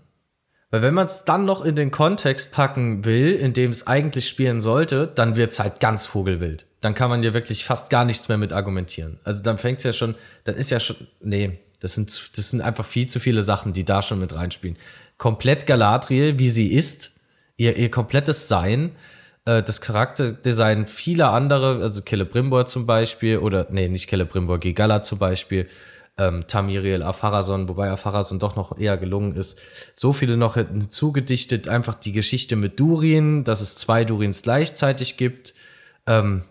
[0.72, 4.28] weil wenn man es dann noch in den Kontext packen will, in dem es eigentlich
[4.28, 6.66] spielen sollte, dann wird es halt ganz vogelwild.
[6.82, 9.20] Dann kann man ja wirklich fast gar nichts mehr mit argumentieren.
[9.24, 12.62] Also dann fängt es ja schon, dann ist ja schon, nee, das sind, das sind
[12.62, 14.78] einfach viel zu viele Sachen, die da schon mit reinspielen.
[15.18, 17.20] Komplett Galadriel, wie sie ist,
[17.58, 18.92] ihr, ihr komplettes Sein,
[19.46, 25.20] äh, das Charakterdesign vieler andere, also Celebrimbor zum Beispiel, oder nee, nicht Celebrimbor, Gigala zum
[25.20, 25.68] Beispiel,
[26.18, 29.60] ähm, Tamiriel, Apharason, wobei Apharason doch noch eher gelungen ist.
[29.94, 30.58] So viele noch
[30.90, 35.54] zugedichtet, einfach die Geschichte mit Durin, dass es zwei Durins gleichzeitig gibt.
[36.08, 36.44] Ähm,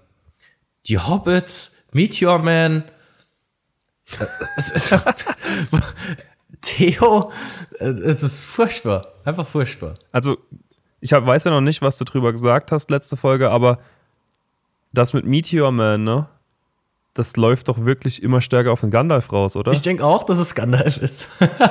[0.86, 2.84] die Hobbits, Meteor Man,
[4.20, 4.26] äh,
[6.60, 7.30] Theo,
[7.78, 9.94] äh, es ist furchtbar, einfach furchtbar.
[10.12, 10.38] Also
[11.04, 13.78] ich hab, weiß ja noch nicht, was du drüber gesagt hast, letzte Folge, aber
[14.94, 16.28] das mit Meteor Man, ne?
[17.12, 19.70] Das läuft doch wirklich immer stärker auf den Gandalf raus, oder?
[19.70, 21.28] Ich denke auch, dass es Gandalf ist.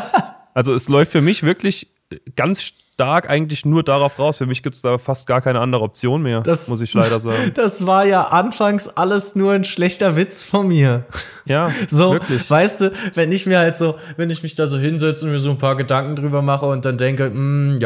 [0.53, 1.88] also es läuft für mich wirklich
[2.35, 4.38] ganz stark eigentlich nur darauf raus.
[4.38, 7.19] Für mich gibt es da fast gar keine andere Option mehr, das, muss ich leider
[7.19, 7.51] sagen.
[7.55, 11.05] Das war ja anfangs alles nur ein schlechter Witz von mir.
[11.45, 12.47] Ja, so, wirklich.
[12.47, 15.39] weißt du, wenn ich mir halt so, wenn ich mich da so hinsetze und mir
[15.39, 17.80] so ein paar Gedanken drüber mache und dann denke, mh, hm,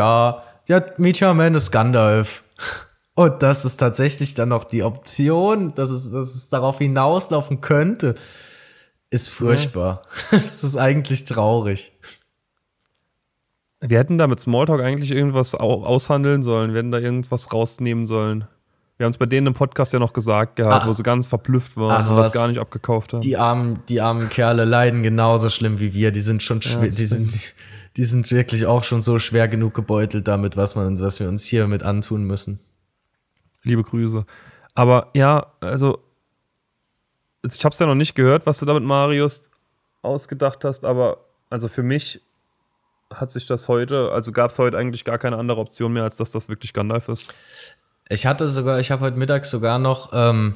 [0.67, 2.43] ja, Meteor Man ist Gandalf.
[3.15, 8.13] Und das ist tatsächlich dann noch die Option, dass es, dass es darauf hinauslaufen könnte,
[9.09, 10.03] ist furchtbar.
[10.31, 10.67] Es ja.
[10.67, 11.93] ist eigentlich traurig.
[13.79, 18.47] Wir hätten da mit Smalltalk eigentlich irgendwas aushandeln sollen, wir hätten da irgendwas rausnehmen sollen.
[18.97, 21.27] Wir haben es bei denen im Podcast ja noch gesagt gehabt, ach, wo sie ganz
[21.27, 23.21] verblüfft waren ach, und das gar nicht abgekauft haben.
[23.21, 26.11] Die armen, die armen Kerle leiden genauso schlimm wie wir.
[26.11, 27.31] Die sind schon, ja, die sind,
[27.97, 31.43] die sind wirklich auch schon so schwer genug gebeutelt damit, was, man, was wir uns
[31.43, 32.59] hier mit antun müssen.
[33.63, 34.23] Liebe Grüße.
[34.75, 36.03] Aber ja, also
[37.43, 39.49] ich habe es ja noch nicht gehört, was du da mit Marius
[40.03, 42.21] ausgedacht hast, aber also für mich
[43.11, 46.17] hat sich das heute, also gab es heute eigentlich gar keine andere Option mehr, als
[46.17, 47.33] dass das wirklich Gandalf ist.
[48.09, 50.55] Ich hatte sogar, ich habe heute Mittag sogar noch, ähm,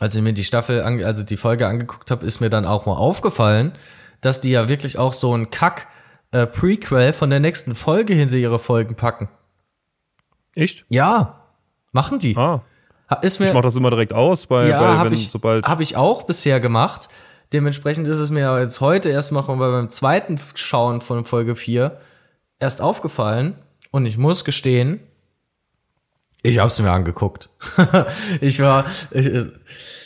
[0.00, 2.96] als ich mir die Staffel, also die Folge angeguckt habe, ist mir dann auch mal
[2.96, 3.72] aufgefallen,
[4.20, 5.88] dass die ja wirklich auch so ein Kack
[6.32, 9.28] äh, Prequel von der nächsten Folge hinter ihre Folgen packen.
[10.54, 10.84] Echt?
[10.88, 11.46] Ja,
[11.92, 12.36] machen die.
[12.36, 12.62] Ah.
[13.22, 15.66] Ist mir, ich mache das immer direkt aus, bei, ja, bei wenn, ich, sobald.
[15.66, 17.08] Habe ich auch bisher gemacht.
[17.52, 21.98] Dementsprechend ist es mir jetzt heute erst mal beim zweiten Schauen von Folge 4
[22.60, 23.56] erst aufgefallen.
[23.90, 25.00] Und ich muss gestehen,
[26.42, 27.50] ich habe es mir angeguckt.
[28.40, 28.84] ich war.
[29.10, 29.28] Ich,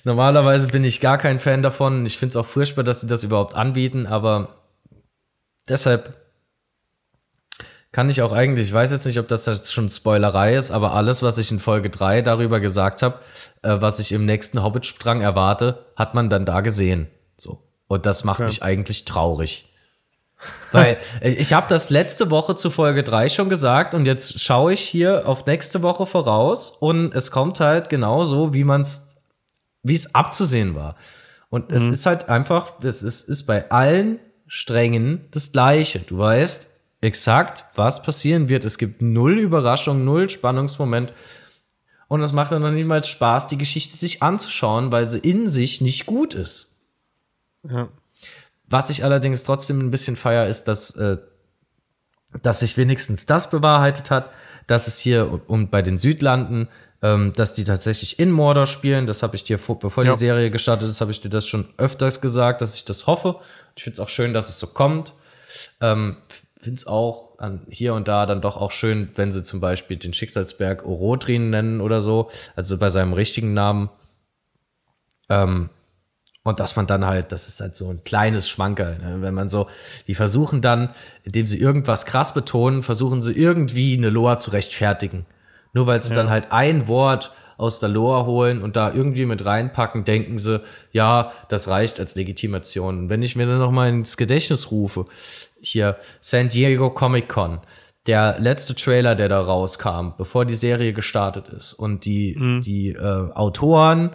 [0.04, 2.06] normalerweise bin ich gar kein Fan davon.
[2.06, 4.62] Ich finde es auch furchtbar, dass sie das überhaupt anbieten, aber
[5.68, 6.14] deshalb
[7.94, 10.94] kann ich auch eigentlich, ich weiß jetzt nicht, ob das jetzt schon Spoilerei ist, aber
[10.94, 13.20] alles, was ich in Folge 3 darüber gesagt habe,
[13.62, 17.06] äh, was ich im nächsten Hobbit-Strang erwarte, hat man dann da gesehen.
[17.36, 17.62] So.
[17.86, 18.48] Und das macht okay.
[18.48, 19.66] mich eigentlich traurig.
[20.72, 24.72] Weil äh, ich habe das letzte Woche zu Folge 3 schon gesagt und jetzt schaue
[24.72, 29.16] ich hier auf nächste Woche voraus und es kommt halt genauso, wie man es,
[29.82, 30.96] wie es abzusehen war.
[31.50, 31.76] Und mhm.
[31.76, 36.00] es ist halt einfach, es ist, ist bei allen Strängen das Gleiche.
[36.00, 36.66] Du weißt,
[37.00, 38.64] exakt, was passieren wird.
[38.64, 41.12] Es gibt null Überraschung, null Spannungsmoment.
[42.08, 45.46] Und es macht dann noch nicht mal Spaß, die Geschichte sich anzuschauen, weil sie in
[45.46, 46.80] sich nicht gut ist.
[47.62, 47.88] Ja.
[48.66, 51.18] Was ich allerdings trotzdem ein bisschen feier, ist, dass, äh,
[52.42, 54.30] dass sich wenigstens das bewahrheitet hat,
[54.66, 56.68] dass es hier um bei den Südlanden,
[57.02, 59.06] ähm, dass die tatsächlich in Mordor spielen.
[59.06, 60.12] Das habe ich dir, bevor ja.
[60.12, 63.36] die Serie gestartet ist, habe ich dir das schon öfters gesagt, dass ich das hoffe.
[63.76, 65.12] Ich finde es auch schön, dass es so kommt.
[65.80, 66.16] Ähm,
[66.64, 69.98] finde es auch an, hier und da dann doch auch schön, wenn sie zum Beispiel
[69.98, 73.90] den Schicksalsberg Orodrin nennen oder so, also bei seinem richtigen Namen.
[75.28, 75.68] Ähm,
[76.44, 79.16] und dass man dann halt, das ist halt so ein kleines Schwankerl, ne?
[79.20, 79.66] wenn man so,
[80.06, 80.90] die versuchen dann,
[81.24, 85.24] indem sie irgendwas krass betonen, versuchen sie irgendwie eine Loa zu rechtfertigen.
[85.72, 86.16] Nur weil sie ja.
[86.16, 90.60] dann halt ein Wort aus der Loa holen und da irgendwie mit reinpacken, denken sie,
[90.92, 92.98] ja, das reicht als Legitimation.
[92.98, 95.06] Und wenn ich mir dann noch mal ins Gedächtnis rufe,
[95.60, 97.60] hier San Diego Comic Con,
[98.06, 101.72] der letzte Trailer, der da rauskam, bevor die Serie gestartet ist.
[101.72, 102.60] Und die, mhm.
[102.60, 104.14] die äh, Autoren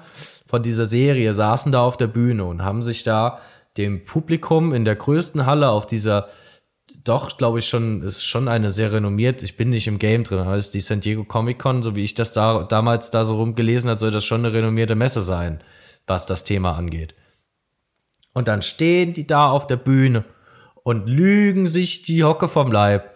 [0.49, 3.39] von dieser Serie saßen da auf der Bühne und haben sich da
[3.77, 6.27] dem Publikum in der größten Halle auf dieser
[7.03, 10.39] doch, glaube ich, schon, ist schon eine sehr renommiert, ich bin nicht im Game drin,
[10.39, 13.35] aber ist die San Diego Comic Con, so wie ich das da damals da so
[13.35, 15.63] rumgelesen habe, soll das schon eine renommierte Messe sein,
[16.07, 17.13] was das Thema angeht.
[18.33, 20.25] Und dann stehen die da auf der Bühne
[20.81, 23.13] und lügen sich die Hocke vom Leib.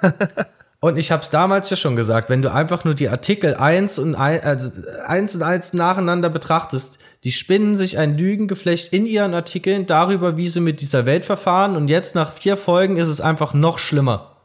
[0.84, 3.98] und ich habe es damals ja schon gesagt, wenn du einfach nur die Artikel eins
[3.98, 4.70] und ein, also
[5.06, 10.46] eins und eins nacheinander betrachtest, die spinnen sich ein Lügengeflecht in ihren Artikeln darüber, wie
[10.46, 11.74] sie mit dieser Welt verfahren.
[11.74, 14.36] Und jetzt nach vier Folgen ist es einfach noch schlimmer.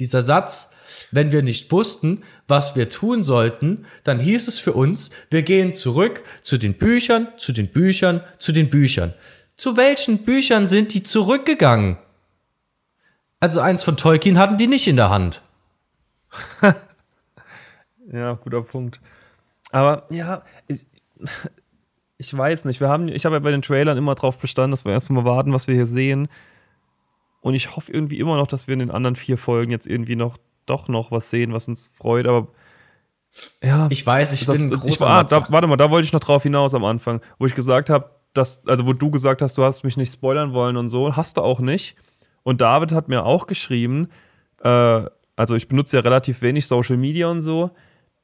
[0.00, 0.72] Dieser Satz,
[1.12, 5.72] wenn wir nicht wussten, was wir tun sollten, dann hieß es für uns, wir gehen
[5.72, 9.14] zurück zu den Büchern, zu den Büchern, zu den Büchern.
[9.54, 11.96] Zu welchen Büchern sind die zurückgegangen?
[13.38, 15.42] Also eins von Tolkien hatten die nicht in der Hand.
[18.12, 19.00] ja, guter Punkt.
[19.72, 20.86] Aber ja, ich,
[22.18, 22.80] ich weiß nicht.
[22.80, 25.52] Wir haben, ich habe ja bei den Trailern immer drauf bestanden, dass wir erstmal warten,
[25.52, 26.28] was wir hier sehen.
[27.40, 30.16] Und ich hoffe irgendwie immer noch, dass wir in den anderen vier Folgen jetzt irgendwie
[30.16, 30.36] noch
[30.66, 32.26] doch noch was sehen, was uns freut.
[32.26, 32.48] Aber
[33.62, 36.12] ja, ich weiß, ich das, bin großer ich war, da, Warte mal, da wollte ich
[36.12, 39.56] noch drauf hinaus am Anfang, wo ich gesagt habe, dass, also wo du gesagt hast,
[39.58, 41.96] du hast mich nicht spoilern wollen und so, hast du auch nicht.
[42.42, 44.08] Und David hat mir auch geschrieben,
[44.62, 45.04] äh,
[45.36, 47.70] also ich benutze ja relativ wenig Social Media und so,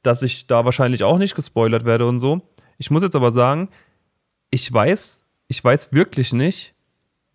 [0.03, 2.41] dass ich da wahrscheinlich auch nicht gespoilert werde und so.
[2.79, 3.69] Ich muss jetzt aber sagen,
[4.51, 6.75] ich weiß, ich weiß wirklich nicht,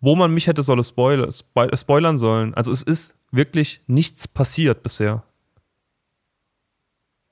[0.00, 2.54] wo man mich hätte solle spoil spoilern sollen.
[2.54, 5.24] Also es ist wirklich nichts passiert bisher.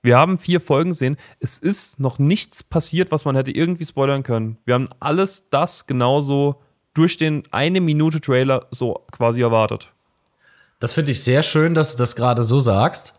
[0.03, 1.17] Wir haben vier Folgen gesehen.
[1.41, 4.57] Es ist noch nichts passiert, was man hätte irgendwie spoilern können.
[4.65, 6.63] Wir haben alles das genauso
[6.95, 9.93] durch den eine Minute Trailer so quasi erwartet.
[10.79, 13.15] Das finde ich sehr schön, dass du das gerade so sagst.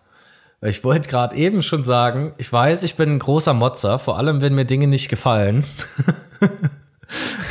[0.61, 4.41] Ich wollte gerade eben schon sagen, ich weiß, ich bin ein großer Motzer, vor allem
[4.41, 5.63] wenn mir Dinge nicht gefallen.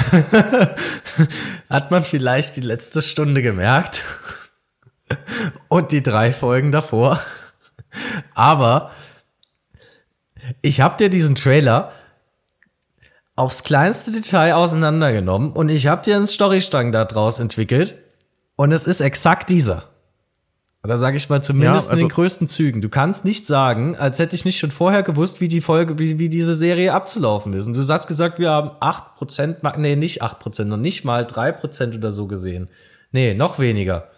[1.68, 4.02] Hat man vielleicht die letzte Stunde gemerkt.
[5.68, 7.20] Und die drei Folgen davor.
[8.34, 8.90] Aber
[10.62, 11.92] ich habe dir diesen Trailer
[13.36, 17.94] aufs kleinste Detail auseinandergenommen und ich habe dir einen Storystrang daraus entwickelt,
[18.56, 19.84] Und es ist exakt dieser.
[20.86, 22.80] Oder sage ich mal zumindest Ja, also- in den größten Zügen.
[22.80, 26.20] Du kannst nicht sagen, als hätte ich nicht schon vorher gewusst, wie die Folge, wie,
[26.20, 27.66] wie diese Serie abzulaufen ist.
[27.66, 31.96] Und du hast gesagt, wir haben 8%, ma- nee, nicht 8%, noch nicht mal 3%
[31.96, 32.68] oder so gesehen.
[33.10, 34.10] Nee, noch weniger.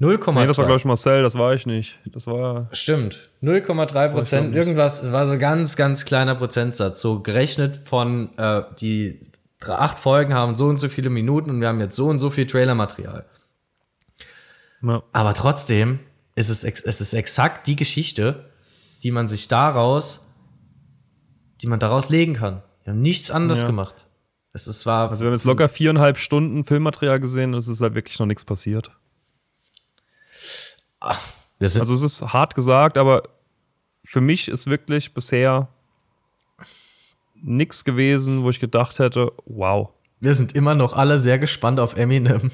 [0.00, 0.32] 0,2.
[0.40, 2.00] Nee, das war, glaube ich, Marcel, das war ich nicht.
[2.06, 2.68] Das war.
[2.72, 3.30] Stimmt.
[3.40, 7.00] 0,3 ich Prozent, irgendwas, es war so ein ganz, ganz kleiner Prozentsatz.
[7.00, 9.30] So gerechnet von, äh, die
[9.68, 12.30] acht Folgen haben so und so viele Minuten und wir haben jetzt so und so
[12.30, 13.24] viel Trailermaterial.
[14.82, 15.02] Ja.
[15.12, 16.00] Aber trotzdem
[16.34, 18.50] ist es, es ist exakt die Geschichte,
[19.02, 20.26] die man sich daraus,
[21.60, 22.62] die man daraus legen kann.
[22.84, 23.68] Wir haben nichts anderes Ja.
[23.68, 24.06] gemacht.
[24.52, 27.80] Es ist, war, Also wir haben jetzt locker viereinhalb Stunden Filmmaterial gesehen und es ist
[27.80, 28.90] halt wirklich noch nichts passiert.
[31.60, 33.22] sind, Also es ist hart gesagt, aber
[34.04, 35.68] für mich ist wirklich bisher
[37.34, 39.90] nichts gewesen, wo ich gedacht hätte, wow.
[40.20, 42.50] wir sind immer noch alle sehr gespannt auf Eminem.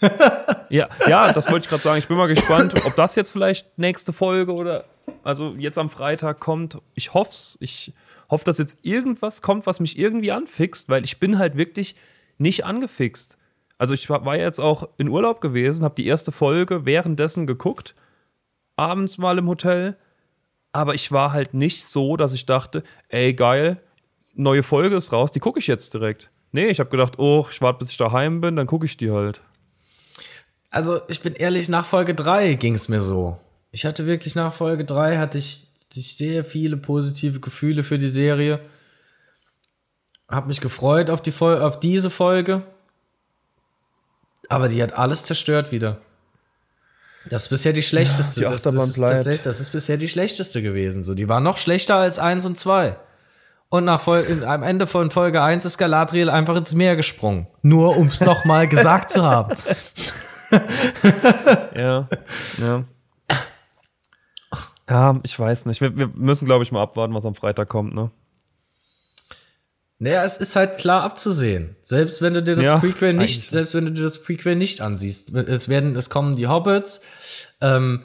[0.72, 1.98] Ja, ja, das wollte ich gerade sagen.
[1.98, 4.86] Ich bin mal gespannt, ob das jetzt vielleicht nächste Folge oder
[5.22, 6.78] also jetzt am Freitag kommt.
[6.94, 7.58] Ich hoff's.
[7.60, 7.92] Ich
[8.30, 11.94] hoffe, dass jetzt irgendwas kommt, was mich irgendwie anfixt, weil ich bin halt wirklich
[12.38, 13.36] nicht angefixt.
[13.76, 17.94] Also ich war jetzt auch in Urlaub gewesen, habe die erste Folge währenddessen geguckt,
[18.76, 19.98] abends mal im Hotel,
[20.72, 23.82] aber ich war halt nicht so, dass ich dachte, ey geil,
[24.34, 26.30] neue Folge ist raus, die gucke ich jetzt direkt.
[26.52, 29.10] Nee, ich habe gedacht, oh, ich warte, bis ich daheim bin, dann gucke ich die
[29.10, 29.42] halt.
[30.72, 33.36] Also, ich bin ehrlich, nach Folge 3 ging es mir so.
[33.72, 38.08] Ich hatte wirklich nach Folge 3 hatte ich, ich sehr viele positive Gefühle für die
[38.08, 38.58] Serie.
[40.28, 42.62] Hab mich gefreut auf, die Fol auf diese Folge.
[44.48, 46.00] Aber die hat alles zerstört wieder.
[47.28, 48.40] Das ist bisher die schlechteste.
[48.40, 51.04] die das, ist tatsächlich, das ist bisher die schlechteste gewesen.
[51.04, 52.96] So, die war noch schlechter als 1 und 2.
[53.72, 57.46] Und nach Fol am Ende von Folge 1 ist Galadriel einfach ins Meer gesprungen.
[57.62, 59.56] Nur um es nochmal gesagt zu haben.
[61.76, 62.08] Ja,
[62.58, 62.84] ja.
[64.88, 65.80] Ja, ich weiß nicht.
[65.80, 68.10] Wir, wir müssen, glaube ich, mal abwarten, was am Freitag kommt, ne?
[69.98, 71.76] Naja, es ist halt klar abzusehen.
[71.80, 73.50] Selbst wenn du dir das Ja, Prequel nicht, eigentlich.
[73.50, 75.32] selbst wenn du dir das Prequel nicht ansiehst.
[75.34, 77.00] Es werden, es kommen die Hobbits.
[77.60, 78.02] Ähm,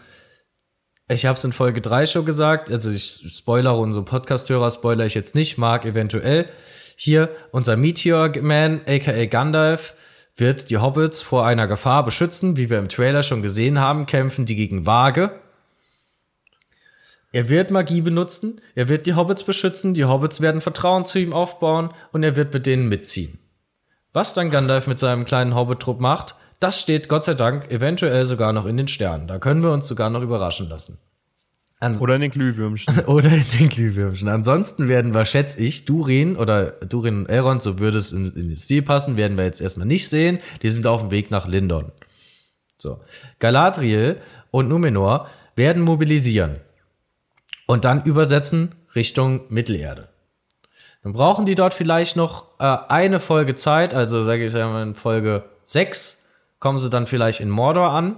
[1.10, 3.06] ich habe es in Folge 3 schon gesagt, also ich
[3.38, 6.48] spoilere unsere Podcast-Hörer, spoiler ich jetzt nicht, mag eventuell.
[6.96, 9.96] Hier, unser Meteor Man, aka Gandalf,
[10.38, 14.46] wird die Hobbits vor einer Gefahr beschützen, wie wir im Trailer schon gesehen haben, kämpfen
[14.46, 15.32] die gegen Waage.
[17.34, 21.34] Er wird Magie benutzen, er wird die Hobbits beschützen, die Hobbits werden Vertrauen zu ihm
[21.34, 23.40] aufbauen und er wird mit denen mitziehen.
[24.14, 28.54] Was dann Gandalf mit seinem kleinen Hobbit-Trupp macht, das steht Gott sei Dank eventuell sogar
[28.54, 29.28] noch in den Sternen.
[29.28, 30.98] Da können wir uns sogar noch überraschen lassen.
[31.80, 33.00] Ans Oder in den Glühwürmchen.
[33.06, 34.28] oder in den Glühwürmchen.
[34.28, 38.50] Ansonsten werden wir, schätze ich, Durin oder Durin und Elrond, so würde es in, in
[38.50, 40.40] den Stil passen, werden wir jetzt erstmal nicht sehen.
[40.64, 41.92] Die sind auf dem Weg nach Lindon.
[42.80, 43.00] So.
[43.40, 44.18] Galadriel
[44.50, 46.58] und Numenor werden mobilisieren
[47.68, 50.10] und dann übersetzen Richtung Mittelerde.
[51.04, 54.96] Dann brauchen die dort vielleicht noch äh, eine Folge Zeit, also sage ich mal in
[54.96, 56.24] Folge 6
[56.60, 58.18] kommen sie dann vielleicht in Mordor an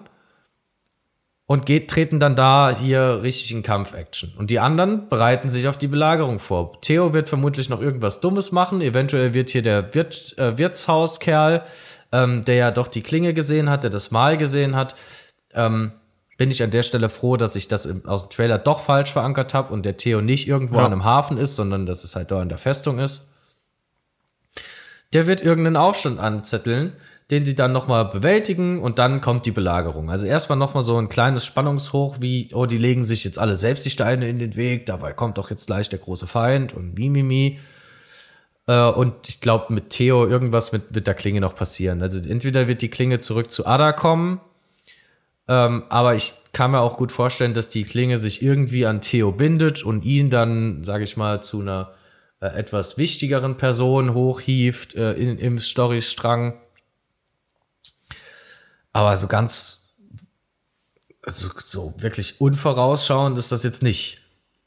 [1.50, 4.34] und geht, treten dann da hier richtig in Kampf-Action.
[4.38, 6.80] Und die anderen bereiten sich auf die Belagerung vor.
[6.82, 8.82] Theo wird vermutlich noch irgendwas Dummes machen.
[8.82, 11.64] Eventuell wird hier der Wirt, äh, Wirtshauskerl,
[12.12, 14.96] ähm, der ja doch die Klinge gesehen hat, der das Mal gesehen hat,
[15.56, 15.92] ähm,
[16.38, 19.12] bin ich an der Stelle froh, dass ich das im, aus dem Trailer doch falsch
[19.12, 20.86] verankert habe und der Theo nicht irgendwo Ja.
[20.86, 23.28] an einem Hafen ist, sondern dass es halt da in der Festung ist.
[25.14, 26.94] Der wird irgendeinen Aufstand anzetteln,
[27.32, 30.10] den sie dann nochmal bewältigen und dann kommt die Belagerung.
[30.10, 33.86] Also erstmal nochmal so ein kleines Spannungshoch wie, oh, die legen sich jetzt alle selbst
[33.86, 37.60] die Steine in den Weg, dabei kommt doch jetzt gleich der große Feind und Mimimi.
[38.68, 42.02] Äh, und ich glaube, mit Theo irgendwas mit, mit der Klinge noch passieren.
[42.02, 44.42] Also entweder wird die Klinge zurück zu Ada kommen,
[45.48, 49.32] ähm, aber ich kann mir auch gut vorstellen, dass die Klinge sich irgendwie an Theo
[49.32, 51.94] bindet und ihn dann, sage ich mal, zu einer
[52.40, 56.54] äh, etwas wichtigeren Person hochhieft äh, in, im Storystrang.
[58.94, 59.90] Aber so ganz,
[61.24, 64.22] also so wirklich unvorausschauend ist das jetzt nicht.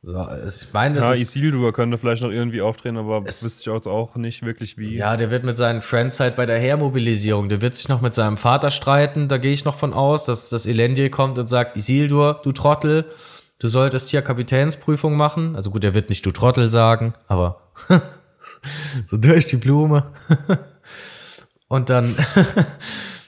[0.04, 3.60] So, ich meine, das Ja, ist, Isildur könnte vielleicht noch irgendwie auftreten, aber Es- wüsste
[3.70, 4.96] ich jetzt auch nicht wirklich wie.
[4.96, 8.12] Ja, der wird mit seinen Friends halt bei der Heermobilisierung, der wird sich noch mit
[8.12, 11.76] seinem Vater streiten, da gehe ich noch von aus, dass das Elendil kommt und sagt,
[11.76, 13.04] Isildur, du Trottel,
[13.60, 15.54] du solltest hier Kapitänsprüfung machen.
[15.54, 17.60] Also gut, er wird nicht du Trottel sagen, aber
[19.06, 20.10] so durch die Blume.
[21.68, 22.12] und dann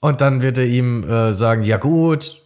[0.00, 2.42] und dann wird er ihm äh, sagen, ja gut,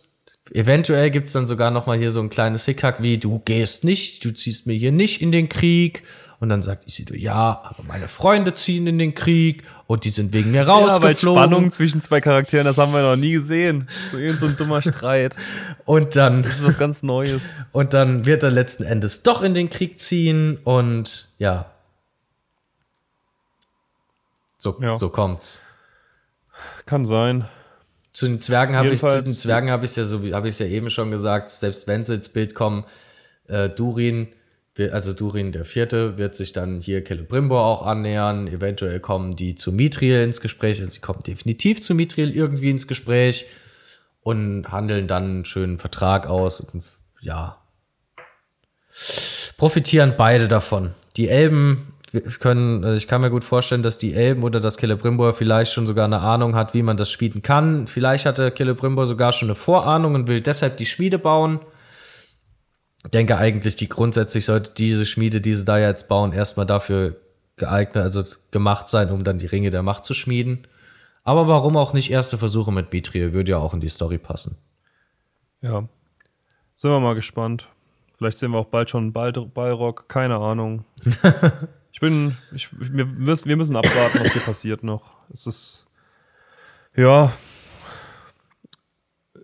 [0.53, 4.25] Eventuell gibt's dann sogar noch mal hier so ein kleines Hickhack wie, du gehst nicht,
[4.25, 6.03] du ziehst mir hier nicht in den Krieg.
[6.41, 10.33] Und dann sagt Isidor, ja, aber meine Freunde ziehen in den Krieg und die sind
[10.33, 11.43] wegen mir Ja, rausgeflogen.
[11.43, 13.89] Spannung zwischen zwei Charakteren, das haben wir noch nie gesehen.
[14.11, 15.37] So irgend so ein dummer Streit.
[15.85, 17.43] und dann Das ist was ganz Neues.
[17.73, 21.71] Und dann wird er letzten Endes doch in den Krieg ziehen und ja.
[24.57, 24.97] So, Ja.
[24.97, 25.61] so kommt's.
[26.91, 27.45] Kann sein.
[28.13, 30.67] Zu den Zwergen habe ich, zu den Zwergen habe ich ja so, habe ich ja
[30.67, 32.85] eben schon gesagt, selbst wenn sie ins Bild kommen,
[33.47, 34.27] äh, Durin,
[34.91, 38.49] also Durin der Vierte, wird sich dann hier Celebrimbor auch annähern.
[38.49, 40.81] Eventuell kommen die zu Mithril ins Gespräch.
[40.81, 43.47] Also sie kommen definitiv zu Mithril irgendwie ins Gespräch
[44.23, 46.59] und handeln dann einen schönen Vertrag aus.
[46.59, 46.83] Und,
[47.21, 47.63] ja.
[49.57, 50.93] Profitieren beide davon.
[51.17, 51.90] Die Elben
[52.41, 55.87] können, äh, ich kann mir gut vorstellen, dass die Elben oder das Celebrimbor vielleicht schon
[55.87, 57.87] sogar eine Ahnung hat, wie man das schmieden kann.
[57.87, 61.61] Vielleicht hatte Celebrimbor sogar schon eine Vorahnung und will deshalb die Schmiede bauen.
[63.05, 67.17] Ich denke eigentlich, die grundsätzlich sollte diese Schmiede, die sie da jetzt bauen, erstmal dafür
[67.57, 70.67] geeignet, also gemacht sein, um dann die Ringe der Macht zu schmieden.
[71.23, 74.59] Aber warum auch nicht erste Versuche mit Mithril, würde ja auch in die Story passen.
[75.61, 75.89] Ja.
[76.75, 77.69] Sind wir mal gespannt.
[78.17, 80.09] Vielleicht sehen wir auch bald schon Bald Balrog.
[80.09, 80.85] Keine Ahnung.
[82.01, 82.39] ich bin.
[82.55, 85.13] Ich, wir, müssen, wir müssen abwarten, was hier passiert noch.
[85.31, 85.87] Es ist.
[86.97, 87.31] Ja.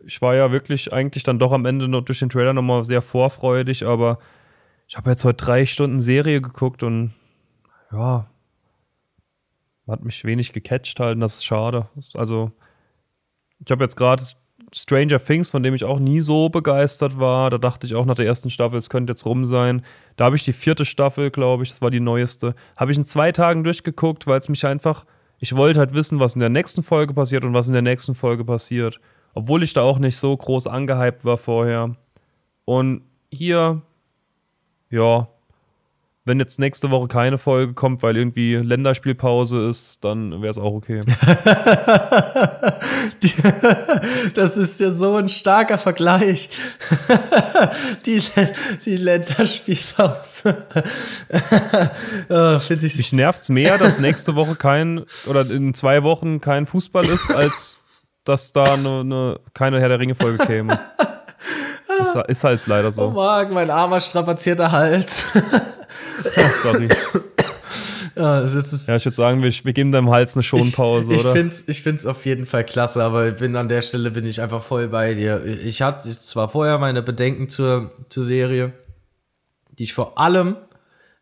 [0.07, 3.03] Ich war ja wirklich eigentlich dann doch am Ende noch durch den Trailer nochmal sehr
[3.03, 4.19] vorfreudig, aber
[4.89, 7.13] ich habe jetzt heute drei Stunden Serie geguckt und
[7.93, 8.31] ja,
[9.89, 11.89] hat mich wenig gecatcht halt und das ist schade.
[12.15, 12.53] Also,
[13.65, 14.23] ich habe jetzt gerade
[14.75, 17.51] Stranger Things, von dem ich auch nie so begeistert war.
[17.51, 19.83] Da dachte ich auch nach der ersten Staffel, es könnte jetzt rum sein.
[20.17, 22.55] Da habe ich die vierte Staffel, glaube ich, das war die neueste.
[22.77, 25.05] Habe ich in zwei Tagen durchgeguckt, weil es mich einfach.
[25.39, 28.15] Ich wollte halt wissen, was in der nächsten Folge passiert und was in der nächsten
[28.15, 29.01] Folge passiert.
[29.35, 31.95] Obwohl ich da auch nicht so groß angehypt war vorher.
[32.65, 33.83] Und hier,
[34.91, 35.29] ja,
[36.27, 40.75] wenn jetzt nächste Woche keine Folge kommt, weil irgendwie Länderspielpause ist, dann wäre es auch
[40.75, 41.01] okay.
[44.35, 46.51] Das ist ja so ein starker Vergleich.
[48.07, 48.23] die,
[48.85, 50.67] die Länderspielpause.
[52.29, 57.07] oh, ich Mich nervt's mehr, dass nächste Woche kein oder in zwei Wochen kein Fußball
[57.07, 57.79] ist, als
[58.25, 60.79] dass da ne, ne, keine Herr der Ringe-Folge käme.
[62.01, 63.11] Ist, ist halt leider Oh so.
[63.11, 65.27] Marc, mein armer, strapazierter Hals.
[66.63, 66.89] Sorry.
[68.17, 71.19] ja, es ist, Ja, ich würde sagen, wir, wir geben deinem Hals eine Schonpause, ich,
[71.19, 71.33] ich oder?
[71.33, 74.41] Find's, ich find's auf jeden Fall klasse, aber ich bin an der Stelle bin ich
[74.41, 75.45] einfach voll bei dir.
[75.45, 78.73] Ich hatte zwar vorher meine Bedenken zur, zur Serie,
[79.79, 80.57] die ich vor allem,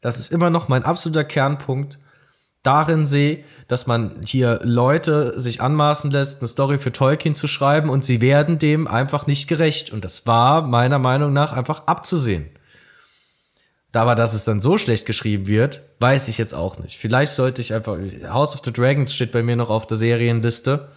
[0.01, 1.98] das ist immer noch mein absoluter Kernpunkt,
[2.64, 7.88] darin sehe, dass man hier Leute sich anmaßen lässt, eine Story für Tolkien zu schreiben
[7.88, 9.92] und sie werden dem einfach nicht gerecht.
[9.92, 12.50] Und das war meiner Meinung nach einfach abzusehen.
[13.92, 16.98] Aber dass es dann so schlecht geschrieben wird, weiß ich jetzt auch nicht.
[16.98, 17.96] Vielleicht sollte ich einfach.
[18.28, 20.88] House of the Dragons steht bei mir noch auf der Serienliste.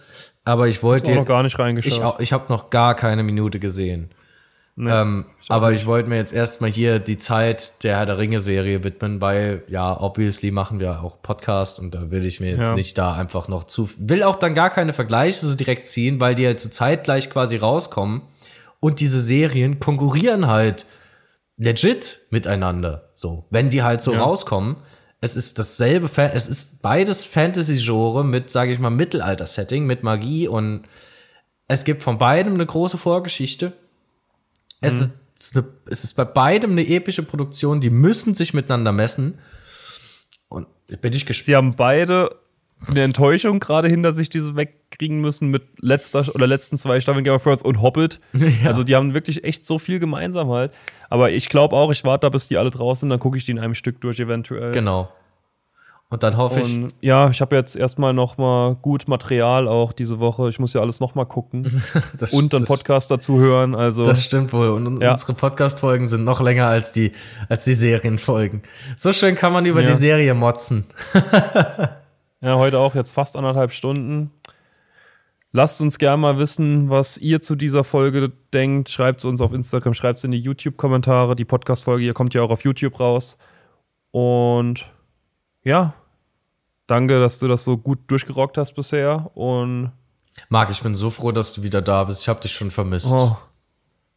[0.44, 1.12] Aber ich wollte.
[1.12, 2.16] Ich noch gar nicht reingeschaut.
[2.18, 4.10] Ich, ich habe noch gar keine Minute gesehen.
[4.80, 8.84] Nee, ähm, aber ich wollte mir jetzt erstmal hier die Zeit der Herr der Ringe-Serie
[8.84, 12.74] widmen, weil, ja, obviously machen wir auch Podcast und da will ich mir jetzt Ja.
[12.76, 13.90] nicht da einfach noch zu.
[13.98, 17.28] Will auch dann gar keine Vergleiche so direkt ziehen, weil die halt zur Zeit gleich
[17.28, 18.22] quasi rauskommen
[18.78, 20.86] und diese Serien konkurrieren halt
[21.56, 23.10] legit miteinander.
[23.14, 24.20] So, wenn die halt so Ja.
[24.22, 24.76] rauskommen.
[25.20, 30.46] Es ist dasselbe, Fa es ist beides Fantasy-Genre mit, sage ich mal, Mittelalter-Setting, mit Magie
[30.46, 30.84] und
[31.66, 33.72] es gibt von beidem eine große Vorgeschichte.
[34.80, 38.54] Es, ist, es, ist eine, es ist bei beidem eine epische Produktion, die müssen sich
[38.54, 39.38] miteinander messen.
[40.48, 41.46] Und bin ich gespannt.
[41.46, 42.30] Sie haben beide
[42.86, 47.24] eine Enttäuschung gerade hinter sich, die sie wegkriegen müssen mit letzter oder letzten zwei Staffeln
[47.24, 48.20] Game of Thrones und Hobbit.
[48.64, 50.72] Also die haben wirklich echt so viel gemeinsam halt.
[51.10, 53.44] Aber ich glaube auch, ich warte da, bis die alle draußen sind, dann gucke ich
[53.44, 54.72] die in einem Stück durch eventuell.
[54.72, 55.10] Genau.
[56.10, 59.92] Und dann hoffe ich, Und ja, ich habe jetzt erstmal noch mal gut Material auch
[59.92, 60.48] diese Woche.
[60.48, 61.64] Ich muss ja alles noch mal gucken
[62.18, 63.74] das, und dann Podcast dazu hören.
[63.74, 64.68] Also Das stimmt wohl.
[64.70, 65.10] Und Ja.
[65.10, 67.12] unsere Podcast-Folgen sind noch länger als die,
[67.50, 68.62] als die Serienfolgen.
[68.96, 69.88] So schön kann man über Ja.
[69.88, 70.86] die Serie motzen.
[72.40, 74.30] Ja, heute auch jetzt fast anderthalb Stunden.
[75.50, 78.90] Lasst uns gerne mal wissen, was ihr zu dieser Folge denkt.
[78.90, 81.34] Schreibt es uns auf Instagram, schreibt es in die YouTube-Kommentare.
[81.34, 83.38] Die Podcast-Folge hier kommt ja auch auf YouTube raus.
[84.12, 84.88] Und
[85.68, 85.92] ja,
[86.86, 89.30] danke, dass du das so gut durchgerockt hast bisher.
[89.34, 89.92] Und
[90.48, 92.22] Marc, ich bin so froh, dass du wieder da bist.
[92.22, 93.12] Ich habe dich schon vermisst.
[93.12, 93.36] oh,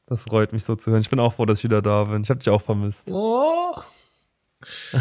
[0.08, 1.02] das freut mich so zu hören.
[1.02, 2.24] Ich bin auch froh, dass ich wieder da bin.
[2.24, 3.10] Ich habe dich auch vermisst.
[3.12, 3.76] Oh.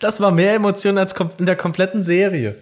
[0.00, 2.54] das war mehr Emotionen als in der kompletten Serie.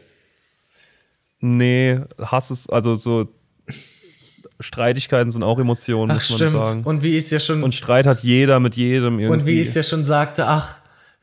[1.40, 3.28] Nee, Hass ist, also so
[4.60, 6.64] Streitigkeiten sind auch Emotionen, Ach, muss man stimmt.
[6.64, 6.82] sagen.
[6.84, 9.40] Und wie ich es ja schon Und Streit hat jeder mit jedem irgendwie.
[9.40, 10.76] Und wie ich es ja schon sagte, ach,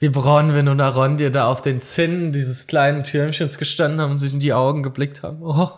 [0.04, 4.34] wie Bronwyn und Arondir da auf den Zinnen dieses kleinen Türmchens gestanden haben und sich
[4.34, 5.42] in die Augen geblickt haben.
[5.42, 5.70] Oh,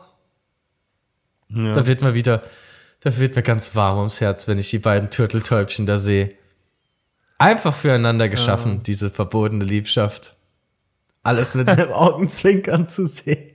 [1.50, 1.76] ja.
[1.76, 2.42] da wird mir wieder,
[3.02, 6.34] da wird mir ganz warm ums Herz, wenn ich die beiden Turteltäubchen da sehe.
[7.38, 10.36] Einfach füreinander geschaffen, diese verbotene Liebschaft.
[11.22, 13.52] Alles mit einem Augenzwinkern zu sehen.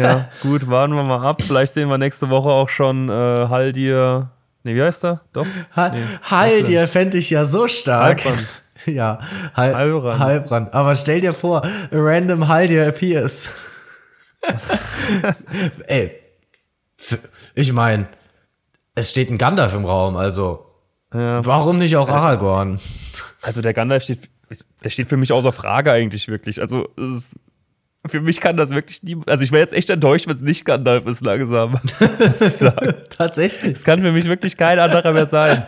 [0.00, 1.42] ja, gut, warten wir mal ab.
[1.42, 4.30] Vielleicht sehen wir nächste Woche auch schon äh, Haldir.
[4.62, 5.22] Nee, wie heißt er?
[5.32, 5.46] Doch?
[5.74, 8.24] Ha Nee, Haldir fände ich ja so stark.
[8.24, 8.46] Halbrand.
[8.86, 9.20] ja,
[9.54, 10.20] Hal Halbrand.
[10.20, 10.74] Halbrand.
[10.74, 13.50] Aber stell dir vor, a random Haldir appears.
[15.86, 16.12] Ey,
[17.54, 18.06] ich meine,
[18.94, 20.66] es steht ein Gandalf im Raum, also
[21.12, 21.44] Ja.
[21.44, 22.78] warum nicht auch Aragorn?
[23.42, 24.20] Also der Gandalf steht,
[24.84, 26.60] der steht für mich außer Frage eigentlich wirklich.
[26.60, 27.40] Also es ist,
[28.06, 29.18] für mich kann das wirklich nie.
[29.26, 31.72] Also ich wäre jetzt echt enttäuscht, wenn es nicht Gandalf ist langsam.
[33.10, 33.72] Tatsächlich.
[33.74, 35.66] Es kann für mich wirklich kein anderer mehr sein.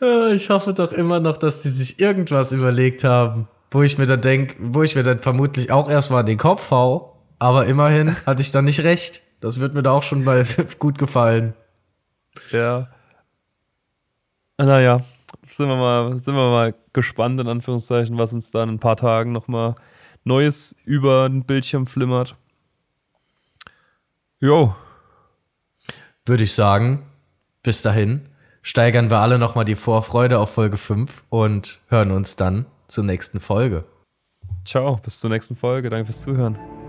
[0.00, 4.06] Äh, Ich hoffe doch immer noch, dass die sich irgendwas überlegt haben, wo ich mir
[4.06, 7.16] dann denk, wo ich mir dann vermutlich auch erstmal in den Kopf hau.
[7.38, 9.22] Aber immerhin hatte ich dann nicht recht.
[9.40, 10.44] Das wird mir da auch schon mal
[10.78, 11.54] gut gefallen.
[12.50, 12.88] Ja.
[14.58, 15.00] Naja,
[15.50, 18.96] sind wir mal, sind wir mal gespannt, in Anführungszeichen, was uns dann in ein paar
[18.96, 19.74] Tagen nochmal
[20.24, 22.36] Neues über den Bildschirm flimmert.
[24.40, 24.74] Jo,
[26.24, 27.04] Würde ich sagen,
[27.62, 28.28] bis dahin
[28.62, 33.40] steigern wir alle nochmal die Vorfreude auf Folge 5 und hören uns dann zur nächsten
[33.40, 33.84] Folge.
[34.64, 35.90] ciao, bis zur nächsten Folge.
[35.90, 36.81] Danke fürs Zuhören.